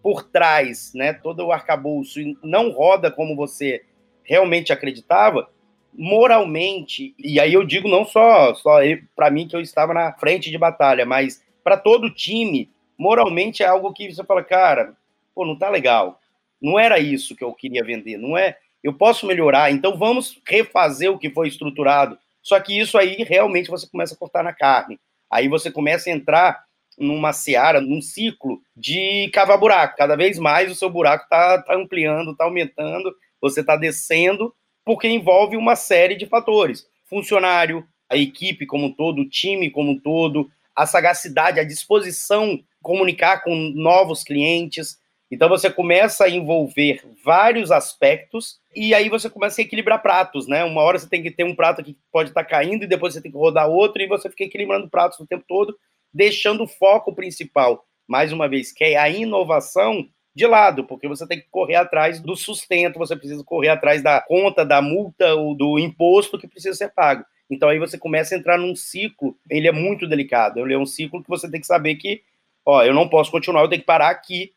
por 0.03 0.23
trás, 0.23 0.93
né, 0.95 1.13
todo 1.13 1.45
o 1.45 1.53
arcabouço 1.53 2.21
e 2.21 2.39
não 2.43 2.71
roda 2.71 3.11
como 3.11 3.35
você 3.35 3.85
realmente 4.23 4.73
acreditava, 4.73 5.49
moralmente, 5.93 7.15
e 7.19 7.41
aí 7.41 7.55
eu 7.55 7.65
digo 7.65 7.89
não 7.89 8.05
só, 8.05 8.55
só 8.55 8.79
para 9.15 9.31
mim 9.31 9.49
que 9.49 9.57
eu 9.57 9.61
estava 9.61 9.95
na 9.95 10.13
frente 10.13 10.51
de 10.51 10.59
batalha, 10.59 11.07
mas 11.07 11.43
para 11.65 11.77
todo 11.77 12.11
time, 12.11 12.71
moralmente 12.99 13.63
é 13.63 13.67
algo 13.67 13.93
que 13.93 14.13
você 14.13 14.23
fala, 14.23 14.45
cara, 14.45 14.95
pô, 15.35 15.45
não 15.45 15.57
tá 15.59 15.69
legal. 15.69 16.21
Não 16.61 16.79
era 16.79 16.99
isso 16.99 17.35
que 17.35 17.45
eu 17.45 17.53
queria 17.53 17.85
vender, 17.85 18.17
não 18.17 18.37
é? 18.37 18.57
Eu 18.83 18.93
posso 18.93 19.27
melhorar, 19.27 19.73
então 19.73 19.97
vamos 19.97 20.41
refazer 20.47 21.11
o 21.11 21.19
que 21.19 21.31
foi 21.31 21.49
estruturado. 21.49 22.19
Só 22.43 22.61
que 22.61 22.79
isso 22.79 22.97
aí 22.97 23.25
realmente 23.25 23.71
você 23.71 23.89
começa 23.89 24.15
a 24.15 24.17
cortar 24.17 24.45
na 24.45 24.53
carne. 24.53 25.01
Aí 25.29 25.49
você 25.49 25.71
começa 25.71 26.09
a 26.09 26.13
entrar 26.13 26.65
numa 26.99 27.33
seara, 27.33 27.81
num 27.81 28.01
ciclo 28.01 28.61
de 28.77 29.29
cavar 29.33 29.59
buraco. 29.59 29.97
Cada 29.97 30.17
vez 30.17 30.39
mais 30.39 30.71
o 30.71 30.75
seu 30.75 30.89
buraco 30.89 31.25
está 31.25 31.63
tá 31.63 31.75
ampliando, 31.75 32.33
está 32.33 32.45
aumentando, 32.45 33.15
você 33.41 33.61
está 33.61 33.77
descendo, 33.77 34.55
porque 34.85 35.09
envolve 35.09 35.57
uma 35.57 35.77
série 35.77 36.17
de 36.17 36.27
fatores. 36.27 36.87
Funcionário, 37.05 37.87
a 38.09 38.17
equipe 38.17 38.67
como 38.67 38.87
um 38.87 38.93
todo, 38.93 39.23
o 39.23 39.29
time 39.29 39.71
como 39.71 39.93
um 39.93 39.99
todo, 39.99 40.49
a 40.75 40.87
sagacidade, 40.87 41.61
a 41.61 41.65
disposição 41.65 42.59
comunicar 42.83 43.43
com 43.43 43.55
novos 43.75 44.23
clientes. 44.23 44.99
Então 45.31 45.49
você 45.49 45.69
começa 45.69 46.25
a 46.25 46.31
envolver 46.31 47.03
vários 47.25 47.73
aspectos 47.73 48.61
e 48.75 48.95
aí 48.95 49.09
você 49.09 49.29
começa 49.29 49.61
a 49.61 49.65
equilibrar 49.65 50.01
pratos, 50.01 50.47
né? 50.47 50.63
Uma 50.63 50.83
hora 50.83 50.99
você 50.99 51.09
tem 51.09 51.23
que 51.23 51.33
ter 51.33 51.45
um 51.45 51.55
prato 51.55 51.83
que 51.83 51.97
pode 52.13 52.31
estar 52.31 52.45
tá 52.45 52.49
caindo 52.49 52.85
e 52.85 52.87
depois 52.87 53.13
você 53.13 53.21
tem 53.21 53.33
que 53.33 53.37
rodar 53.37 53.69
outro 53.69 54.01
e 54.01 54.07
você 54.07 54.31
fica 54.31 54.45
equilibrando 54.45 54.89
pratos 54.89 55.19
o 55.19 55.27
tempo 55.27 55.45
todo 55.49 55.77
deixando 56.13 56.65
o 56.65 56.69
foco 56.69 57.15
principal, 57.15 57.85
mais 58.07 58.33
uma 58.33 58.49
vez, 58.49 58.73
que 58.73 58.85
é 58.85 58.97
a 58.97 59.09
inovação, 59.09 60.09
de 60.37 60.47
lado, 60.47 60.85
porque 60.85 61.09
você 61.09 61.27
tem 61.27 61.41
que 61.41 61.47
correr 61.51 61.77
atrás 61.77 62.21
do 62.21 62.37
sustento, 62.37 62.99
você 62.99 63.17
precisa 63.17 63.43
correr 63.43 63.71
atrás 63.71 64.03
da 64.03 64.21
conta, 64.21 64.67
da 64.67 64.83
multa 64.83 65.35
ou 65.35 65.55
do 65.55 65.79
imposto 65.79 66.39
que 66.39 66.47
precisa 66.47 66.77
ser 66.77 66.93
pago. 66.93 67.25
Então 67.51 67.71
aí 67.71 67.79
você 67.79 67.97
começa 67.97 68.35
a 68.35 68.39
entrar 68.39 68.59
num 68.59 68.77
ciclo, 68.77 69.35
ele 69.49 69.67
é 69.67 69.73
muito 69.73 70.07
delicado, 70.07 70.61
ele 70.61 70.75
é 70.75 70.79
um 70.79 70.85
ciclo 70.85 71.23
que 71.23 71.29
você 71.31 71.51
tem 71.51 71.59
que 71.59 71.67
saber 71.67 71.95
que, 71.95 72.21
ó, 72.67 72.83
eu 72.83 72.93
não 72.93 73.09
posso 73.09 73.31
continuar, 73.31 73.63
eu 73.63 73.69
tenho 73.69 73.81
que 73.81 73.87
parar 73.87 74.11
aqui, 74.11 74.53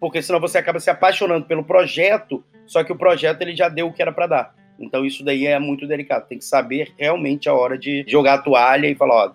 porque 0.00 0.22
senão 0.22 0.40
você 0.40 0.56
acaba 0.56 0.80
se 0.80 0.88
apaixonando 0.88 1.44
pelo 1.44 1.64
projeto, 1.64 2.42
só 2.66 2.82
que 2.82 2.92
o 2.92 2.96
projeto 2.96 3.42
ele 3.42 3.54
já 3.54 3.68
deu 3.68 3.88
o 3.88 3.92
que 3.92 4.00
era 4.00 4.12
para 4.12 4.26
dar. 4.26 4.54
Então 4.78 5.04
isso 5.04 5.22
daí 5.22 5.46
é 5.46 5.58
muito 5.58 5.86
delicado, 5.86 6.28
tem 6.28 6.38
que 6.38 6.44
saber 6.46 6.94
realmente 6.96 7.46
a 7.46 7.52
hora 7.52 7.76
de 7.76 8.06
jogar 8.08 8.34
a 8.34 8.42
toalha 8.42 8.86
e 8.86 8.94
falar, 8.94 9.26
ó, 9.26 9.32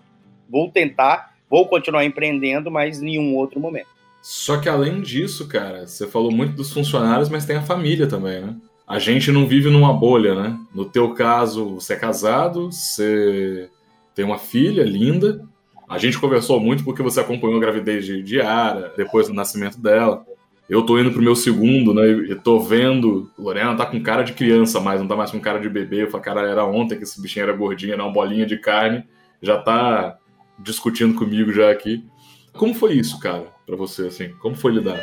vou 0.50 0.72
tentar, 0.72 1.35
vou 1.50 1.68
continuar 1.68 2.06
empreendendo, 2.06 2.72
mas 2.72 3.02
em 3.02 3.06
nenhum 3.06 3.36
outro 3.36 3.60
momento. 3.60 3.88
Só 4.22 4.58
que 4.58 4.68
além 4.68 5.02
disso, 5.02 5.48
cara, 5.48 5.86
você 5.86 6.08
falou 6.08 6.32
muito 6.32 6.56
dos 6.56 6.74
funcionários, 6.74 7.30
mas 7.30 7.46
tem 7.46 7.58
a 7.58 7.62
família 7.62 8.08
também, 8.08 8.42
né? 8.42 8.56
A 8.88 9.00
gente 9.00 9.32
não 9.32 9.48
vive 9.48 9.70
numa 9.70 9.94
bolha, 9.94 10.36
né? 10.36 10.60
No 10.74 10.86
teu 10.86 11.14
caso, 11.14 11.76
você 11.76 11.94
é 11.94 11.96
casado, 11.96 12.72
você 12.72 13.70
tem 14.14 14.24
uma 14.26 14.38
filha 14.38 14.84
linda. 14.84 15.44
A 15.88 15.98
gente 15.98 16.20
conversou 16.20 16.60
muito 16.60 16.84
porque 16.84 17.04
você 17.04 17.20
acompanhou 17.20 17.58
a 17.58 17.62
gravidez 17.62 18.06
de 18.06 18.24
Diara, 18.24 18.94
depois 18.98 19.28
do 19.28 19.34
nascimento 19.34 19.80
dela. 19.80 20.26
Eu 20.68 20.82
tô 20.82 20.98
indo 21.00 21.12
pro 21.12 21.22
meu 21.22 21.36
segundo, 21.36 21.94
né? 21.94 22.08
E 22.08 22.36
tô 22.36 22.60
vendo. 22.60 23.30
Lorena 23.38 23.76
tá 23.76 23.86
com 23.86 24.02
cara 24.02 24.24
de 24.24 24.34
criança 24.34 24.80
mais, 24.80 25.00
não 25.00 25.08
tá 25.08 25.16
mais 25.16 25.30
com 25.30 25.40
cara 25.40 25.60
de 25.60 25.70
bebê. 25.70 26.04
Eu 26.04 26.10
falei, 26.10 26.26
cara, 26.26 26.42
era 26.42 26.66
ontem 26.66 26.98
que 26.98 27.04
esse 27.04 27.22
bichinho 27.22 27.44
era 27.44 27.54
gordinho, 27.54 27.94
era 27.94 28.04
uma 28.04 28.12
bolinha 28.12 28.46
de 28.46 28.58
carne. 28.58 29.04
Já 29.42 29.60
tá 29.60 30.18
discutindo 30.58 31.15
comigo 31.15 31.52
já 31.52 31.72
aqui. 31.72 32.04
Como 32.54 32.74
foi 32.74 32.94
isso, 32.94 33.20
cara, 33.20 33.48
para 33.65 33.76
você, 33.76 34.08
assim? 34.08 34.30
Como 34.36 34.56
foi 34.56 34.74
lidar? 34.74 35.00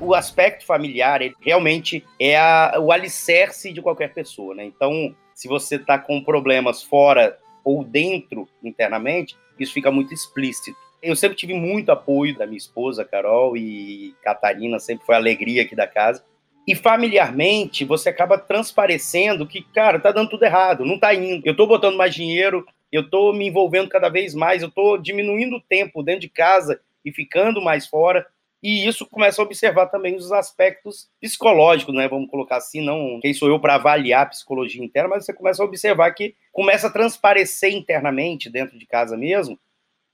O 0.00 0.14
aspecto 0.14 0.64
familiar, 0.64 1.22
ele 1.22 1.34
realmente 1.40 2.04
é 2.18 2.38
a, 2.38 2.76
o 2.80 2.90
alicerce 2.90 3.72
de 3.72 3.82
qualquer 3.82 4.12
pessoa, 4.12 4.54
né? 4.54 4.64
Então, 4.64 5.14
se 5.34 5.46
você 5.46 5.78
tá 5.78 5.98
com 5.98 6.22
problemas 6.22 6.82
fora 6.82 7.38
ou 7.62 7.84
dentro 7.84 8.48
internamente, 8.62 9.36
isso 9.58 9.72
fica 9.72 9.90
muito 9.90 10.12
explícito. 10.12 10.76
Eu 11.02 11.14
sempre 11.14 11.36
tive 11.36 11.54
muito 11.54 11.92
apoio 11.92 12.36
da 12.36 12.46
minha 12.46 12.58
esposa, 12.58 13.04
Carol, 13.04 13.56
e 13.56 14.14
Catarina 14.22 14.78
sempre 14.78 15.06
foi 15.06 15.14
a 15.14 15.18
alegria 15.18 15.62
aqui 15.62 15.76
da 15.76 15.86
casa. 15.86 16.24
E 16.66 16.74
familiarmente, 16.74 17.84
você 17.84 18.08
acaba 18.08 18.38
transparecendo 18.38 19.46
que, 19.46 19.62
cara, 19.62 19.98
tá 19.98 20.12
dando 20.12 20.30
tudo 20.30 20.44
errado, 20.44 20.84
não 20.84 20.98
tá 20.98 21.14
indo. 21.14 21.42
Eu 21.44 21.56
tô 21.56 21.66
botando 21.66 21.96
mais 21.96 22.14
dinheiro, 22.14 22.66
eu 22.90 23.08
tô 23.08 23.32
me 23.32 23.46
envolvendo 23.46 23.88
cada 23.88 24.08
vez 24.08 24.34
mais, 24.34 24.62
eu 24.62 24.70
tô 24.70 24.96
diminuindo 24.96 25.56
o 25.56 25.60
tempo 25.60 26.02
dentro 26.02 26.22
de 26.22 26.28
casa 26.28 26.80
e 27.04 27.12
ficando 27.12 27.60
mais 27.60 27.86
fora. 27.86 28.26
E 28.62 28.86
isso 28.86 29.06
começa 29.06 29.40
a 29.40 29.44
observar 29.44 29.86
também 29.86 30.16
os 30.16 30.32
aspectos 30.32 31.08
psicológicos, 31.18 31.94
né? 31.94 32.06
Vamos 32.08 32.28
colocar 32.30 32.56
assim, 32.56 32.82
não 32.82 33.18
quem 33.20 33.32
sou 33.32 33.48
eu 33.48 33.58
para 33.58 33.76
avaliar 33.76 34.22
a 34.22 34.26
psicologia 34.26 34.84
interna, 34.84 35.08
mas 35.08 35.24
você 35.24 35.32
começa 35.32 35.62
a 35.62 35.66
observar 35.66 36.10
que 36.12 36.34
começa 36.52 36.88
a 36.88 36.90
transparecer 36.90 37.72
internamente, 37.72 38.50
dentro 38.50 38.78
de 38.78 38.84
casa 38.84 39.16
mesmo, 39.16 39.58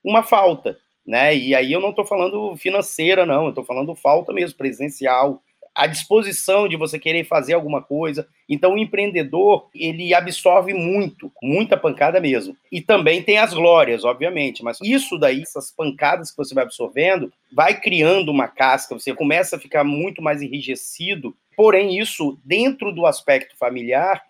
uma 0.04 0.22
falta, 0.22 0.78
né? 1.04 1.36
E 1.36 1.56
aí 1.56 1.72
eu 1.72 1.80
não 1.80 1.90
estou 1.90 2.04
falando 2.04 2.56
financeira, 2.56 3.26
não, 3.26 3.44
eu 3.44 3.48
estou 3.48 3.64
falando 3.64 3.94
falta 3.96 4.32
mesmo, 4.32 4.56
presencial, 4.56 5.42
a 5.76 5.86
disposição 5.86 6.66
de 6.66 6.74
você 6.74 6.98
querer 6.98 7.24
fazer 7.24 7.52
alguma 7.52 7.82
coisa. 7.82 8.26
Então, 8.48 8.72
o 8.72 8.78
empreendedor, 8.78 9.68
ele 9.74 10.14
absorve 10.14 10.72
muito, 10.72 11.30
muita 11.42 11.76
pancada 11.76 12.18
mesmo. 12.18 12.56
E 12.72 12.80
também 12.80 13.22
tem 13.22 13.36
as 13.36 13.52
glórias, 13.52 14.02
obviamente, 14.02 14.64
mas 14.64 14.78
isso 14.82 15.18
daí, 15.18 15.42
essas 15.42 15.70
pancadas 15.70 16.30
que 16.30 16.36
você 16.38 16.54
vai 16.54 16.64
absorvendo, 16.64 17.30
vai 17.52 17.78
criando 17.78 18.30
uma 18.30 18.48
casca, 18.48 18.98
você 18.98 19.14
começa 19.14 19.56
a 19.56 19.58
ficar 19.58 19.84
muito 19.84 20.22
mais 20.22 20.40
enrijecido. 20.40 21.36
Porém, 21.54 21.98
isso, 21.98 22.38
dentro 22.42 22.90
do 22.90 23.04
aspecto 23.04 23.54
familiar, 23.58 24.22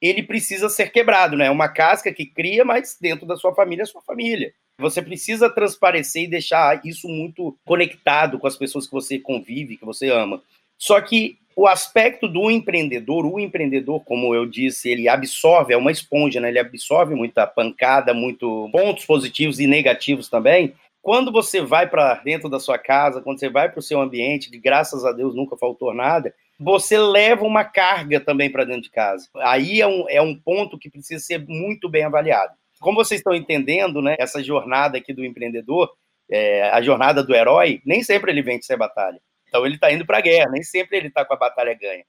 ele 0.00 0.22
precisa 0.22 0.68
ser 0.68 0.92
quebrado, 0.92 1.36
né? 1.36 1.46
É 1.46 1.50
uma 1.50 1.68
casca 1.68 2.12
que 2.12 2.26
cria, 2.26 2.64
mas 2.64 2.96
dentro 3.00 3.26
da 3.26 3.36
sua 3.36 3.52
família 3.54 3.82
é 3.82 3.86
sua 3.86 4.02
família. 4.02 4.54
Você 4.78 5.02
precisa 5.02 5.50
transparecer 5.50 6.24
e 6.24 6.28
deixar 6.28 6.80
isso 6.84 7.08
muito 7.08 7.56
conectado 7.64 8.38
com 8.38 8.46
as 8.46 8.56
pessoas 8.56 8.86
que 8.86 8.92
você 8.92 9.18
convive, 9.18 9.76
que 9.76 9.84
você 9.84 10.08
ama. 10.08 10.42
Só 10.82 11.00
que 11.00 11.38
o 11.54 11.68
aspecto 11.68 12.26
do 12.26 12.50
empreendedor, 12.50 13.24
o 13.24 13.38
empreendedor, 13.38 14.02
como 14.04 14.34
eu 14.34 14.44
disse, 14.44 14.90
ele 14.90 15.08
absorve, 15.08 15.72
é 15.72 15.76
uma 15.76 15.92
esponja, 15.92 16.40
né? 16.40 16.48
Ele 16.48 16.58
absorve 16.58 17.14
muita 17.14 17.46
pancada, 17.46 18.12
muito 18.12 18.68
pontos 18.72 19.06
positivos 19.06 19.60
e 19.60 19.68
negativos 19.68 20.28
também. 20.28 20.74
Quando 21.00 21.30
você 21.30 21.60
vai 21.60 21.88
para 21.88 22.14
dentro 22.14 22.48
da 22.48 22.58
sua 22.58 22.78
casa, 22.78 23.22
quando 23.22 23.38
você 23.38 23.48
vai 23.48 23.68
para 23.70 23.78
o 23.78 23.82
seu 23.82 24.00
ambiente, 24.00 24.50
que 24.50 24.58
graças 24.58 25.04
a 25.04 25.12
Deus 25.12 25.36
nunca 25.36 25.56
faltou 25.56 25.94
nada, 25.94 26.34
você 26.58 26.98
leva 26.98 27.44
uma 27.44 27.62
carga 27.62 28.18
também 28.18 28.50
para 28.50 28.64
dentro 28.64 28.82
de 28.82 28.90
casa. 28.90 29.28
Aí 29.36 29.80
é 29.80 29.86
um, 29.86 30.04
é 30.08 30.20
um 30.20 30.34
ponto 30.34 30.76
que 30.76 30.90
precisa 30.90 31.24
ser 31.24 31.46
muito 31.46 31.88
bem 31.88 32.02
avaliado. 32.02 32.54
Como 32.80 32.96
vocês 32.96 33.20
estão 33.20 33.36
entendendo, 33.36 34.02
né, 34.02 34.16
essa 34.18 34.42
jornada 34.42 34.98
aqui 34.98 35.12
do 35.12 35.24
empreendedor, 35.24 35.92
é, 36.28 36.70
a 36.70 36.82
jornada 36.82 37.22
do 37.22 37.36
herói, 37.36 37.80
nem 37.86 38.02
sempre 38.02 38.32
ele 38.32 38.42
vence 38.42 38.72
a 38.72 38.76
batalha. 38.76 39.20
Então 39.52 39.66
ele 39.66 39.74
está 39.74 39.92
indo 39.92 40.06
para 40.06 40.16
a 40.16 40.22
guerra, 40.22 40.50
nem 40.50 40.62
sempre 40.62 40.96
ele 40.96 41.08
está 41.08 41.26
com 41.26 41.34
a 41.34 41.36
batalha 41.36 41.74
ganha. 41.74 42.04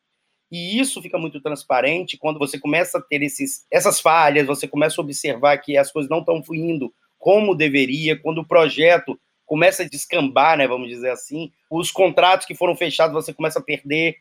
E 0.49 0.79
isso 0.79 1.01
fica 1.01 1.17
muito 1.17 1.41
transparente 1.41 2.17
quando 2.17 2.39
você 2.39 2.57
começa 2.57 2.99
a 2.99 3.01
ter 3.01 3.21
esses, 3.21 3.65
essas 3.69 3.99
falhas, 3.99 4.47
você 4.47 4.65
começa 4.65 5.01
a 5.01 5.03
observar 5.03 5.57
que 5.57 5.75
as 5.75 5.91
coisas 5.91 6.09
não 6.09 6.19
estão 6.19 6.41
fluindo 6.41 6.93
como 7.19 7.53
deveria, 7.53 8.17
quando 8.17 8.39
o 8.39 8.47
projeto 8.47 9.19
começa 9.45 9.83
a 9.83 9.89
descambar, 9.89 10.57
né, 10.57 10.65
vamos 10.65 10.87
dizer 10.87 11.09
assim, 11.09 11.51
os 11.69 11.91
contratos 11.91 12.47
que 12.47 12.55
foram 12.55 12.77
fechados 12.77 13.13
você 13.13 13.33
começa 13.33 13.59
a 13.59 13.63
perder. 13.63 14.15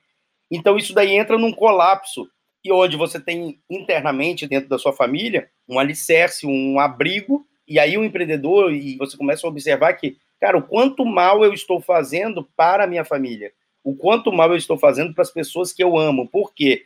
Então 0.50 0.76
isso 0.76 0.92
daí 0.92 1.12
entra 1.12 1.38
num 1.38 1.52
colapso 1.52 2.28
e 2.64 2.72
onde 2.72 2.96
você 2.96 3.20
tem 3.20 3.60
internamente 3.70 4.48
dentro 4.48 4.68
da 4.68 4.78
sua 4.78 4.92
família 4.92 5.48
um 5.68 5.78
alicerce, 5.78 6.44
um 6.44 6.80
abrigo, 6.80 7.46
e 7.68 7.78
aí 7.78 7.96
o 7.96 8.04
empreendedor 8.04 8.72
e 8.72 8.96
você 8.96 9.16
começa 9.16 9.46
a 9.46 9.50
observar 9.50 9.92
que 9.94 10.16
cara, 10.42 10.58
o 10.58 10.62
quanto 10.62 11.04
mal 11.04 11.44
eu 11.44 11.54
estou 11.54 11.80
fazendo 11.80 12.42
para 12.56 12.82
a 12.82 12.86
minha 12.88 13.04
família, 13.04 13.52
o 13.84 13.94
quanto 13.94 14.32
mal 14.32 14.50
eu 14.50 14.56
estou 14.56 14.76
fazendo 14.76 15.14
para 15.14 15.22
as 15.22 15.30
pessoas 15.30 15.72
que 15.72 15.84
eu 15.84 15.96
amo, 15.96 16.28
porque 16.28 16.82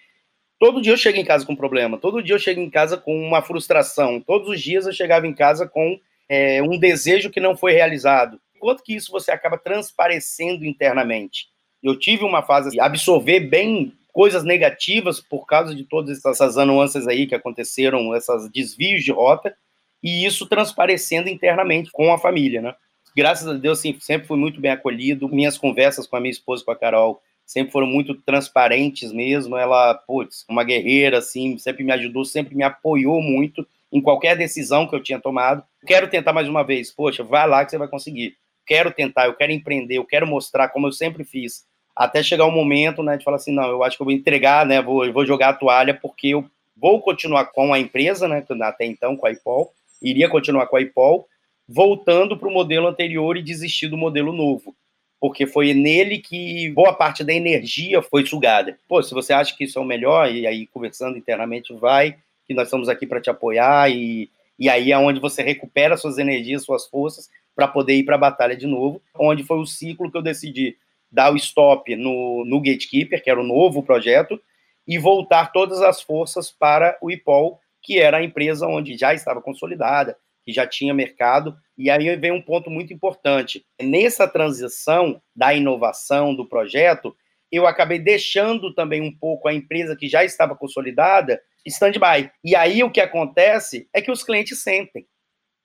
todo 0.58 0.82
dia 0.82 0.92
eu 0.92 0.96
chego 0.98 1.16
em 1.16 1.24
casa 1.24 1.46
com 1.46 1.54
um 1.54 1.56
problema, 1.56 1.96
todo 1.96 2.22
dia 2.22 2.34
eu 2.34 2.38
chego 2.38 2.60
em 2.60 2.68
casa 2.68 2.98
com 2.98 3.18
uma 3.18 3.40
frustração, 3.40 4.20
todos 4.20 4.50
os 4.50 4.60
dias 4.60 4.84
eu 4.84 4.92
chegava 4.92 5.26
em 5.26 5.32
casa 5.32 5.66
com 5.66 5.98
é, 6.28 6.62
um 6.62 6.78
desejo 6.78 7.30
que 7.30 7.40
não 7.40 7.56
foi 7.56 7.72
realizado. 7.72 8.38
Quanto 8.60 8.82
que 8.82 8.94
isso 8.94 9.10
você 9.10 9.30
acaba 9.30 9.56
transparecendo 9.56 10.62
internamente? 10.66 11.48
Eu 11.82 11.98
tive 11.98 12.24
uma 12.24 12.42
fase 12.42 12.68
de 12.72 12.78
absorver 12.78 13.40
bem 13.40 13.94
coisas 14.12 14.44
negativas 14.44 15.18
por 15.18 15.46
causa 15.46 15.74
de 15.74 15.84
todas 15.84 16.22
essas 16.22 16.56
nuances 16.56 17.08
aí 17.08 17.26
que 17.26 17.34
aconteceram, 17.34 18.14
esses 18.14 18.50
desvios 18.50 19.02
de 19.02 19.12
rota, 19.12 19.56
e 20.02 20.26
isso 20.26 20.46
transparecendo 20.46 21.30
internamente 21.30 21.90
com 21.90 22.12
a 22.12 22.18
família, 22.18 22.60
né? 22.60 22.74
Graças 23.16 23.48
a 23.48 23.54
Deus, 23.54 23.78
assim, 23.78 23.96
sempre 23.98 24.28
fui 24.28 24.36
muito 24.36 24.60
bem 24.60 24.70
acolhido. 24.70 25.26
Minhas 25.26 25.56
conversas 25.56 26.06
com 26.06 26.16
a 26.16 26.20
minha 26.20 26.30
esposa, 26.30 26.62
com 26.62 26.70
a 26.70 26.76
Carol, 26.76 27.22
sempre 27.46 27.72
foram 27.72 27.86
muito 27.86 28.14
transparentes 28.14 29.10
mesmo. 29.10 29.56
Ela, 29.56 29.94
putz, 29.94 30.44
uma 30.46 30.62
guerreira, 30.62 31.18
assim, 31.18 31.56
sempre 31.56 31.82
me 31.82 31.92
ajudou, 31.92 32.26
sempre 32.26 32.54
me 32.54 32.62
apoiou 32.62 33.22
muito 33.22 33.66
em 33.90 34.02
qualquer 34.02 34.36
decisão 34.36 34.86
que 34.86 34.94
eu 34.94 35.02
tinha 35.02 35.18
tomado. 35.18 35.64
Quero 35.86 36.08
tentar 36.08 36.34
mais 36.34 36.46
uma 36.46 36.62
vez. 36.62 36.92
Poxa, 36.92 37.24
vai 37.24 37.48
lá 37.48 37.64
que 37.64 37.70
você 37.70 37.78
vai 37.78 37.88
conseguir. 37.88 38.36
Quero 38.66 38.90
tentar, 38.90 39.26
eu 39.26 39.34
quero 39.34 39.52
empreender, 39.52 39.96
eu 39.96 40.04
quero 40.04 40.26
mostrar 40.26 40.68
como 40.68 40.88
eu 40.88 40.92
sempre 40.92 41.24
fiz. 41.24 41.64
Até 41.94 42.22
chegar 42.22 42.44
o 42.44 42.48
um 42.48 42.54
momento, 42.54 43.02
né, 43.02 43.16
de 43.16 43.24
falar 43.24 43.36
assim, 43.36 43.54
não, 43.54 43.70
eu 43.70 43.82
acho 43.82 43.96
que 43.96 44.02
eu 44.02 44.04
vou 44.04 44.12
entregar, 44.12 44.66
né, 44.66 44.82
vou, 44.82 45.10
vou 45.10 45.24
jogar 45.24 45.50
a 45.50 45.54
toalha 45.54 45.94
porque 45.94 46.28
eu 46.28 46.44
vou 46.76 47.00
continuar 47.00 47.46
com 47.46 47.72
a 47.72 47.78
empresa, 47.78 48.28
né, 48.28 48.44
até 48.60 48.84
então 48.84 49.16
com 49.16 49.26
a 49.26 49.30
IPOL, 49.30 49.72
iria 50.02 50.28
continuar 50.28 50.66
com 50.66 50.76
a 50.76 50.80
IPOL, 50.82 51.26
voltando 51.68 52.36
para 52.36 52.48
o 52.48 52.52
modelo 52.52 52.86
anterior 52.86 53.36
e 53.36 53.42
desistir 53.42 53.88
do 53.88 53.96
modelo 53.96 54.32
novo. 54.32 54.74
Porque 55.20 55.46
foi 55.46 55.72
nele 55.74 56.18
que 56.18 56.70
boa 56.70 56.92
parte 56.92 57.24
da 57.24 57.32
energia 57.32 58.02
foi 58.02 58.24
sugada. 58.26 58.78
Pô, 58.88 59.02
se 59.02 59.14
você 59.14 59.32
acha 59.32 59.56
que 59.56 59.64
isso 59.64 59.78
é 59.78 59.82
o 59.82 59.84
melhor, 59.84 60.30
e 60.30 60.46
aí 60.46 60.66
conversando 60.66 61.16
internamente, 61.16 61.72
vai, 61.74 62.16
que 62.46 62.54
nós 62.54 62.68
estamos 62.68 62.88
aqui 62.88 63.06
para 63.06 63.20
te 63.20 63.30
apoiar, 63.30 63.90
e, 63.90 64.30
e 64.58 64.68
aí 64.68 64.92
é 64.92 64.98
onde 64.98 65.18
você 65.18 65.42
recupera 65.42 65.96
suas 65.96 66.18
energias, 66.18 66.64
suas 66.64 66.86
forças, 66.86 67.28
para 67.54 67.66
poder 67.66 67.94
ir 67.94 68.04
para 68.04 68.14
a 68.14 68.18
batalha 68.18 68.56
de 68.56 68.66
novo. 68.66 69.00
Onde 69.18 69.42
foi 69.42 69.58
o 69.58 69.66
ciclo 69.66 70.10
que 70.10 70.18
eu 70.18 70.22
decidi 70.22 70.76
dar 71.10 71.32
o 71.32 71.36
stop 71.36 71.96
no, 71.96 72.44
no 72.44 72.60
Gatekeeper, 72.60 73.22
que 73.22 73.30
era 73.30 73.40
o 73.40 73.46
novo 73.46 73.82
projeto, 73.82 74.40
e 74.86 74.98
voltar 74.98 75.50
todas 75.50 75.80
as 75.80 76.00
forças 76.00 76.50
para 76.50 76.96
o 77.00 77.10
IPOL, 77.10 77.58
que 77.82 77.98
era 77.98 78.18
a 78.18 78.22
empresa 78.22 78.66
onde 78.66 78.96
já 78.96 79.14
estava 79.14 79.40
consolidada, 79.40 80.16
que 80.46 80.52
já 80.52 80.64
tinha 80.64 80.94
mercado. 80.94 81.56
E 81.76 81.90
aí 81.90 82.14
vem 82.14 82.30
um 82.30 82.40
ponto 82.40 82.70
muito 82.70 82.94
importante. 82.94 83.66
Nessa 83.82 84.28
transição 84.28 85.20
da 85.34 85.52
inovação 85.52 86.32
do 86.32 86.48
projeto, 86.48 87.14
eu 87.50 87.66
acabei 87.66 87.98
deixando 87.98 88.72
também 88.72 89.02
um 89.02 89.12
pouco 89.12 89.48
a 89.48 89.52
empresa 89.52 89.96
que 89.96 90.08
já 90.08 90.24
estava 90.24 90.54
consolidada 90.54 91.40
stand-by. 91.66 92.30
E 92.44 92.54
aí 92.54 92.84
o 92.84 92.90
que 92.90 93.00
acontece 93.00 93.88
é 93.92 94.00
que 94.00 94.10
os 94.12 94.22
clientes 94.22 94.62
sentem. 94.62 95.04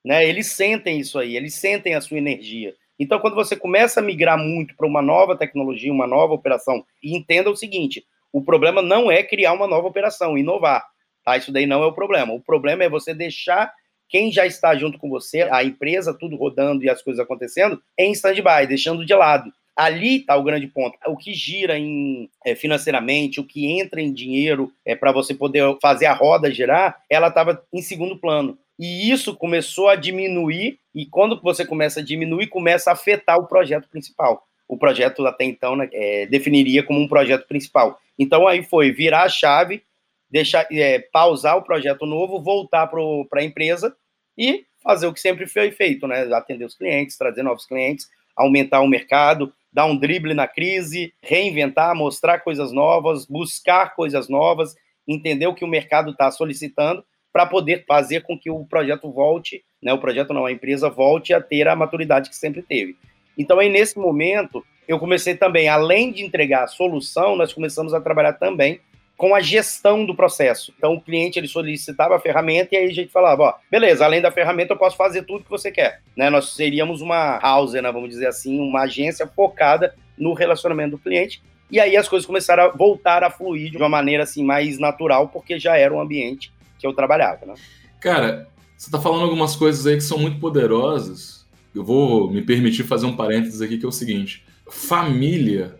Né? 0.04 0.28
Eles 0.28 0.48
sentem 0.48 1.00
isso 1.00 1.20
aí, 1.20 1.38
eles 1.38 1.54
sentem 1.54 1.94
a 1.94 2.02
sua 2.02 2.18
energia. 2.18 2.74
Então, 3.00 3.20
quando 3.20 3.36
você 3.36 3.56
começa 3.56 4.00
a 4.00 4.04
migrar 4.04 4.38
muito 4.38 4.76
para 4.76 4.88
uma 4.88 5.02
nova 5.02 5.36
tecnologia, 5.36 5.92
uma 5.92 6.08
nova 6.08 6.34
operação, 6.34 6.84
e 7.04 7.16
entenda 7.16 7.52
o 7.52 7.56
seguinte: 7.56 8.04
o 8.34 8.44
problema 8.44 8.82
não 8.82 9.12
é 9.12 9.22
criar 9.22 9.54
uma 9.54 9.68
nova 9.68 9.88
operação, 9.88 10.38
inovar. 10.38 10.84
Tá? 11.24 11.38
Isso 11.38 11.52
daí 11.52 11.66
não 11.66 11.84
é 11.84 11.86
o 11.86 11.94
problema. 11.94 12.34
O 12.34 12.42
problema 12.42 12.84
é 12.84 12.90
você 12.90 13.14
deixar 13.14 13.72
quem 14.12 14.30
já 14.30 14.46
está 14.46 14.76
junto 14.76 15.00
com 15.00 15.10
você, 15.10 15.44
a 15.44 15.64
empresa, 15.64 16.14
tudo 16.14 16.36
rodando 16.36 16.84
e 16.84 16.90
as 16.90 17.02
coisas 17.02 17.24
acontecendo, 17.24 17.82
em 17.98 18.12
stand-by, 18.12 18.68
deixando 18.68 19.06
de 19.06 19.14
lado. 19.14 19.50
Ali 19.74 20.18
está 20.18 20.36
o 20.36 20.44
grande 20.44 20.68
ponto. 20.68 20.98
O 21.08 21.16
que 21.16 21.34
gira 21.34 21.80
em, 21.80 22.30
é, 22.46 22.54
financeiramente, 22.54 23.40
o 23.40 23.46
que 23.46 23.72
entra 23.72 24.02
em 24.02 24.12
dinheiro 24.12 24.70
é, 24.86 24.98
para 24.98 25.14
você 25.14 25.34
poder 25.34 25.64
fazer 25.82 26.08
a 26.08 26.14
roda 26.14 26.52
girar, 26.52 27.02
ela 27.10 27.30
estava 27.30 27.64
em 27.72 27.82
segundo 27.82 28.18
plano. 28.18 28.60
E 28.78 29.10
isso 29.10 29.34
começou 29.34 29.88
a 29.88 29.96
diminuir, 29.96 30.78
e 30.94 31.06
quando 31.06 31.40
você 31.42 31.66
começa 31.66 32.02
a 32.02 32.04
diminuir, 32.04 32.48
começa 32.48 32.90
a 32.90 32.94
afetar 32.94 33.40
o 33.40 33.48
projeto 33.48 33.88
principal. 33.88 34.46
O 34.68 34.78
projeto 34.78 35.26
até 35.26 35.46
então 35.46 35.78
né, 35.78 35.88
é, 35.94 36.26
definiria 36.26 36.84
como 36.84 37.00
um 37.00 37.08
projeto 37.08 37.48
principal. 37.48 37.98
Então 38.20 38.46
aí 38.46 38.62
foi 38.62 38.92
virar 38.92 39.24
a 39.24 39.30
chave, 39.30 39.84
deixar, 40.30 40.68
é, 40.70 41.00
pausar 41.00 41.58
o 41.58 41.62
projeto 41.62 42.06
novo, 42.06 42.42
voltar 42.42 42.88
para 42.88 43.40
a 43.40 43.44
empresa 43.44 43.96
e 44.38 44.66
fazer 44.84 45.08
o 45.08 45.14
que 45.14 45.20
sempre 45.20 45.48
foi 45.48 45.72
feito, 45.72 46.08
né? 46.08 46.24
Atender 46.34 46.66
os 46.66 46.76
clientes, 46.76 47.18
trazer 47.18 47.44
novos 47.44 47.66
clientes, 47.66 48.10
aumentar 48.36 48.82
o 48.82 48.88
mercado, 48.88 49.54
dar 49.72 49.86
um 49.86 49.96
drible 49.96 50.34
na 50.34 50.48
crise, 50.48 51.14
reinventar, 51.22 51.96
mostrar 51.96 52.40
coisas 52.40 52.72
novas, 52.72 53.26
buscar 53.26 53.96
coisas 53.96 54.28
novas, 54.28 54.76
entender 55.08 55.48
o 55.48 55.54
que 55.54 55.66
o 55.66 55.68
mercado 55.68 56.12
está 56.12 56.32
solicitando 56.32 57.04
para 57.32 57.46
poder 57.46 57.86
fazer 57.88 58.22
com 58.22 58.38
que 58.38 58.50
o 58.50 58.66
projeto 58.66 59.12
volte, 59.12 59.64
né? 59.82 59.94
O 59.94 60.00
projeto 60.00 60.34
não, 60.34 60.46
a 60.46 60.52
empresa 60.52 60.90
volte 60.90 61.34
a 61.34 61.42
ter 61.42 61.68
a 61.68 61.76
maturidade 61.76 62.30
que 62.30 62.36
sempre 62.36 62.62
teve. 62.62 62.98
Então 63.38 63.60
aí 63.60 63.70
nesse 63.70 63.98
momento 63.98 64.66
eu 64.88 65.00
comecei 65.00 65.36
também, 65.36 65.70
além 65.70 66.12
de 66.12 66.24
entregar 66.24 66.64
a 66.64 66.68
solução, 66.68 67.36
nós 67.36 67.54
começamos 67.54 67.94
a 67.94 68.02
trabalhar 68.02 68.34
também 68.34 68.82
com 69.22 69.36
a 69.36 69.40
gestão 69.40 70.04
do 70.04 70.16
processo. 70.16 70.74
Então, 70.76 70.96
o 70.96 71.00
cliente 71.00 71.38
ele 71.38 71.48
solicitava 71.48 72.16
a 72.16 72.20
ferramenta 72.20 72.70
e 72.74 72.78
aí 72.80 72.86
a 72.90 72.92
gente 72.92 73.12
falava, 73.12 73.44
ó, 73.44 73.54
beleza, 73.70 74.04
além 74.04 74.20
da 74.20 74.32
ferramenta 74.32 74.74
eu 74.74 74.78
posso 74.78 74.98
fazer 74.98 75.22
tudo 75.28 75.44
que 75.44 75.50
você 75.50 75.70
quer. 75.70 76.02
Né? 76.18 76.28
Nós 76.32 76.56
seríamos 76.56 77.02
uma 77.02 77.38
house, 77.38 77.74
né, 77.74 77.92
vamos 77.92 78.10
dizer 78.10 78.26
assim, 78.26 78.60
uma 78.60 78.82
agência 78.82 79.28
focada 79.28 79.94
no 80.18 80.34
relacionamento 80.34 80.98
do 80.98 80.98
cliente. 80.98 81.40
E 81.70 81.80
aí 81.80 81.96
as 81.96 82.10
coisas 82.10 82.26
começaram 82.26 82.64
a 82.64 82.68
voltar 82.70 83.24
a 83.24 83.30
fluir 83.30 83.70
de 83.70 83.78
uma 83.78 83.88
maneira 83.88 84.24
assim 84.24 84.44
mais 84.44 84.80
natural, 84.80 85.28
porque 85.28 85.60
já 85.60 85.78
era 85.78 85.94
um 85.94 86.02
ambiente 86.02 86.52
que 86.80 86.88
eu 86.88 86.92
trabalhava, 86.92 87.46
né? 87.46 87.54
Cara, 88.00 88.48
você 88.76 88.88
está 88.88 89.00
falando 89.00 89.26
algumas 89.26 89.56
coisas 89.56 89.86
aí 89.86 89.98
que 89.98 90.02
são 90.02 90.18
muito 90.18 90.40
poderosas. 90.40 91.46
Eu 91.76 91.84
vou 91.84 92.32
me 92.32 92.42
permitir 92.42 92.86
fazer 92.86 93.06
um 93.06 93.16
parênteses 93.16 93.62
aqui 93.62 93.78
que 93.78 93.86
é 93.86 93.88
o 93.88 93.92
seguinte: 93.92 94.44
família, 94.68 95.76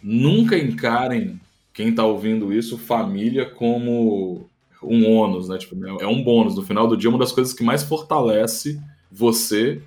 nunca 0.00 0.56
encarem 0.56 1.40
quem 1.72 1.90
está 1.90 2.04
ouvindo 2.04 2.52
isso, 2.52 2.76
família, 2.76 3.46
como 3.46 4.48
um 4.82 5.10
ônus, 5.10 5.48
né? 5.48 5.58
Tipo, 5.58 5.76
é 6.00 6.06
um 6.06 6.22
bônus. 6.22 6.56
No 6.56 6.62
final 6.62 6.86
do 6.88 6.96
dia, 6.96 7.10
uma 7.10 7.18
das 7.18 7.32
coisas 7.32 7.52
que 7.52 7.62
mais 7.62 7.82
fortalece 7.82 8.80
você. 9.10 9.82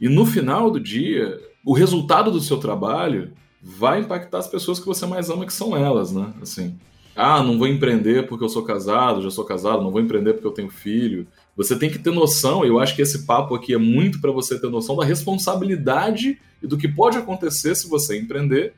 E 0.00 0.08
no 0.08 0.24
final 0.24 0.70
do 0.70 0.80
dia, 0.80 1.40
o 1.64 1.72
resultado 1.72 2.30
do 2.30 2.40
seu 2.40 2.58
trabalho 2.58 3.32
vai 3.62 4.00
impactar 4.00 4.38
as 4.38 4.46
pessoas 4.46 4.78
que 4.78 4.86
você 4.86 5.06
mais 5.06 5.28
ama, 5.28 5.46
que 5.46 5.52
são 5.52 5.76
elas, 5.76 6.12
né? 6.12 6.32
Assim, 6.40 6.78
ah, 7.16 7.42
não 7.42 7.58
vou 7.58 7.66
empreender 7.66 8.26
porque 8.26 8.44
eu 8.44 8.48
sou 8.48 8.62
casado, 8.62 9.22
já 9.22 9.30
sou 9.30 9.44
casado, 9.44 9.82
não 9.82 9.90
vou 9.90 10.00
empreender 10.00 10.34
porque 10.34 10.46
eu 10.46 10.52
tenho 10.52 10.70
filho. 10.70 11.26
Você 11.56 11.76
tem 11.76 11.90
que 11.90 11.98
ter 11.98 12.12
noção, 12.12 12.64
e 12.64 12.68
eu 12.68 12.78
acho 12.78 12.94
que 12.94 13.02
esse 13.02 13.24
papo 13.26 13.54
aqui 13.54 13.72
é 13.72 13.78
muito 13.78 14.20
para 14.20 14.30
você 14.30 14.60
ter 14.60 14.68
noção 14.68 14.94
da 14.94 15.04
responsabilidade 15.04 16.38
e 16.62 16.66
do 16.66 16.76
que 16.76 16.86
pode 16.86 17.16
acontecer 17.16 17.74
se 17.74 17.88
você 17.88 18.18
empreender 18.18 18.74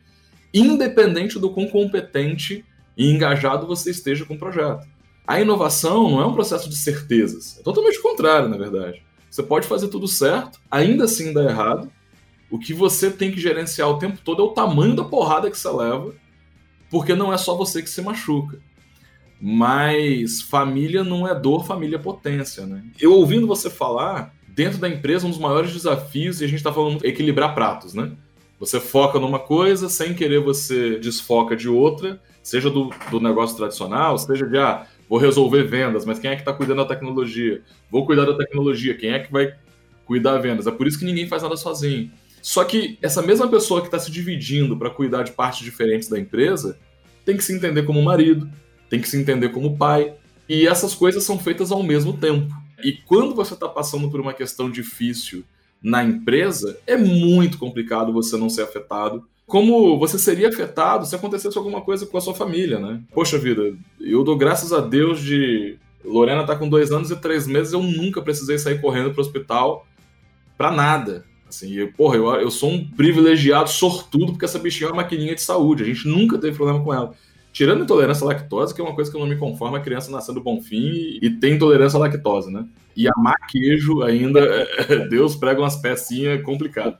independente 0.52 1.38
do 1.38 1.50
quão 1.50 1.68
competente 1.68 2.64
e 2.96 3.10
engajado 3.10 3.66
você 3.66 3.90
esteja 3.90 4.24
com 4.24 4.34
o 4.34 4.38
projeto. 4.38 4.86
A 5.26 5.40
inovação 5.40 6.10
não 6.10 6.20
é 6.22 6.26
um 6.26 6.32
processo 6.32 6.68
de 6.68 6.76
certezas, 6.76 7.58
é 7.58 7.62
totalmente 7.62 8.00
contrário, 8.00 8.48
na 8.48 8.56
verdade. 8.56 9.02
Você 9.30 9.42
pode 9.42 9.66
fazer 9.66 9.88
tudo 9.88 10.08
certo, 10.08 10.58
ainda 10.70 11.04
assim 11.04 11.32
dar 11.32 11.44
errado. 11.44 11.92
O 12.50 12.58
que 12.58 12.72
você 12.72 13.10
tem 13.10 13.30
que 13.30 13.40
gerenciar 13.40 13.90
o 13.90 13.98
tempo 13.98 14.18
todo 14.24 14.40
é 14.40 14.44
o 14.44 14.52
tamanho 14.52 14.96
da 14.96 15.04
porrada 15.04 15.50
que 15.50 15.58
você 15.58 15.68
leva, 15.68 16.14
porque 16.90 17.14
não 17.14 17.32
é 17.32 17.36
só 17.36 17.54
você 17.54 17.82
que 17.82 17.90
se 17.90 18.00
machuca. 18.00 18.58
Mas 19.40 20.40
família 20.42 21.04
não 21.04 21.28
é 21.28 21.38
dor, 21.38 21.66
família 21.66 21.96
é 21.96 22.00
potência, 22.00 22.66
né? 22.66 22.82
Eu 22.98 23.12
ouvindo 23.12 23.46
você 23.46 23.68
falar, 23.68 24.34
dentro 24.48 24.78
da 24.78 24.88
empresa, 24.88 25.26
um 25.26 25.30
dos 25.30 25.38
maiores 25.38 25.72
desafios, 25.72 26.40
e 26.40 26.44
a 26.44 26.48
gente 26.48 26.56
está 26.56 26.72
falando 26.72 27.04
equilibrar 27.04 27.54
pratos, 27.54 27.92
né? 27.94 28.12
Você 28.58 28.80
foca 28.80 29.20
numa 29.20 29.38
coisa, 29.38 29.88
sem 29.88 30.14
querer 30.14 30.40
você 30.40 30.98
desfoca 30.98 31.54
de 31.54 31.68
outra, 31.68 32.20
seja 32.42 32.68
do, 32.68 32.90
do 33.10 33.20
negócio 33.20 33.56
tradicional, 33.56 34.18
seja 34.18 34.46
de, 34.46 34.58
ah, 34.58 34.86
vou 35.08 35.18
resolver 35.18 35.62
vendas, 35.64 36.04
mas 36.04 36.18
quem 36.18 36.30
é 36.30 36.34
que 36.34 36.42
está 36.42 36.52
cuidando 36.52 36.78
da 36.78 36.84
tecnologia? 36.84 37.62
Vou 37.90 38.04
cuidar 38.04 38.24
da 38.24 38.36
tecnologia, 38.36 38.96
quem 38.96 39.10
é 39.10 39.20
que 39.20 39.30
vai 39.30 39.54
cuidar 40.04 40.32
das 40.34 40.42
vendas? 40.42 40.66
É 40.66 40.72
por 40.72 40.86
isso 40.86 40.98
que 40.98 41.04
ninguém 41.04 41.28
faz 41.28 41.42
nada 41.42 41.56
sozinho. 41.56 42.10
Só 42.42 42.64
que 42.64 42.98
essa 43.00 43.22
mesma 43.22 43.48
pessoa 43.48 43.80
que 43.80 43.86
está 43.86 43.98
se 43.98 44.10
dividindo 44.10 44.76
para 44.76 44.90
cuidar 44.90 45.22
de 45.22 45.32
partes 45.32 45.62
diferentes 45.64 46.08
da 46.08 46.18
empresa 46.18 46.78
tem 47.24 47.36
que 47.36 47.44
se 47.44 47.52
entender 47.52 47.84
como 47.84 48.02
marido, 48.02 48.50
tem 48.88 49.00
que 49.00 49.08
se 49.08 49.16
entender 49.16 49.50
como 49.50 49.76
pai, 49.76 50.14
e 50.48 50.66
essas 50.66 50.94
coisas 50.94 51.22
são 51.22 51.38
feitas 51.38 51.70
ao 51.70 51.82
mesmo 51.82 52.16
tempo. 52.16 52.52
E 52.82 52.92
quando 52.92 53.34
você 53.34 53.54
está 53.54 53.68
passando 53.68 54.10
por 54.10 54.20
uma 54.20 54.32
questão 54.32 54.70
difícil 54.70 55.44
na 55.82 56.02
empresa, 56.04 56.78
é 56.86 56.96
muito 56.96 57.58
complicado 57.58 58.12
você 58.12 58.36
não 58.36 58.50
ser 58.50 58.62
afetado. 58.62 59.24
Como 59.46 59.98
você 59.98 60.18
seria 60.18 60.48
afetado 60.48 61.06
se 61.06 61.14
acontecesse 61.14 61.56
alguma 61.56 61.80
coisa 61.80 62.04
com 62.06 62.18
a 62.18 62.20
sua 62.20 62.34
família, 62.34 62.78
né? 62.78 63.00
Poxa 63.14 63.38
vida, 63.38 63.74
eu 64.00 64.22
dou 64.22 64.36
graças 64.36 64.72
a 64.72 64.80
Deus 64.80 65.20
de. 65.20 65.78
Lorena 66.04 66.44
tá 66.44 66.54
com 66.54 66.68
dois 66.68 66.92
anos 66.92 67.10
e 67.10 67.16
três 67.16 67.46
meses, 67.46 67.72
eu 67.72 67.82
nunca 67.82 68.22
precisei 68.22 68.58
sair 68.58 68.80
correndo 68.80 69.12
pro 69.12 69.20
hospital 69.20 69.86
pra 70.56 70.70
nada. 70.70 71.24
Assim, 71.48 71.72
eu, 71.72 71.90
porra, 71.92 72.16
eu, 72.16 72.26
eu 72.34 72.50
sou 72.50 72.70
um 72.70 72.84
privilegiado, 72.84 73.70
sortudo, 73.70 74.32
porque 74.32 74.44
essa 74.44 74.58
bichinha 74.58 74.88
é 74.88 74.92
uma 74.92 75.02
maquininha 75.02 75.34
de 75.34 75.40
saúde. 75.40 75.82
A 75.82 75.86
gente 75.86 76.06
nunca 76.06 76.36
teve 76.36 76.56
problema 76.56 76.84
com 76.84 76.92
ela. 76.92 77.14
Tirando 77.52 77.82
intolerância 77.82 78.24
à 78.24 78.28
lactose, 78.28 78.74
que 78.74 78.80
é 78.80 78.84
uma 78.84 78.94
coisa 78.94 79.10
que 79.10 79.16
eu 79.16 79.20
não 79.20 79.26
me 79.26 79.36
conformo, 79.36 79.76
a 79.76 79.80
criança 79.80 80.10
nascendo 80.10 80.40
bom 80.40 80.60
fim 80.60 80.90
e, 80.90 81.18
e 81.22 81.30
tem 81.30 81.54
intolerância 81.54 81.96
à 81.96 82.00
lactose, 82.00 82.52
né? 82.52 82.66
E 82.96 83.08
amar 83.08 83.36
queijo 83.48 84.02
ainda, 84.02 84.66
Deus 85.08 85.36
prega 85.36 85.60
umas 85.60 85.76
pecinhas 85.76 86.42
complicadas. 86.42 86.98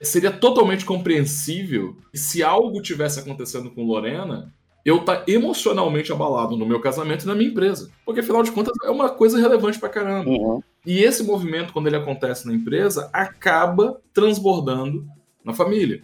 Seria 0.00 0.30
totalmente 0.30 0.84
compreensível 0.84 1.96
se 2.14 2.42
algo 2.42 2.82
tivesse 2.82 3.20
acontecendo 3.20 3.70
com 3.70 3.84
Lorena, 3.84 4.52
eu 4.84 5.04
tá 5.04 5.24
emocionalmente 5.26 6.12
abalado 6.12 6.56
no 6.56 6.66
meu 6.66 6.80
casamento 6.80 7.22
e 7.24 7.26
na 7.26 7.34
minha 7.34 7.50
empresa. 7.50 7.90
Porque, 8.04 8.20
afinal 8.20 8.42
de 8.42 8.50
contas, 8.50 8.74
é 8.84 8.90
uma 8.90 9.08
coisa 9.08 9.38
relevante 9.38 9.78
pra 9.78 9.88
caramba. 9.88 10.28
Uhum. 10.28 10.60
E 10.84 10.98
esse 10.98 11.22
movimento, 11.22 11.72
quando 11.72 11.86
ele 11.86 11.96
acontece 11.96 12.46
na 12.46 12.54
empresa, 12.54 13.08
acaba 13.12 14.00
transbordando 14.12 15.06
na 15.44 15.54
família. 15.54 16.02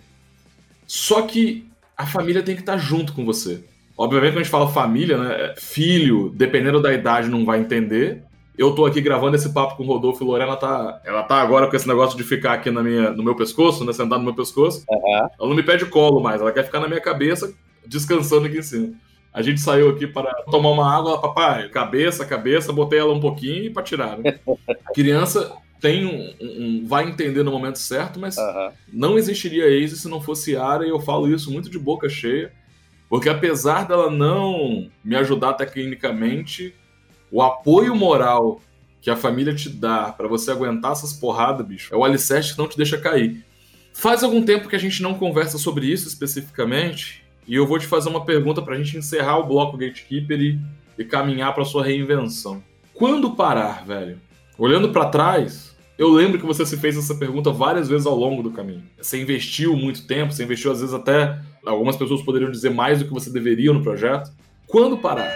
Só 0.86 1.22
que 1.22 1.67
a 1.98 2.06
família 2.06 2.44
tem 2.44 2.54
que 2.54 2.62
estar 2.62 2.76
junto 2.76 3.12
com 3.12 3.24
você. 3.24 3.64
Obviamente, 3.96 4.30
quando 4.30 4.38
a 4.38 4.42
gente 4.44 4.52
fala 4.52 4.68
família, 4.68 5.18
né? 5.18 5.54
Filho, 5.58 6.30
dependendo 6.32 6.80
da 6.80 6.94
idade, 6.94 7.28
não 7.28 7.44
vai 7.44 7.58
entender. 7.58 8.22
Eu 8.56 8.72
tô 8.72 8.86
aqui 8.86 9.00
gravando 9.00 9.34
esse 9.34 9.52
papo 9.52 9.76
com 9.76 9.82
o 9.82 9.86
Rodolfo 9.86 10.22
e 10.22 10.26
Lorena 10.26 10.54
tá. 10.56 11.00
Ela 11.04 11.24
tá 11.24 11.42
agora 11.42 11.66
com 11.66 11.74
esse 11.74 11.88
negócio 11.88 12.16
de 12.16 12.22
ficar 12.22 12.52
aqui 12.52 12.70
na 12.70 12.84
minha, 12.84 13.10
no 13.10 13.24
meu 13.24 13.34
pescoço, 13.34 13.84
né? 13.84 13.92
Sentar 13.92 14.18
no 14.18 14.24
meu 14.24 14.34
pescoço. 14.34 14.84
Uhum. 14.88 15.16
Ela 15.16 15.48
não 15.48 15.56
me 15.56 15.62
pede 15.64 15.86
colo 15.86 16.20
mais, 16.20 16.40
ela 16.40 16.52
quer 16.52 16.64
ficar 16.64 16.78
na 16.78 16.86
minha 16.86 17.00
cabeça, 17.00 17.52
descansando 17.84 18.46
aqui 18.46 18.58
em 18.58 18.62
cima. 18.62 18.94
A 19.34 19.42
gente 19.42 19.60
saiu 19.60 19.90
aqui 19.90 20.06
para 20.06 20.32
tomar 20.50 20.70
uma 20.70 20.96
água, 20.96 21.20
papai, 21.20 21.68
cabeça, 21.68 22.24
cabeça, 22.24 22.72
botei 22.72 22.98
ela 22.98 23.12
um 23.12 23.20
pouquinho 23.20 23.72
para 23.72 23.82
tirar. 23.82 24.16
Né? 24.16 24.38
Criança 24.94 25.52
tem 25.80 26.06
um, 26.06 26.34
um, 26.40 26.86
vai 26.86 27.08
entender 27.08 27.42
no 27.42 27.50
momento 27.50 27.78
certo, 27.78 28.18
mas 28.18 28.36
uhum. 28.36 28.70
não 28.92 29.18
existiria 29.18 29.68
Ace 29.68 29.96
se 29.96 30.08
não 30.08 30.20
fosse 30.20 30.56
Ara, 30.56 30.84
e 30.84 30.90
eu 30.90 31.00
falo 31.00 31.32
isso 31.32 31.50
muito 31.52 31.70
de 31.70 31.78
boca 31.78 32.08
cheia. 32.08 32.52
Porque 33.08 33.28
apesar 33.28 33.86
dela 33.86 34.10
não 34.10 34.90
me 35.02 35.16
ajudar 35.16 35.54
tecnicamente, 35.54 36.74
o 37.30 37.42
apoio 37.42 37.94
moral 37.94 38.60
que 39.00 39.10
a 39.10 39.16
família 39.16 39.54
te 39.54 39.68
dá 39.68 40.12
para 40.12 40.28
você 40.28 40.50
aguentar 40.50 40.92
essas 40.92 41.12
porradas, 41.12 41.66
bicho, 41.66 41.94
é 41.94 41.96
o 41.96 42.04
alicerce 42.04 42.52
que 42.52 42.58
não 42.58 42.68
te 42.68 42.76
deixa 42.76 42.98
cair. 42.98 43.44
Faz 43.94 44.22
algum 44.22 44.42
tempo 44.44 44.68
que 44.68 44.76
a 44.76 44.80
gente 44.80 45.02
não 45.02 45.14
conversa 45.14 45.56
sobre 45.58 45.86
isso 45.86 46.06
especificamente, 46.06 47.24
e 47.46 47.54
eu 47.54 47.66
vou 47.66 47.78
te 47.78 47.86
fazer 47.86 48.08
uma 48.10 48.24
pergunta 48.24 48.60
para 48.60 48.74
a 48.74 48.78
gente 48.78 48.96
encerrar 48.96 49.38
o 49.38 49.46
bloco 49.46 49.78
Gatekeeper 49.78 50.40
e, 50.40 50.60
e 50.98 51.04
caminhar 51.04 51.54
para 51.54 51.64
sua 51.64 51.84
reinvenção. 51.84 52.62
Quando 52.92 53.34
parar, 53.34 53.86
velho? 53.86 54.20
Olhando 54.58 54.90
para 54.90 55.08
trás, 55.08 55.67
eu 55.98 56.08
lembro 56.10 56.38
que 56.38 56.46
você 56.46 56.64
se 56.64 56.76
fez 56.76 56.96
essa 56.96 57.16
pergunta 57.16 57.50
várias 57.50 57.88
vezes 57.88 58.06
ao 58.06 58.14
longo 58.14 58.40
do 58.40 58.52
caminho. 58.52 58.84
Você 58.96 59.20
investiu 59.20 59.76
muito 59.76 60.06
tempo, 60.06 60.32
você 60.32 60.44
investiu 60.44 60.70
às 60.70 60.80
vezes 60.80 60.94
até 60.94 61.36
algumas 61.66 61.96
pessoas 61.96 62.22
poderiam 62.22 62.52
dizer 62.52 62.70
mais 62.70 63.00
do 63.00 63.04
que 63.04 63.12
você 63.12 63.30
deveria 63.30 63.72
no 63.72 63.82
projeto. 63.82 64.30
Quando 64.68 64.96
parar? 64.96 65.28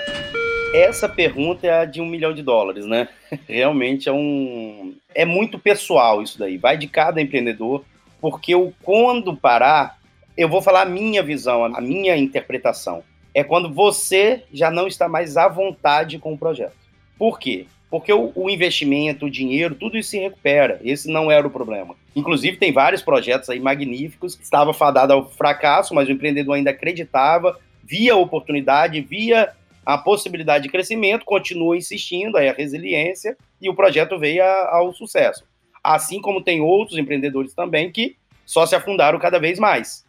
Essa 0.72 1.08
pergunta 1.08 1.66
é 1.66 1.80
a 1.80 1.84
de 1.84 2.00
um 2.00 2.06
milhão 2.06 2.32
de 2.32 2.42
dólares, 2.44 2.86
né? 2.86 3.08
Realmente 3.48 4.08
é 4.08 4.12
um. 4.12 4.94
É 5.12 5.24
muito 5.24 5.58
pessoal 5.58 6.22
isso 6.22 6.38
daí. 6.38 6.56
Vai 6.56 6.78
de 6.78 6.86
cada 6.86 7.20
empreendedor, 7.20 7.84
porque 8.20 8.54
o 8.54 8.72
quando 8.82 9.36
parar, 9.36 9.98
eu 10.36 10.48
vou 10.48 10.62
falar 10.62 10.82
a 10.82 10.86
minha 10.86 11.24
visão, 11.24 11.64
a 11.64 11.80
minha 11.80 12.16
interpretação. 12.16 13.02
É 13.34 13.42
quando 13.42 13.72
você 13.72 14.44
já 14.52 14.70
não 14.70 14.86
está 14.86 15.08
mais 15.08 15.36
à 15.36 15.48
vontade 15.48 16.18
com 16.18 16.34
o 16.34 16.38
projeto. 16.38 16.76
Por 17.18 17.40
quê? 17.40 17.66
Porque 17.92 18.10
o, 18.10 18.32
o, 18.34 18.48
investimento, 18.48 19.26
o 19.26 19.30
dinheiro, 19.30 19.74
tudo 19.74 19.98
isso 19.98 20.08
se 20.08 20.18
recupera. 20.18 20.80
Esse 20.82 21.12
não 21.12 21.30
era 21.30 21.46
o 21.46 21.50
problema. 21.50 21.94
Inclusive, 22.16 22.56
tem 22.56 22.72
vários 22.72 23.02
projetos 23.02 23.50
aí 23.50 23.60
magníficos 23.60 24.34
que 24.34 24.42
estava 24.42 24.72
fadado 24.72 25.12
ao 25.12 25.28
fracasso, 25.28 25.94
mas 25.94 26.08
o 26.08 26.10
empreendedor 26.10 26.54
ainda 26.54 26.70
acreditava, 26.70 27.60
via 27.84 28.14
a 28.14 28.16
oportunidade, 28.16 29.02
via 29.02 29.52
a 29.84 29.98
possibilidade 29.98 30.64
de 30.64 30.70
crescimento, 30.70 31.26
continua 31.26 31.76
insistindo, 31.76 32.38
aí 32.38 32.48
a 32.48 32.54
resiliência, 32.54 33.36
e 33.60 33.68
o 33.68 33.74
projeto 33.74 34.18
veio 34.18 34.42
a, 34.42 34.76
ao 34.76 34.94
sucesso. 34.94 35.44
Assim 35.84 36.18
como 36.18 36.42
tem 36.42 36.62
outros 36.62 36.96
empreendedores 36.96 37.52
também 37.52 37.92
que 37.92 38.16
só 38.46 38.64
se 38.64 38.74
afundaram 38.74 39.18
cada 39.18 39.38
vez 39.38 39.58
mais. 39.58 40.02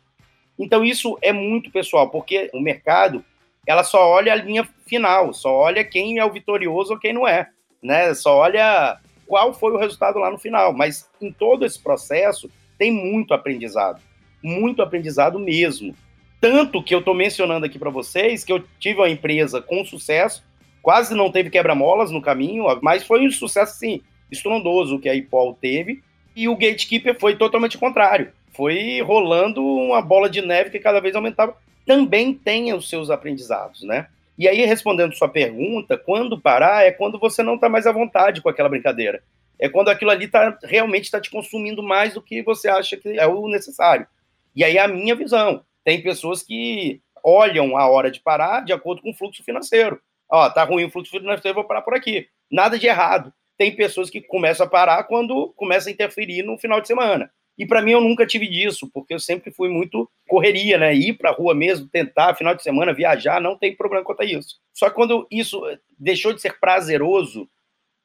Então, 0.57 0.85
isso 0.85 1.17
é 1.21 1.33
muito 1.33 1.69
pessoal, 1.69 2.09
porque 2.09 2.49
o 2.53 2.61
mercado 2.61 3.25
ela 3.67 3.83
só 3.83 4.07
olha 4.09 4.31
a 4.31 4.37
linha 4.37 4.65
final, 4.87 5.33
só 5.33 5.53
olha 5.53 5.83
quem 5.83 6.17
é 6.17 6.23
o 6.23 6.31
vitorioso 6.31 6.93
ou 6.93 6.99
quem 6.99 7.11
não 7.11 7.27
é 7.27 7.49
né? 7.83 8.13
Só 8.13 8.37
olha 8.37 8.97
qual 9.27 9.53
foi 9.53 9.71
o 9.71 9.77
resultado 9.77 10.19
lá 10.19 10.31
no 10.31 10.37
final. 10.37 10.73
Mas 10.73 11.09
em 11.21 11.31
todo 11.31 11.65
esse 11.65 11.79
processo 11.81 12.49
tem 12.77 12.91
muito 12.91 13.33
aprendizado, 13.33 14.01
muito 14.41 14.81
aprendizado 14.81 15.39
mesmo. 15.39 15.95
Tanto 16.39 16.83
que 16.83 16.93
eu 16.93 16.99
estou 16.99 17.13
mencionando 17.13 17.65
aqui 17.65 17.79
para 17.79 17.89
vocês 17.89 18.43
que 18.43 18.51
eu 18.51 18.63
tive 18.79 18.99
uma 18.99 19.09
empresa 19.09 19.61
com 19.61 19.85
sucesso, 19.85 20.43
quase 20.81 21.15
não 21.15 21.31
teve 21.31 21.49
quebra-molas 21.49 22.11
no 22.11 22.21
caminho, 22.21 22.65
mas 22.81 23.03
foi 23.05 23.25
um 23.25 23.31
sucesso, 23.31 23.79
sim, 23.79 24.01
estrondoso 24.29 24.99
que 24.99 25.07
a 25.07 25.15
IPOL 25.15 25.57
teve. 25.59 26.03
E 26.35 26.49
o 26.49 26.55
Gatekeeper 26.55 27.17
foi 27.19 27.35
totalmente 27.35 27.77
contrário. 27.77 28.31
Foi 28.53 29.01
rolando 29.01 29.63
uma 29.65 30.01
bola 30.01 30.29
de 30.29 30.41
neve 30.41 30.69
que 30.69 30.79
cada 30.79 30.99
vez 30.99 31.15
aumentava. 31.15 31.55
Também 31.85 32.33
tem 32.33 32.73
os 32.73 32.89
seus 32.89 33.09
aprendizados, 33.09 33.83
né? 33.83 34.07
E 34.37 34.47
aí, 34.47 34.65
respondendo 34.65 35.13
sua 35.13 35.29
pergunta, 35.29 35.97
quando 35.97 36.39
parar 36.39 36.85
é 36.85 36.91
quando 36.91 37.19
você 37.19 37.43
não 37.43 37.55
está 37.55 37.69
mais 37.69 37.85
à 37.85 37.91
vontade 37.91 38.41
com 38.41 38.49
aquela 38.49 38.69
brincadeira. 38.69 39.23
É 39.59 39.69
quando 39.69 39.89
aquilo 39.89 40.11
ali 40.11 40.27
tá, 40.27 40.57
realmente 40.63 41.05
está 41.05 41.21
te 41.21 41.29
consumindo 41.29 41.83
mais 41.83 42.15
do 42.15 42.21
que 42.21 42.41
você 42.41 42.67
acha 42.67 42.97
que 42.97 43.19
é 43.19 43.27
o 43.27 43.47
necessário. 43.47 44.07
E 44.55 44.63
aí, 44.63 44.77
a 44.77 44.87
minha 44.87 45.15
visão. 45.15 45.63
Tem 45.83 46.01
pessoas 46.01 46.41
que 46.41 47.01
olham 47.23 47.77
a 47.77 47.87
hora 47.87 48.09
de 48.09 48.19
parar 48.19 48.63
de 48.63 48.73
acordo 48.73 49.01
com 49.01 49.11
o 49.11 49.13
fluxo 49.13 49.43
financeiro. 49.43 50.01
Ó, 50.29 50.49
tá 50.49 50.63
ruim 50.63 50.85
o 50.85 50.89
fluxo 50.89 51.11
financeiro, 51.11 51.55
vou 51.55 51.65
parar 51.65 51.81
por 51.81 51.93
aqui. 51.93 52.27
Nada 52.51 52.77
de 52.79 52.87
errado. 52.87 53.33
Tem 53.57 53.75
pessoas 53.75 54.09
que 54.09 54.21
começam 54.21 54.65
a 54.65 54.69
parar 54.69 55.03
quando 55.03 55.53
começa 55.55 55.89
a 55.89 55.91
interferir 55.91 56.43
no 56.43 56.57
final 56.57 56.81
de 56.81 56.87
semana. 56.87 57.31
E 57.57 57.65
para 57.65 57.81
mim 57.81 57.91
eu 57.91 58.01
nunca 58.01 58.25
tive 58.25 58.47
disso, 58.47 58.89
porque 58.91 59.13
eu 59.13 59.19
sempre 59.19 59.51
fui 59.51 59.69
muito 59.69 60.09
correria, 60.27 60.77
né? 60.77 60.93
Ir 60.95 61.13
para 61.13 61.29
a 61.29 61.33
rua 61.33 61.53
mesmo, 61.53 61.87
tentar, 61.87 62.35
final 62.35 62.55
de 62.55 62.63
semana, 62.63 62.93
viajar, 62.93 63.39
não 63.39 63.57
tem 63.57 63.75
problema 63.75 64.03
quanto 64.03 64.21
a 64.21 64.25
isso. 64.25 64.59
Só 64.73 64.89
que 64.89 64.95
quando 64.95 65.27
isso 65.29 65.61
deixou 65.97 66.33
de 66.33 66.41
ser 66.41 66.59
prazeroso, 66.59 67.47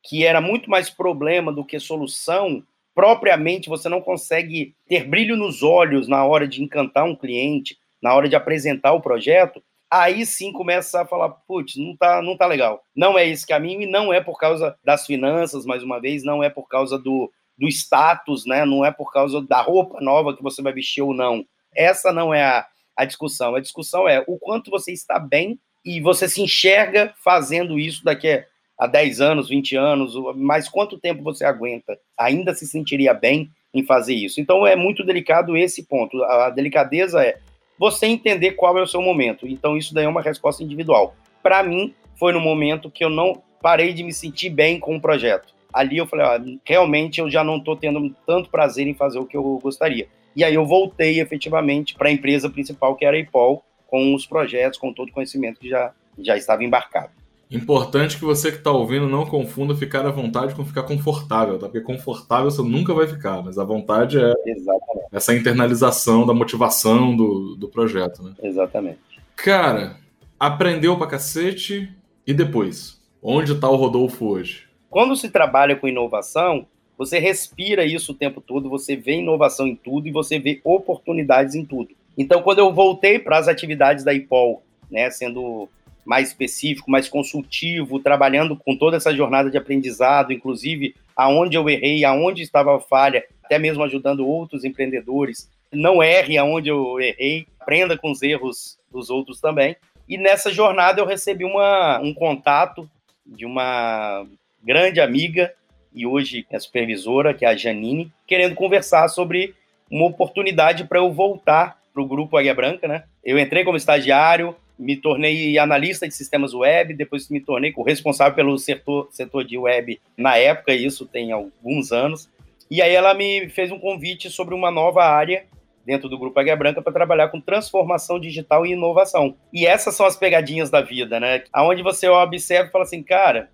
que 0.02 0.24
era 0.24 0.40
muito 0.40 0.70
mais 0.70 0.90
problema 0.90 1.52
do 1.52 1.64
que 1.64 1.80
solução, 1.80 2.62
propriamente 2.94 3.68
você 3.68 3.88
não 3.88 4.00
consegue 4.00 4.74
ter 4.86 5.04
brilho 5.04 5.36
nos 5.36 5.62
olhos 5.62 6.08
na 6.08 6.24
hora 6.24 6.46
de 6.46 6.62
encantar 6.62 7.04
um 7.04 7.16
cliente, 7.16 7.78
na 8.02 8.14
hora 8.14 8.28
de 8.28 8.36
apresentar 8.36 8.92
o 8.92 9.00
projeto, 9.00 9.62
aí 9.90 10.26
sim 10.26 10.52
começa 10.52 11.00
a 11.00 11.06
falar, 11.06 11.30
putz, 11.30 11.76
não 11.76 11.96
tá, 11.96 12.20
não 12.22 12.36
tá 12.36 12.46
legal. 12.46 12.82
Não 12.94 13.18
é 13.18 13.26
esse 13.26 13.46
caminho 13.46 13.82
e 13.82 13.86
não 13.86 14.12
é 14.12 14.20
por 14.20 14.38
causa 14.38 14.76
das 14.84 15.06
finanças, 15.06 15.64
mais 15.64 15.82
uma 15.82 16.00
vez, 16.00 16.22
não 16.22 16.42
é 16.42 16.50
por 16.50 16.68
causa 16.68 16.98
do, 16.98 17.32
do 17.58 17.66
status, 17.68 18.46
né? 18.46 18.64
Não 18.64 18.84
é 18.84 18.90
por 18.90 19.12
causa 19.12 19.42
da 19.42 19.60
roupa 19.60 20.00
nova 20.00 20.36
que 20.36 20.42
você 20.42 20.62
vai 20.62 20.72
vestir 20.72 21.02
ou 21.02 21.12
não. 21.12 21.44
Essa 21.74 22.12
não 22.12 22.32
é 22.32 22.44
a, 22.44 22.66
a 22.96 23.04
discussão. 23.04 23.54
A 23.54 23.60
discussão 23.60 24.08
é 24.08 24.22
o 24.26 24.38
quanto 24.38 24.70
você 24.70 24.92
está 24.92 25.18
bem 25.18 25.58
e 25.84 26.00
você 26.00 26.28
se 26.28 26.40
enxerga 26.40 27.12
fazendo 27.22 27.78
isso 27.78 28.04
daqui 28.04 28.44
a 28.78 28.86
10 28.86 29.20
anos, 29.20 29.48
20 29.48 29.74
anos, 29.76 30.14
mas 30.36 30.68
quanto 30.68 30.98
tempo 30.98 31.22
você 31.22 31.44
aguenta? 31.44 31.98
Ainda 32.16 32.54
se 32.54 32.64
sentiria 32.66 33.12
bem 33.12 33.50
em 33.74 33.84
fazer 33.84 34.14
isso? 34.14 34.40
Então 34.40 34.64
é 34.64 34.76
muito 34.76 35.04
delicado 35.04 35.56
esse 35.56 35.84
ponto. 35.84 36.22
A 36.22 36.50
delicadeza 36.50 37.24
é 37.24 37.38
você 37.76 38.06
entender 38.06 38.52
qual 38.52 38.78
é 38.78 38.82
o 38.82 38.86
seu 38.86 39.02
momento. 39.02 39.48
Então 39.48 39.76
isso 39.76 39.92
daí 39.92 40.04
é 40.04 40.08
uma 40.08 40.22
resposta 40.22 40.62
individual. 40.62 41.16
Para 41.42 41.62
mim, 41.62 41.92
foi 42.16 42.32
no 42.32 42.40
momento 42.40 42.90
que 42.90 43.04
eu 43.04 43.10
não 43.10 43.42
parei 43.60 43.92
de 43.92 44.04
me 44.04 44.12
sentir 44.12 44.50
bem 44.50 44.78
com 44.78 44.96
o 44.96 45.00
projeto 45.00 45.57
ali 45.78 45.96
eu 45.96 46.06
falei, 46.06 46.26
ó, 46.26 46.40
realmente 46.64 47.20
eu 47.20 47.30
já 47.30 47.44
não 47.44 47.58
estou 47.58 47.76
tendo 47.76 48.12
tanto 48.26 48.50
prazer 48.50 48.88
em 48.88 48.94
fazer 48.94 49.20
o 49.20 49.24
que 49.24 49.36
eu 49.36 49.60
gostaria. 49.62 50.08
E 50.34 50.42
aí 50.42 50.54
eu 50.54 50.66
voltei 50.66 51.20
efetivamente 51.20 51.94
para 51.94 52.08
a 52.08 52.12
empresa 52.12 52.50
principal, 52.50 52.96
que 52.96 53.04
era 53.04 53.16
a 53.16 53.20
IPOL, 53.20 53.62
com 53.86 54.12
os 54.12 54.26
projetos, 54.26 54.76
com 54.76 54.92
todo 54.92 55.10
o 55.10 55.12
conhecimento 55.12 55.60
que 55.60 55.68
já, 55.68 55.92
já 56.18 56.36
estava 56.36 56.64
embarcado. 56.64 57.10
Importante 57.48 58.18
que 58.18 58.24
você 58.24 58.50
que 58.50 58.58
está 58.58 58.72
ouvindo 58.72 59.08
não 59.08 59.24
confunda 59.24 59.74
ficar 59.74 60.04
à 60.04 60.10
vontade 60.10 60.54
com 60.54 60.64
ficar 60.66 60.82
confortável, 60.82 61.58
tá? 61.58 61.66
Porque 61.66 61.80
confortável 61.80 62.50
você 62.50 62.60
nunca 62.60 62.92
vai 62.92 63.06
ficar, 63.06 63.40
mas 63.42 63.56
a 63.56 63.64
vontade 63.64 64.18
é 64.18 64.34
Exatamente. 64.44 65.06
essa 65.12 65.34
internalização 65.34 66.26
da 66.26 66.34
motivação 66.34 67.16
do, 67.16 67.54
do 67.54 67.68
projeto, 67.68 68.22
né? 68.22 68.34
Exatamente. 68.42 68.98
Cara, 69.36 69.96
aprendeu 70.38 70.98
pra 70.98 71.06
cacete 71.06 71.88
e 72.26 72.34
depois? 72.34 73.00
Onde 73.22 73.52
está 73.52 73.70
o 73.70 73.76
Rodolfo 73.76 74.26
hoje? 74.26 74.67
Quando 74.90 75.16
se 75.16 75.28
trabalha 75.28 75.76
com 75.76 75.88
inovação, 75.88 76.66
você 76.96 77.18
respira 77.18 77.84
isso 77.84 78.12
o 78.12 78.14
tempo 78.14 78.40
todo, 78.40 78.68
você 78.68 78.96
vê 78.96 79.16
inovação 79.16 79.66
em 79.66 79.76
tudo 79.76 80.08
e 80.08 80.12
você 80.12 80.38
vê 80.38 80.60
oportunidades 80.64 81.54
em 81.54 81.64
tudo. 81.64 81.90
Então, 82.16 82.42
quando 82.42 82.58
eu 82.58 82.72
voltei 82.72 83.18
para 83.18 83.38
as 83.38 83.46
atividades 83.46 84.04
da 84.04 84.12
IPOL, 84.12 84.62
né, 84.90 85.08
sendo 85.10 85.68
mais 86.04 86.28
específico, 86.28 86.90
mais 86.90 87.08
consultivo, 87.08 88.00
trabalhando 88.00 88.56
com 88.56 88.74
toda 88.74 88.96
essa 88.96 89.14
jornada 89.14 89.50
de 89.50 89.58
aprendizado, 89.58 90.32
inclusive 90.32 90.94
aonde 91.14 91.56
eu 91.56 91.68
errei, 91.68 92.04
aonde 92.04 92.42
estava 92.42 92.74
a 92.74 92.80
falha, 92.80 93.24
até 93.44 93.58
mesmo 93.58 93.84
ajudando 93.84 94.26
outros 94.26 94.64
empreendedores. 94.64 95.50
Não 95.70 96.02
erre 96.02 96.38
aonde 96.38 96.70
eu 96.70 96.98
errei, 96.98 97.46
aprenda 97.60 97.96
com 97.96 98.10
os 98.10 98.22
erros 98.22 98.78
dos 98.90 99.10
outros 99.10 99.40
também. 99.40 99.76
E 100.08 100.16
nessa 100.16 100.50
jornada 100.50 101.00
eu 101.00 101.06
recebi 101.06 101.44
uma, 101.44 102.00
um 102.00 102.14
contato 102.14 102.88
de 103.26 103.44
uma 103.44 104.26
grande 104.62 105.00
amiga 105.00 105.52
e 105.94 106.06
hoje 106.06 106.46
é 106.50 106.58
supervisora, 106.58 107.34
que 107.34 107.44
é 107.44 107.48
a 107.48 107.56
Janine, 107.56 108.12
querendo 108.26 108.54
conversar 108.54 109.08
sobre 109.08 109.54
uma 109.90 110.06
oportunidade 110.06 110.84
para 110.84 110.98
eu 110.98 111.10
voltar 111.10 111.78
para 111.92 112.02
o 112.02 112.06
grupo 112.06 112.36
Águia 112.36 112.54
Branca, 112.54 112.86
né? 112.86 113.04
Eu 113.24 113.38
entrei 113.38 113.64
como 113.64 113.76
estagiário, 113.76 114.54
me 114.78 114.96
tornei 114.96 115.58
analista 115.58 116.06
de 116.06 116.14
sistemas 116.14 116.54
web, 116.54 116.94
depois 116.94 117.28
me 117.28 117.40
tornei 117.40 117.72
o 117.76 117.82
responsável 117.82 118.34
pelo 118.34 118.56
setor, 118.58 119.08
setor 119.10 119.44
de 119.44 119.58
web 119.58 120.00
na 120.16 120.36
época, 120.36 120.72
isso 120.72 121.06
tem 121.06 121.32
alguns 121.32 121.90
anos. 121.90 122.30
E 122.70 122.80
aí 122.82 122.94
ela 122.94 123.14
me 123.14 123.48
fez 123.48 123.72
um 123.72 123.78
convite 123.78 124.30
sobre 124.30 124.54
uma 124.54 124.70
nova 124.70 125.04
área 125.04 125.46
dentro 125.84 126.08
do 126.08 126.18
Grupo 126.18 126.38
Águia 126.38 126.54
Branca 126.54 126.82
para 126.82 126.92
trabalhar 126.92 127.28
com 127.28 127.40
transformação 127.40 128.20
digital 128.20 128.66
e 128.66 128.72
inovação. 128.72 129.34
E 129.52 129.66
essas 129.66 129.96
são 129.96 130.04
as 130.04 130.16
pegadinhas 130.16 130.68
da 130.68 130.82
vida, 130.82 131.18
né? 131.18 131.42
Aonde 131.50 131.82
você 131.82 132.06
observa 132.06 132.68
e 132.68 132.70
fala 132.70 132.84
assim, 132.84 133.02
cara, 133.02 133.50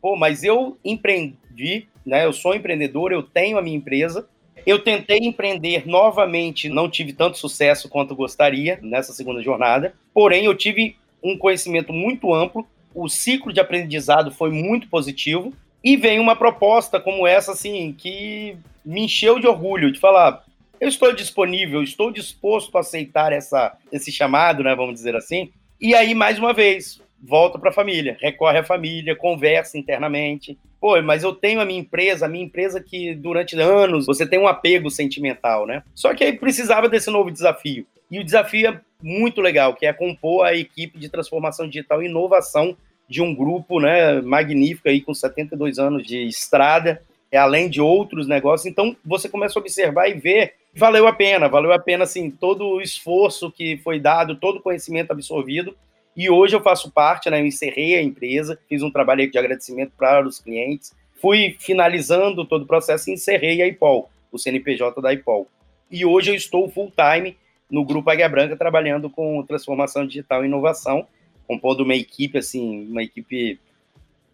pô, 0.00 0.16
mas 0.16 0.42
eu 0.44 0.78
empreendi, 0.84 1.88
né? 2.04 2.24
Eu 2.24 2.32
sou 2.32 2.54
empreendedor, 2.54 3.12
eu 3.12 3.22
tenho 3.22 3.58
a 3.58 3.62
minha 3.62 3.76
empresa. 3.76 4.28
Eu 4.66 4.78
tentei 4.80 5.18
empreender 5.18 5.86
novamente, 5.86 6.68
não 6.68 6.90
tive 6.90 7.12
tanto 7.12 7.38
sucesso 7.38 7.88
quanto 7.88 8.14
gostaria 8.14 8.78
nessa 8.82 9.12
segunda 9.12 9.42
jornada. 9.42 9.94
Porém, 10.12 10.44
eu 10.44 10.54
tive 10.54 10.96
um 11.22 11.36
conhecimento 11.38 11.92
muito 11.92 12.34
amplo, 12.34 12.66
o 12.94 13.08
ciclo 13.08 13.52
de 13.52 13.60
aprendizado 13.60 14.30
foi 14.30 14.50
muito 14.50 14.88
positivo 14.88 15.52
e 15.82 15.96
vem 15.96 16.18
uma 16.18 16.36
proposta 16.36 16.98
como 17.00 17.26
essa 17.26 17.52
assim 17.52 17.94
que 17.96 18.56
me 18.84 19.02
encheu 19.02 19.38
de 19.38 19.46
orgulho 19.46 19.92
de 19.92 20.00
falar, 20.00 20.44
eu 20.80 20.88
estou 20.88 21.12
disponível, 21.12 21.82
estou 21.82 22.10
disposto 22.10 22.76
a 22.76 22.80
aceitar 22.80 23.32
essa, 23.32 23.76
esse 23.92 24.10
chamado, 24.12 24.62
né, 24.62 24.74
vamos 24.74 24.94
dizer 24.94 25.14
assim. 25.16 25.50
E 25.80 25.94
aí, 25.94 26.14
mais 26.14 26.38
uma 26.38 26.52
vez, 26.52 27.00
volta 27.22 27.58
para 27.58 27.70
a 27.70 27.72
família, 27.72 28.16
recorre 28.20 28.58
à 28.58 28.64
família, 28.64 29.16
conversa 29.16 29.78
internamente. 29.78 30.56
Pô, 30.80 31.00
mas 31.02 31.24
eu 31.24 31.34
tenho 31.34 31.60
a 31.60 31.64
minha 31.64 31.80
empresa, 31.80 32.26
a 32.26 32.28
minha 32.28 32.44
empresa 32.44 32.80
que 32.80 33.14
durante 33.14 33.58
anos 33.58 34.06
você 34.06 34.26
tem 34.26 34.38
um 34.38 34.46
apego 34.46 34.90
sentimental, 34.90 35.66
né? 35.66 35.82
Só 35.94 36.14
que 36.14 36.22
aí 36.22 36.32
precisava 36.32 36.88
desse 36.88 37.10
novo 37.10 37.30
desafio. 37.30 37.84
E 38.10 38.18
o 38.18 38.24
desafio 38.24 38.68
é 38.68 38.80
muito 39.02 39.40
legal, 39.40 39.74
que 39.74 39.86
é 39.86 39.92
compor 39.92 40.46
a 40.46 40.54
equipe 40.54 40.98
de 40.98 41.08
transformação 41.08 41.68
digital 41.68 42.02
e 42.02 42.06
inovação 42.06 42.76
de 43.08 43.22
um 43.22 43.34
grupo, 43.34 43.80
né, 43.80 44.20
magnífico 44.20 44.88
aí 44.88 45.00
com 45.00 45.14
72 45.14 45.78
anos 45.78 46.06
de 46.06 46.26
estrada, 46.26 47.00
é 47.32 47.38
além 47.38 47.68
de 47.68 47.80
outros 47.80 48.26
negócios. 48.26 48.70
Então 48.70 48.96
você 49.04 49.28
começa 49.28 49.58
a 49.58 49.60
observar 49.60 50.08
e 50.08 50.14
ver 50.14 50.54
valeu 50.74 51.06
a 51.06 51.12
pena, 51.12 51.48
valeu 51.48 51.72
a 51.72 51.78
pena 51.78 52.04
assim 52.04 52.30
todo 52.30 52.66
o 52.66 52.80
esforço 52.80 53.50
que 53.50 53.78
foi 53.78 53.98
dado, 53.98 54.36
todo 54.36 54.58
o 54.58 54.62
conhecimento 54.62 55.10
absorvido 55.10 55.74
e 56.18 56.28
hoje 56.28 56.56
eu 56.56 56.60
faço 56.60 56.90
parte, 56.90 57.30
né? 57.30 57.40
Eu 57.40 57.46
encerrei 57.46 57.94
a 57.94 58.02
empresa, 58.02 58.58
fiz 58.68 58.82
um 58.82 58.90
trabalho 58.90 59.30
de 59.30 59.38
agradecimento 59.38 59.92
para 59.96 60.26
os 60.26 60.40
clientes, 60.40 60.92
fui 61.22 61.56
finalizando 61.60 62.44
todo 62.44 62.62
o 62.62 62.66
processo 62.66 63.08
e 63.08 63.12
encerrei 63.12 63.62
a 63.62 63.68
IPOL, 63.68 64.10
o 64.32 64.36
CNPJ 64.36 65.00
da 65.00 65.12
IPOL. 65.12 65.46
E 65.88 66.04
hoje 66.04 66.32
eu 66.32 66.34
estou 66.34 66.68
full 66.68 66.92
time 66.92 67.36
no 67.70 67.84
Grupo 67.84 68.10
Águia 68.10 68.28
Branca, 68.28 68.56
trabalhando 68.56 69.08
com 69.08 69.44
transformação 69.44 70.04
digital 70.04 70.42
e 70.42 70.48
inovação, 70.48 71.06
compondo 71.46 71.84
uma 71.84 71.94
equipe, 71.94 72.36
assim, 72.36 72.88
uma 72.90 73.04
equipe 73.04 73.60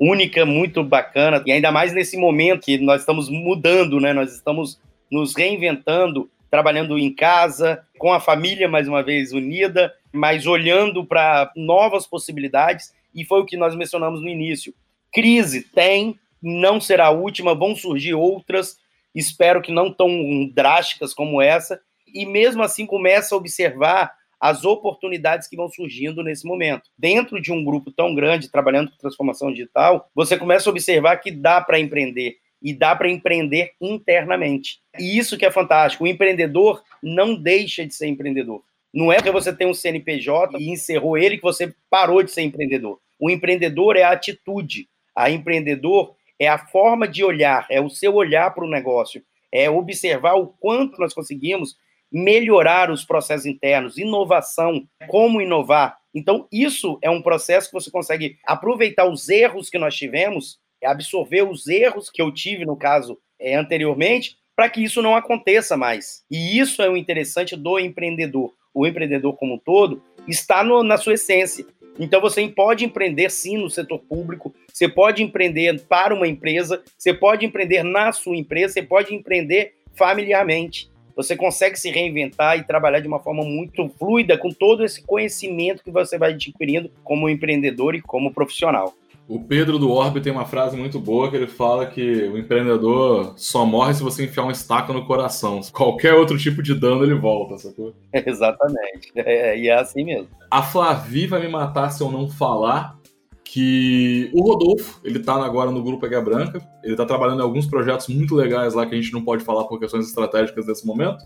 única, 0.01 0.47
muito 0.47 0.83
bacana, 0.83 1.43
e 1.45 1.53
ainda 1.53 1.71
mais 1.71 1.93
nesse 1.93 2.17
momento 2.17 2.65
que 2.65 2.79
nós 2.79 3.03
estamos 3.03 3.29
mudando, 3.29 4.01
né? 4.01 4.15
Nós 4.15 4.33
estamos 4.33 4.81
nos 5.11 5.37
reinventando, 5.37 6.31
trabalhando 6.51 6.99
em 6.99 7.13
casa, 7.13 7.85
com 7.99 8.11
a 8.11 8.21
família, 8.21 8.71
mais 8.71 8.89
uma 8.89 9.03
vez, 9.03 9.33
unida, 9.33 9.93
mas 10.15 10.47
olhando 10.47 11.05
para 11.05 11.53
novas 11.57 12.07
possibilidades, 12.07 12.95
e 13.15 13.25
foi 13.25 13.41
o 13.41 13.47
que 13.47 13.57
nós 13.57 13.75
mencionamos 13.75 14.23
no 14.23 14.29
início. 14.29 14.73
Crise 15.13 15.63
tem, 15.63 16.19
não 16.43 16.81
será 16.81 17.07
a 17.07 17.11
última, 17.11 17.55
vão 17.55 17.75
surgir 17.75 18.15
outras, 18.15 18.79
espero 19.15 19.61
que 19.61 19.73
não 19.73 19.93
tão 19.93 20.49
drásticas 20.53 21.13
como 21.13 21.43
essa, 21.43 21.81
e 22.07 22.25
mesmo 22.25 22.63
assim 22.63 22.87
começa 22.87 23.35
a 23.35 23.39
observar 23.39 24.13
as 24.41 24.65
oportunidades 24.65 25.49
que 25.49 25.57
vão 25.57 25.69
surgindo 25.69 26.23
nesse 26.23 26.47
momento. 26.47 26.91
Dentro 26.99 27.41
de 27.41 27.51
um 27.51 27.65
grupo 27.65 27.91
tão 27.91 28.15
grande, 28.15 28.51
trabalhando 28.51 28.91
com 28.91 28.99
transformação 28.99 29.51
digital, 29.51 30.11
você 30.15 30.37
começa 30.37 30.69
a 30.69 30.73
observar 30.73 31.17
que 31.17 31.31
dá 31.31 31.61
para 31.61 31.81
empreender 31.81 32.37
e 32.63 32.73
dá 32.73 32.95
para 32.95 33.11
empreender 33.11 33.73
internamente. 33.81 34.81
E 34.99 35.19
isso 35.19 35.37
que 35.37 35.45
é 35.47 35.51
fantástico. 35.51 36.05
O 36.05 36.07
empreendedor 36.07 36.83
não 37.03 37.35
deixa 37.35 37.87
de 37.87 37.95
ser 37.95 38.07
empreendedor. 38.07 38.63
Não 38.95 39.13
é 39.13 39.17
porque 39.17 39.33
você 39.33 39.53
tem 39.53 39.67
um 39.67 39.75
CNPJ 39.75 40.57
e 40.57 40.71
encerrou 40.71 41.19
ele 41.19 41.37
que 41.37 41.43
você 41.43 41.75
parou 41.91 42.23
de 42.23 42.31
ser 42.31 42.43
empreendedor. 42.43 43.01
O 43.19 43.29
empreendedor 43.29 43.97
é 43.97 44.05
a 44.05 44.13
atitude. 44.13 44.89
A 45.17 45.31
empreendedor 45.31 46.15
é 46.39 46.47
a 46.47 46.59
forma 46.59 47.09
de 47.09 47.25
olhar, 47.25 47.67
é 47.69 47.81
o 47.81 47.91
seu 47.91 48.15
olhar 48.15 48.55
para 48.55 48.65
o 48.65 48.71
negócio, 48.71 49.23
é 49.53 49.69
observar 49.69 50.35
o 50.35 50.47
quanto 50.47 51.01
nós 51.01 51.13
conseguimos 51.13 51.77
melhorar 52.11 52.91
os 52.91 53.05
processos 53.05 53.47
internos, 53.47 53.99
inovação, 53.99 54.87
como 55.09 55.41
inovar. 55.41 55.97
Então, 56.15 56.47
isso 56.53 56.99
é 57.03 57.11
um 57.11 57.23
processo 57.23 57.69
que 57.69 57.75
você 57.75 57.91
consegue 57.91 58.39
aproveitar 58.45 59.09
os 59.09 59.29
erros 59.29 59.69
que 59.69 59.79
nós 59.79 59.97
tivemos, 59.97 60.59
absorver 60.85 61.43
os 61.43 61.67
erros 61.67 62.11
que 62.11 62.23
eu 62.23 62.33
tive, 62.33 62.65
no 62.65 62.77
caso, 62.77 63.19
é, 63.41 63.57
anteriormente, 63.57 64.37
para 64.55 64.69
que 64.69 64.85
isso 64.85 65.03
não 65.03 65.17
aconteça 65.17 65.77
mais. 65.77 66.23
E 66.31 66.59
isso 66.59 66.81
é 66.83 66.89
o 66.89 66.97
interessante 66.97 67.57
do 67.57 67.79
empreendedor. 67.79 68.53
O 68.75 68.87
empreendedor 68.87 69.35
como 69.37 69.55
um 69.55 69.59
todo 69.59 70.03
está 70.29 70.65
no, 70.65 70.83
na 70.83 70.97
sua 70.97 71.15
essência. 71.15 71.65
Então 71.99 72.21
você 72.21 72.47
pode 72.49 72.85
empreender 72.85 73.31
sim 73.31 73.57
no 73.57 73.71
setor 73.71 74.01
público, 74.01 74.53
você 74.73 74.89
pode 74.89 75.23
empreender 75.23 75.81
para 75.89 76.13
uma 76.13 76.27
empresa, 76.27 76.83
você 76.99 77.15
pode 77.15 77.47
empreender 77.47 77.85
na 77.85 78.11
sua 78.11 78.37
empresa, 78.37 78.75
você 78.75 78.83
pode 78.83 79.15
empreender 79.15 79.75
familiarmente. 79.95 80.91
Você 81.15 81.37
consegue 81.37 81.79
se 81.79 81.91
reinventar 81.91 82.59
e 82.59 82.65
trabalhar 82.65 82.99
de 82.99 83.07
uma 83.07 83.21
forma 83.21 83.45
muito 83.45 83.89
fluida 83.91 84.37
com 84.37 84.51
todo 84.51 84.85
esse 84.85 85.01
conhecimento 85.03 85.85
que 85.85 85.91
você 85.93 86.19
vai 86.19 86.33
adquirindo 86.33 86.91
como 87.05 87.29
empreendedor 87.29 87.95
e 87.95 88.03
como 88.03 88.35
profissional. 88.35 88.93
O 89.27 89.41
Pedro 89.43 89.79
do 89.79 89.91
Orbe 89.91 90.21
tem 90.21 90.31
uma 90.31 90.45
frase 90.45 90.77
muito 90.77 91.01
boa 91.01 91.31
que 91.31 91.37
ele 91.37 91.47
fala 91.47 91.87
que 91.87 92.29
o 92.29 92.37
empreendedor 92.37 93.33
só 93.37 93.65
morre 93.65 93.95
se 93.95 94.03
você 94.03 94.25
enfiar 94.25 94.45
um 94.45 94.51
estaca 94.51 94.93
no 94.93 95.07
coração. 95.07 95.63
Qualquer 95.73 96.13
outro 96.13 96.37
tipo 96.37 96.63
de 96.63 96.75
dano 96.75 97.03
ele 97.03 97.15
volta, 97.15 97.57
sacou? 97.57 97.95
exatamente. 98.13 99.13
É, 99.17 99.59
e 99.59 99.69
é 99.69 99.75
assim 99.81 100.05
mesmo. 100.05 100.29
A 100.51 100.63
Flavi 100.63 101.27
vai 101.27 101.41
me 101.41 101.49
matar 101.49 101.91
se 101.91 102.03
eu 102.03 102.11
não 102.11 102.29
falar 102.29 102.99
que 103.45 104.31
o 104.35 104.43
Rodolfo, 104.43 105.01
ele 105.05 105.21
tá 105.21 105.35
agora 105.43 105.71
no 105.71 105.83
Grupo 105.83 106.05
Águia 106.05 106.21
Branca, 106.21 106.61
ele 106.83 106.97
tá 106.97 107.07
trabalhando 107.07 107.41
em 107.41 107.45
alguns 107.45 107.67
projetos 107.67 108.09
muito 108.09 108.35
legais 108.35 108.75
lá 108.75 108.85
que 108.85 108.95
a 108.95 109.01
gente 109.01 109.13
não 109.13 109.23
pode 109.23 109.45
falar 109.45 109.65
por 109.65 109.79
questões 109.79 110.09
estratégicas 110.09 110.67
nesse 110.67 110.87
momento, 110.87 111.25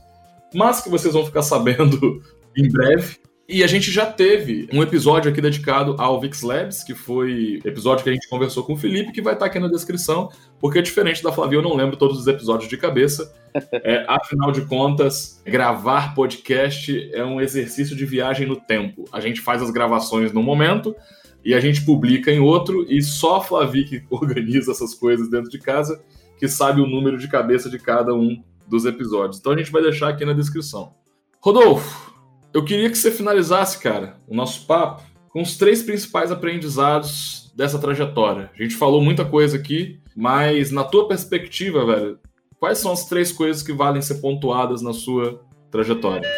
mas 0.54 0.80
que 0.80 0.88
vocês 0.88 1.14
vão 1.14 1.24
ficar 1.24 1.42
sabendo 1.42 2.22
em 2.56 2.68
breve. 2.68 3.16
E 3.50 3.64
a 3.64 3.66
gente 3.66 3.90
já 3.90 4.04
teve 4.04 4.68
um 4.70 4.82
episódio 4.82 5.30
aqui 5.30 5.40
dedicado 5.40 5.96
ao 5.98 6.20
Vix 6.20 6.42
Labs, 6.42 6.84
que 6.84 6.94
foi 6.94 7.58
episódio 7.64 8.04
que 8.04 8.10
a 8.10 8.12
gente 8.12 8.28
conversou 8.28 8.62
com 8.62 8.74
o 8.74 8.76
Felipe, 8.76 9.10
que 9.10 9.22
vai 9.22 9.32
estar 9.32 9.46
aqui 9.46 9.58
na 9.58 9.68
descrição, 9.68 10.28
porque 10.60 10.82
diferente 10.82 11.22
da 11.22 11.32
Flavia, 11.32 11.56
eu 11.56 11.62
não 11.62 11.74
lembro 11.74 11.96
todos 11.96 12.18
os 12.18 12.26
episódios 12.26 12.68
de 12.68 12.76
cabeça. 12.76 13.34
É, 13.72 14.04
afinal 14.06 14.52
de 14.52 14.66
contas, 14.66 15.42
gravar 15.46 16.14
podcast 16.14 17.10
é 17.14 17.24
um 17.24 17.40
exercício 17.40 17.96
de 17.96 18.04
viagem 18.04 18.46
no 18.46 18.54
tempo. 18.54 19.06
A 19.10 19.18
gente 19.18 19.40
faz 19.40 19.62
as 19.62 19.70
gravações 19.70 20.30
no 20.30 20.42
momento 20.42 20.94
e 21.42 21.54
a 21.54 21.60
gente 21.60 21.86
publica 21.86 22.30
em 22.30 22.40
outro, 22.40 22.84
e 22.86 23.00
só 23.00 23.36
a 23.36 23.40
Flavi 23.40 23.86
que 23.86 24.04
organiza 24.14 24.72
essas 24.72 24.92
coisas 24.92 25.30
dentro 25.30 25.48
de 25.48 25.58
casa, 25.58 25.98
que 26.38 26.46
sabe 26.48 26.82
o 26.82 26.86
número 26.86 27.16
de 27.16 27.26
cabeça 27.26 27.70
de 27.70 27.78
cada 27.78 28.12
um 28.14 28.42
dos 28.66 28.84
episódios. 28.84 29.38
Então 29.38 29.52
a 29.52 29.56
gente 29.56 29.72
vai 29.72 29.80
deixar 29.80 30.10
aqui 30.10 30.26
na 30.26 30.34
descrição. 30.34 30.92
Rodolfo, 31.40 32.17
eu 32.58 32.64
queria 32.64 32.90
que 32.90 32.98
você 32.98 33.12
finalizasse, 33.12 33.78
cara, 33.78 34.16
o 34.26 34.34
nosso 34.34 34.66
papo 34.66 35.04
com 35.28 35.40
os 35.40 35.56
três 35.56 35.80
principais 35.80 36.32
aprendizados 36.32 37.52
dessa 37.54 37.78
trajetória. 37.78 38.50
A 38.58 38.60
gente 38.60 38.74
falou 38.74 39.00
muita 39.00 39.24
coisa 39.24 39.56
aqui, 39.56 40.00
mas 40.16 40.72
na 40.72 40.82
tua 40.82 41.06
perspectiva, 41.06 41.86
velho, 41.86 42.18
quais 42.58 42.78
são 42.78 42.90
as 42.90 43.04
três 43.04 43.30
coisas 43.30 43.62
que 43.62 43.72
valem 43.72 44.02
ser 44.02 44.16
pontuadas 44.16 44.82
na 44.82 44.92
sua 44.92 45.40
trajetória? 45.70 46.28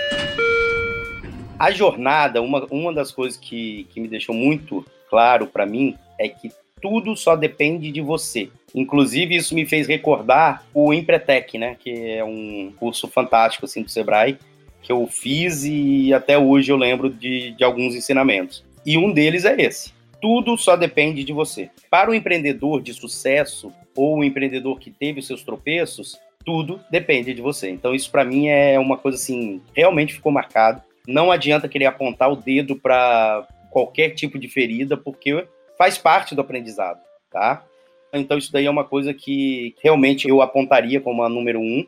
A 1.58 1.70
jornada, 1.70 2.42
uma, 2.42 2.66
uma 2.70 2.92
das 2.92 3.10
coisas 3.10 3.38
que, 3.38 3.86
que 3.88 3.98
me 3.98 4.06
deixou 4.06 4.34
muito 4.34 4.84
claro 5.08 5.46
para 5.46 5.64
mim 5.64 5.96
é 6.18 6.28
que 6.28 6.52
tudo 6.82 7.16
só 7.16 7.34
depende 7.34 7.90
de 7.90 8.02
você. 8.02 8.50
Inclusive, 8.74 9.36
isso 9.36 9.54
me 9.54 9.64
fez 9.64 9.88
recordar 9.88 10.66
o 10.74 10.92
Empretec, 10.92 11.56
né? 11.56 11.76
Que 11.82 12.10
é 12.10 12.24
um 12.24 12.74
curso 12.76 13.08
fantástico 13.08 13.64
assim, 13.64 13.82
do 13.82 13.90
Sebrae, 13.90 14.38
que 14.82 14.92
eu 14.92 15.06
fiz 15.06 15.64
e 15.64 16.12
até 16.12 16.38
hoje 16.38 16.72
eu 16.72 16.76
lembro 16.76 17.10
de, 17.10 17.52
de 17.52 17.64
alguns 17.64 17.94
ensinamentos. 17.94 18.64
E 18.84 18.96
um 18.96 19.12
deles 19.12 19.44
é 19.44 19.60
esse. 19.60 19.92
Tudo 20.20 20.56
só 20.56 20.76
depende 20.76 21.24
de 21.24 21.32
você. 21.32 21.70
Para 21.90 22.10
o 22.10 22.14
empreendedor 22.14 22.82
de 22.82 22.92
sucesso 22.92 23.72
ou 23.96 24.18
o 24.18 24.24
empreendedor 24.24 24.78
que 24.78 24.90
teve 24.90 25.20
os 25.20 25.26
seus 25.26 25.42
tropeços, 25.42 26.18
tudo 26.44 26.80
depende 26.90 27.34
de 27.34 27.42
você. 27.42 27.70
Então 27.70 27.94
isso 27.94 28.10
para 28.10 28.24
mim 28.24 28.48
é 28.48 28.78
uma 28.78 28.96
coisa 28.96 29.16
assim, 29.16 29.60
realmente 29.74 30.14
ficou 30.14 30.32
marcado. 30.32 30.82
Não 31.06 31.30
adianta 31.30 31.68
querer 31.68 31.86
apontar 31.86 32.30
o 32.30 32.36
dedo 32.36 32.76
para 32.76 33.46
qualquer 33.70 34.10
tipo 34.10 34.38
de 34.38 34.48
ferida, 34.48 34.96
porque 34.96 35.46
faz 35.78 35.96
parte 35.96 36.34
do 36.34 36.40
aprendizado, 36.40 37.00
tá? 37.30 37.64
Então 38.12 38.36
isso 38.36 38.52
daí 38.52 38.66
é 38.66 38.70
uma 38.70 38.84
coisa 38.84 39.14
que 39.14 39.74
realmente 39.82 40.28
eu 40.28 40.42
apontaria 40.42 41.00
como 41.00 41.22
a 41.22 41.28
número 41.28 41.60
um. 41.60 41.86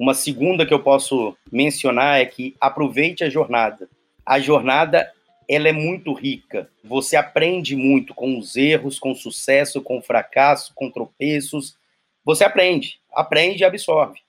Uma 0.00 0.14
segunda 0.14 0.64
que 0.64 0.72
eu 0.72 0.82
posso 0.82 1.36
mencionar 1.52 2.22
é 2.22 2.24
que 2.24 2.56
aproveite 2.58 3.22
a 3.22 3.28
jornada. 3.28 3.86
A 4.24 4.40
jornada 4.40 5.12
ela 5.46 5.68
é 5.68 5.72
muito 5.72 6.14
rica. 6.14 6.70
Você 6.82 7.16
aprende 7.16 7.76
muito 7.76 8.14
com 8.14 8.38
os 8.38 8.56
erros, 8.56 8.98
com 8.98 9.14
sucesso, 9.14 9.82
com 9.82 10.00
fracasso, 10.00 10.72
com 10.74 10.90
tropeços. 10.90 11.76
Você 12.24 12.44
aprende, 12.44 12.98
aprende 13.12 13.62
e 13.62 13.66
absorve. 13.66 14.20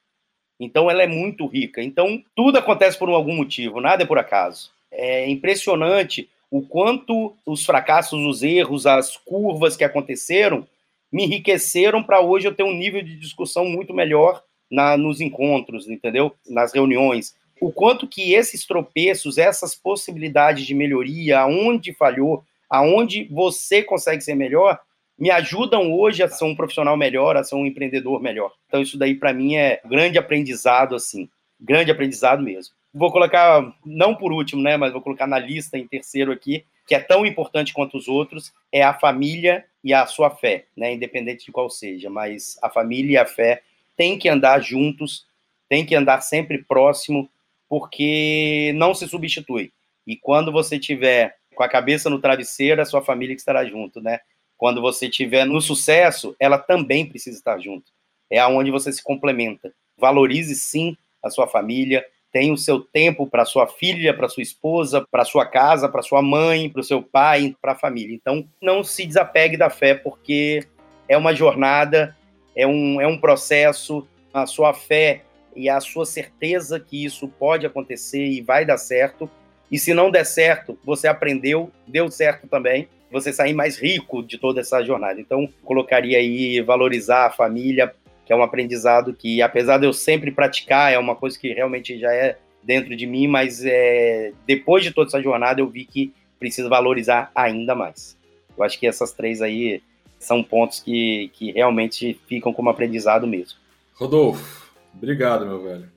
Então 0.59 0.91
ela 0.91 1.03
é 1.03 1.07
muito 1.07 1.45
rica. 1.45 1.81
Então 1.81 2.21
tudo 2.35 2.57
acontece 2.57 2.99
por 2.99 3.07
algum 3.07 3.33
motivo, 3.33 3.79
nada 3.79 4.03
é 4.03 4.05
por 4.05 4.19
acaso. 4.19 4.71
É 4.91 5.29
impressionante 5.29 6.29
o 6.49 6.61
quanto 6.61 7.33
os 7.45 7.65
fracassos, 7.65 8.19
os 8.25 8.43
erros, 8.43 8.85
as 8.85 9.15
curvas 9.15 9.77
que 9.77 9.85
aconteceram 9.85 10.67
me 11.09 11.23
enriqueceram 11.23 12.03
para 12.03 12.19
hoje 12.19 12.45
eu 12.45 12.53
ter 12.53 12.63
um 12.63 12.75
nível 12.75 13.01
de 13.01 13.15
discussão 13.15 13.63
muito 13.63 13.93
melhor 13.93 14.43
na, 14.71 14.95
nos 14.95 15.19
encontros, 15.19 15.89
entendeu? 15.89 16.33
Nas 16.49 16.73
reuniões. 16.73 17.35
O 17.59 17.71
quanto 17.71 18.07
que 18.07 18.33
esses 18.33 18.65
tropeços, 18.65 19.37
essas 19.37 19.75
possibilidades 19.75 20.65
de 20.65 20.73
melhoria, 20.73 21.41
aonde 21.41 21.93
falhou, 21.93 22.43
aonde 22.69 23.25
você 23.25 23.83
consegue 23.83 24.21
ser 24.21 24.33
melhor, 24.33 24.79
me 25.19 25.29
ajudam 25.29 25.93
hoje 25.93 26.23
a 26.23 26.27
ser 26.27 26.45
um 26.45 26.55
profissional 26.55 26.97
melhor, 26.97 27.37
a 27.37 27.43
ser 27.43 27.53
um 27.53 27.65
empreendedor 27.67 28.19
melhor. 28.19 28.51
Então 28.67 28.81
isso 28.81 28.97
daí 28.97 29.13
para 29.13 29.33
mim 29.33 29.55
é 29.55 29.79
grande 29.85 30.17
aprendizado 30.17 30.95
assim, 30.95 31.29
grande 31.59 31.91
aprendizado 31.91 32.41
mesmo. 32.41 32.73
Vou 32.91 33.11
colocar 33.11 33.71
não 33.85 34.15
por 34.15 34.33
último, 34.33 34.61
né, 34.63 34.77
mas 34.77 34.91
vou 34.91 35.01
colocar 35.01 35.27
na 35.27 35.37
lista 35.37 35.77
em 35.77 35.87
terceiro 35.87 36.31
aqui, 36.31 36.65
que 36.87 36.95
é 36.95 36.99
tão 36.99 37.25
importante 37.25 37.73
quanto 37.73 37.95
os 37.97 38.07
outros, 38.07 38.51
é 38.71 38.81
a 38.81 38.93
família 38.93 39.63
e 39.83 39.93
a 39.93 40.05
sua 40.07 40.29
fé, 40.31 40.65
né, 40.75 40.93
independente 40.93 41.45
de 41.45 41.51
qual 41.51 41.69
seja, 41.69 42.09
mas 42.09 42.57
a 42.61 42.69
família 42.69 43.13
e 43.13 43.17
a 43.17 43.25
fé 43.25 43.61
tem 44.01 44.17
que 44.17 44.27
andar 44.27 44.59
juntos, 44.63 45.27
tem 45.69 45.85
que 45.85 45.93
andar 45.93 46.21
sempre 46.21 46.63
próximo, 46.63 47.29
porque 47.69 48.73
não 48.75 48.95
se 48.95 49.07
substitui. 49.07 49.71
E 50.07 50.17
quando 50.17 50.51
você 50.51 50.79
tiver 50.79 51.35
com 51.53 51.61
a 51.61 51.69
cabeça 51.69 52.09
no 52.09 52.17
travesseiro, 52.17 52.81
a 52.81 52.85
sua 52.85 53.03
família 53.03 53.35
que 53.35 53.41
estará 53.41 53.63
junto, 53.63 54.01
né? 54.01 54.19
Quando 54.57 54.81
você 54.81 55.07
tiver 55.07 55.45
no 55.45 55.61
sucesso, 55.61 56.35
ela 56.39 56.57
também 56.57 57.05
precisa 57.05 57.37
estar 57.37 57.59
junto. 57.59 57.91
É 58.27 58.39
aonde 58.39 58.71
você 58.71 58.91
se 58.91 59.03
complementa. 59.03 59.71
Valorize 59.95 60.55
sim 60.55 60.97
a 61.21 61.29
sua 61.29 61.45
família, 61.45 62.03
tenha 62.31 62.51
o 62.51 62.57
seu 62.57 62.79
tempo 62.79 63.27
para 63.27 63.45
sua 63.45 63.67
filha, 63.67 64.15
para 64.15 64.29
sua 64.29 64.41
esposa, 64.41 65.05
para 65.11 65.23
sua 65.23 65.45
casa, 65.45 65.87
para 65.87 66.01
sua 66.01 66.23
mãe, 66.23 66.71
para 66.71 66.81
o 66.81 66.83
seu 66.83 67.03
pai, 67.03 67.55
para 67.61 67.73
a 67.73 67.77
família. 67.77 68.15
Então, 68.15 68.49
não 68.59 68.83
se 68.83 69.05
desapegue 69.05 69.57
da 69.57 69.69
fé, 69.69 69.93
porque 69.93 70.65
é 71.07 71.15
uma 71.15 71.35
jornada 71.35 72.17
é 72.55 72.65
um, 72.67 72.99
é 72.99 73.07
um 73.07 73.17
processo, 73.17 74.07
a 74.33 74.45
sua 74.45 74.73
fé 74.73 75.21
e 75.55 75.69
a 75.69 75.79
sua 75.79 76.05
certeza 76.05 76.79
que 76.79 77.03
isso 77.03 77.27
pode 77.27 77.65
acontecer 77.65 78.25
e 78.25 78.41
vai 78.41 78.65
dar 78.65 78.77
certo. 78.77 79.29
E 79.71 79.77
se 79.77 79.93
não 79.93 80.11
der 80.11 80.25
certo, 80.25 80.77
você 80.83 81.07
aprendeu, 81.07 81.71
deu 81.87 82.09
certo 82.09 82.47
também, 82.47 82.87
você 83.11 83.33
sair 83.33 83.53
mais 83.53 83.77
rico 83.77 84.23
de 84.23 84.37
toda 84.37 84.61
essa 84.61 84.83
jornada. 84.83 85.19
Então, 85.19 85.47
colocaria 85.63 86.17
aí 86.17 86.61
valorizar 86.61 87.25
a 87.25 87.31
família, 87.31 87.93
que 88.25 88.31
é 88.31 88.35
um 88.35 88.43
aprendizado 88.43 89.13
que, 89.13 89.41
apesar 89.41 89.77
de 89.77 89.85
eu 89.85 89.93
sempre 89.93 90.31
praticar, 90.31 90.93
é 90.93 90.97
uma 90.97 91.15
coisa 91.15 91.37
que 91.37 91.53
realmente 91.53 91.99
já 91.99 92.13
é 92.13 92.37
dentro 92.63 92.95
de 92.95 93.05
mim, 93.05 93.27
mas 93.27 93.65
é, 93.65 94.31
depois 94.45 94.83
de 94.83 94.91
toda 94.91 95.07
essa 95.07 95.21
jornada 95.21 95.61
eu 95.61 95.67
vi 95.67 95.83
que 95.83 96.13
preciso 96.39 96.69
valorizar 96.69 97.31
ainda 97.35 97.75
mais. 97.75 98.17
Eu 98.57 98.63
acho 98.63 98.79
que 98.79 98.87
essas 98.87 99.11
três 99.11 99.41
aí 99.41 99.81
são 100.21 100.43
pontos 100.43 100.79
que, 100.79 101.29
que 101.33 101.51
realmente 101.51 102.19
ficam 102.27 102.53
como 102.53 102.69
aprendizado 102.69 103.27
mesmo. 103.27 103.57
Rodolfo, 103.95 104.71
obrigado, 104.95 105.45
meu 105.45 105.61
velho. 105.61 105.89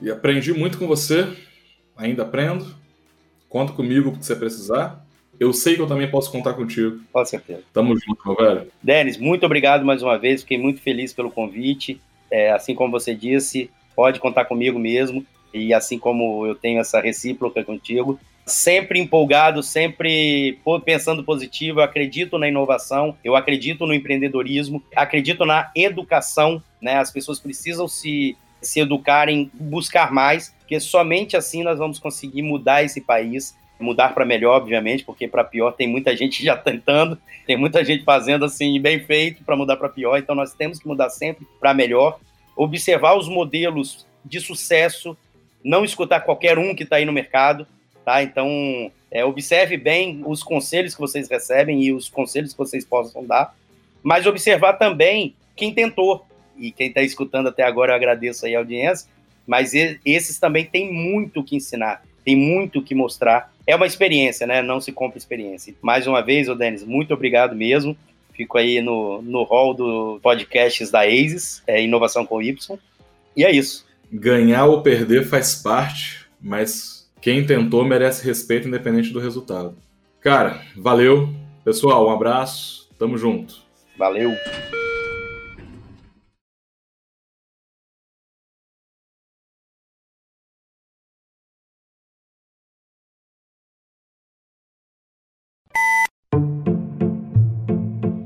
E 0.00 0.10
aprendi 0.10 0.52
muito 0.52 0.78
com 0.78 0.86
você, 0.86 1.26
ainda 1.96 2.22
aprendo. 2.22 2.66
Conta 3.48 3.72
comigo 3.72 4.16
se 4.20 4.26
você 4.26 4.36
precisar. 4.36 5.04
Eu 5.40 5.52
sei 5.52 5.74
que 5.74 5.80
eu 5.80 5.86
também 5.86 6.10
posso 6.10 6.30
contar 6.30 6.54
contigo. 6.54 7.00
Com 7.12 7.24
certeza. 7.24 7.62
Tamo 7.72 7.96
junto, 7.98 8.20
meu 8.26 8.36
velho. 8.36 8.70
Denis, 8.82 9.16
muito 9.16 9.44
obrigado 9.44 9.84
mais 9.84 10.02
uma 10.02 10.18
vez. 10.18 10.42
Fiquei 10.42 10.58
muito 10.58 10.80
feliz 10.80 11.12
pelo 11.12 11.30
convite. 11.30 12.00
É, 12.30 12.52
assim 12.52 12.74
como 12.74 12.92
você 12.92 13.14
disse, 13.14 13.70
pode 13.96 14.20
contar 14.20 14.44
comigo 14.44 14.78
mesmo. 14.78 15.24
E 15.52 15.74
assim 15.74 15.98
como 15.98 16.46
eu 16.46 16.54
tenho 16.54 16.80
essa 16.80 17.00
recíproca 17.00 17.62
contigo, 17.64 18.18
sempre 18.44 18.98
empolgado, 18.98 19.62
sempre 19.62 20.58
pensando 20.84 21.24
positivo. 21.24 21.80
Eu 21.80 21.84
acredito 21.84 22.38
na 22.38 22.48
inovação, 22.48 23.16
eu 23.22 23.36
acredito 23.36 23.86
no 23.86 23.94
empreendedorismo, 23.94 24.82
acredito 24.94 25.44
na 25.44 25.70
educação. 25.74 26.62
Né? 26.80 26.96
As 26.96 27.10
pessoas 27.10 27.38
precisam 27.38 27.86
se 27.86 28.36
se 28.62 28.80
educarem, 28.80 29.50
buscar 29.54 30.12
mais, 30.12 30.54
porque 30.60 30.78
somente 30.78 31.36
assim 31.36 31.62
nós 31.62 31.78
vamos 31.78 31.98
conseguir 31.98 32.42
mudar 32.42 32.82
esse 32.82 33.00
país, 33.00 33.56
mudar 33.78 34.14
para 34.14 34.24
melhor, 34.24 34.56
obviamente, 34.56 35.04
porque 35.04 35.26
para 35.26 35.42
pior 35.42 35.72
tem 35.72 35.88
muita 35.88 36.16
gente 36.16 36.42
já 36.44 36.56
tentando, 36.56 37.18
tem 37.46 37.56
muita 37.56 37.84
gente 37.84 38.04
fazendo 38.04 38.44
assim 38.44 38.80
bem 38.80 39.00
feito 39.00 39.42
para 39.44 39.56
mudar 39.56 39.76
para 39.76 39.88
pior, 39.88 40.16
então 40.16 40.34
nós 40.34 40.54
temos 40.54 40.78
que 40.78 40.86
mudar 40.86 41.10
sempre 41.10 41.46
para 41.60 41.74
melhor, 41.74 42.20
observar 42.56 43.16
os 43.18 43.28
modelos 43.28 44.06
de 44.24 44.40
sucesso, 44.40 45.16
não 45.64 45.84
escutar 45.84 46.20
qualquer 46.20 46.58
um 46.58 46.74
que 46.74 46.84
está 46.84 46.96
aí 46.96 47.04
no 47.04 47.12
mercado, 47.12 47.66
tá? 48.04 48.22
Então, 48.22 48.90
é, 49.10 49.24
observe 49.24 49.76
bem 49.76 50.22
os 50.24 50.42
conselhos 50.42 50.94
que 50.94 51.00
vocês 51.00 51.28
recebem 51.28 51.82
e 51.82 51.92
os 51.92 52.08
conselhos 52.08 52.52
que 52.52 52.58
vocês 52.58 52.84
possam 52.84 53.24
dar, 53.24 53.54
mas 54.02 54.26
observar 54.26 54.74
também 54.74 55.34
quem 55.54 55.72
tentou, 55.72 56.24
e 56.56 56.70
quem 56.70 56.88
está 56.88 57.02
escutando 57.02 57.48
até 57.48 57.62
agora 57.62 57.92
eu 57.92 57.96
agradeço 57.96 58.46
aí 58.46 58.54
a 58.54 58.58
audiência, 58.58 59.08
mas 59.46 59.72
esses 59.74 60.38
também 60.38 60.64
têm 60.64 60.92
muito 60.92 61.42
que 61.42 61.56
ensinar, 61.56 62.02
tem 62.24 62.36
muito 62.36 62.82
que 62.82 62.94
mostrar. 62.94 63.52
É 63.66 63.74
uma 63.74 63.86
experiência, 63.86 64.46
né? 64.46 64.62
Não 64.62 64.80
se 64.80 64.92
compra 64.92 65.18
experiência. 65.18 65.74
Mais 65.82 66.06
uma 66.06 66.22
vez, 66.22 66.48
ô 66.48 66.54
Denis, 66.54 66.84
muito 66.84 67.12
obrigado 67.12 67.54
mesmo. 67.54 67.96
Fico 68.32 68.56
aí 68.58 68.80
no, 68.80 69.20
no 69.22 69.42
hall 69.42 69.74
do 69.74 70.20
podcasts 70.22 70.90
da 70.90 71.00
ASIS, 71.00 71.62
é 71.66 71.82
Inovação 71.82 72.24
com 72.24 72.40
Y. 72.40 72.78
E 73.36 73.44
é 73.44 73.50
isso. 73.50 73.86
Ganhar 74.12 74.66
ou 74.66 74.82
perder 74.82 75.26
faz 75.26 75.54
parte, 75.54 76.26
mas 76.40 77.01
quem 77.22 77.46
tentou 77.46 77.84
merece 77.84 78.26
respeito 78.26 78.66
independente 78.66 79.12
do 79.12 79.20
resultado. 79.20 79.76
Cara, 80.20 80.60
valeu. 80.76 81.28
Pessoal, 81.64 82.08
um 82.08 82.10
abraço. 82.10 82.90
Tamo 82.98 83.16
junto. 83.16 83.62
Valeu. 83.96 84.32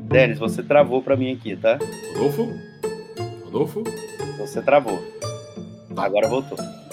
Denis, 0.08 0.38
você 0.38 0.62
travou 0.62 1.02
para 1.02 1.14
mim 1.14 1.34
aqui, 1.34 1.54
tá? 1.54 1.78
Rodolfo? 2.14 2.48
Rodolfo? 3.44 3.84
Você 4.38 4.62
travou. 4.62 4.98
Agora 5.94 6.26
voltou. 6.26 6.85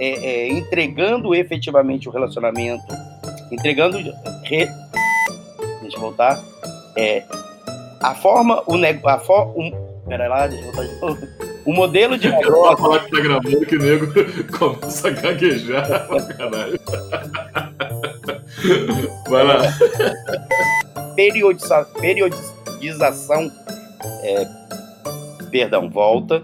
É, 0.00 0.08
é, 0.08 0.48
entregando 0.48 1.34
efetivamente 1.34 2.08
o 2.08 2.12
relacionamento, 2.12 2.86
entregando. 3.50 3.98
Re... 4.44 4.68
Deixa 5.82 5.96
eu 5.96 6.00
voltar. 6.00 6.40
É, 6.96 7.24
a 8.00 8.14
forma, 8.14 8.62
o 8.66 8.76
negócio. 8.76 9.08
A 9.08 9.18
for, 9.18 9.58
um, 9.58 9.70
pera 10.06 10.28
lá, 10.28 10.46
deixa 10.46 10.64
eu 10.64 10.72
voltar 10.72 10.88
de 10.88 11.00
novo. 11.00 11.28
O 11.64 11.72
modelo 11.72 12.16
de 12.16 12.28
negócio. 12.28 12.72
Eu 12.72 12.76
falar 12.78 13.00
que 13.00 13.10
tá 13.10 13.20
gravando 13.20 13.66
que 13.66 13.76
o 13.76 13.82
nego 13.82 14.06
começa 14.58 15.08
a 15.08 15.10
gaguejar. 15.10 16.08
Caralho. 16.36 16.80
Vai 19.28 19.44
lá. 19.44 19.58
Periodiza, 21.14 21.84
periodização. 22.00 23.50
É, 24.22 24.46
perdão, 25.50 25.90
volta 25.90 26.42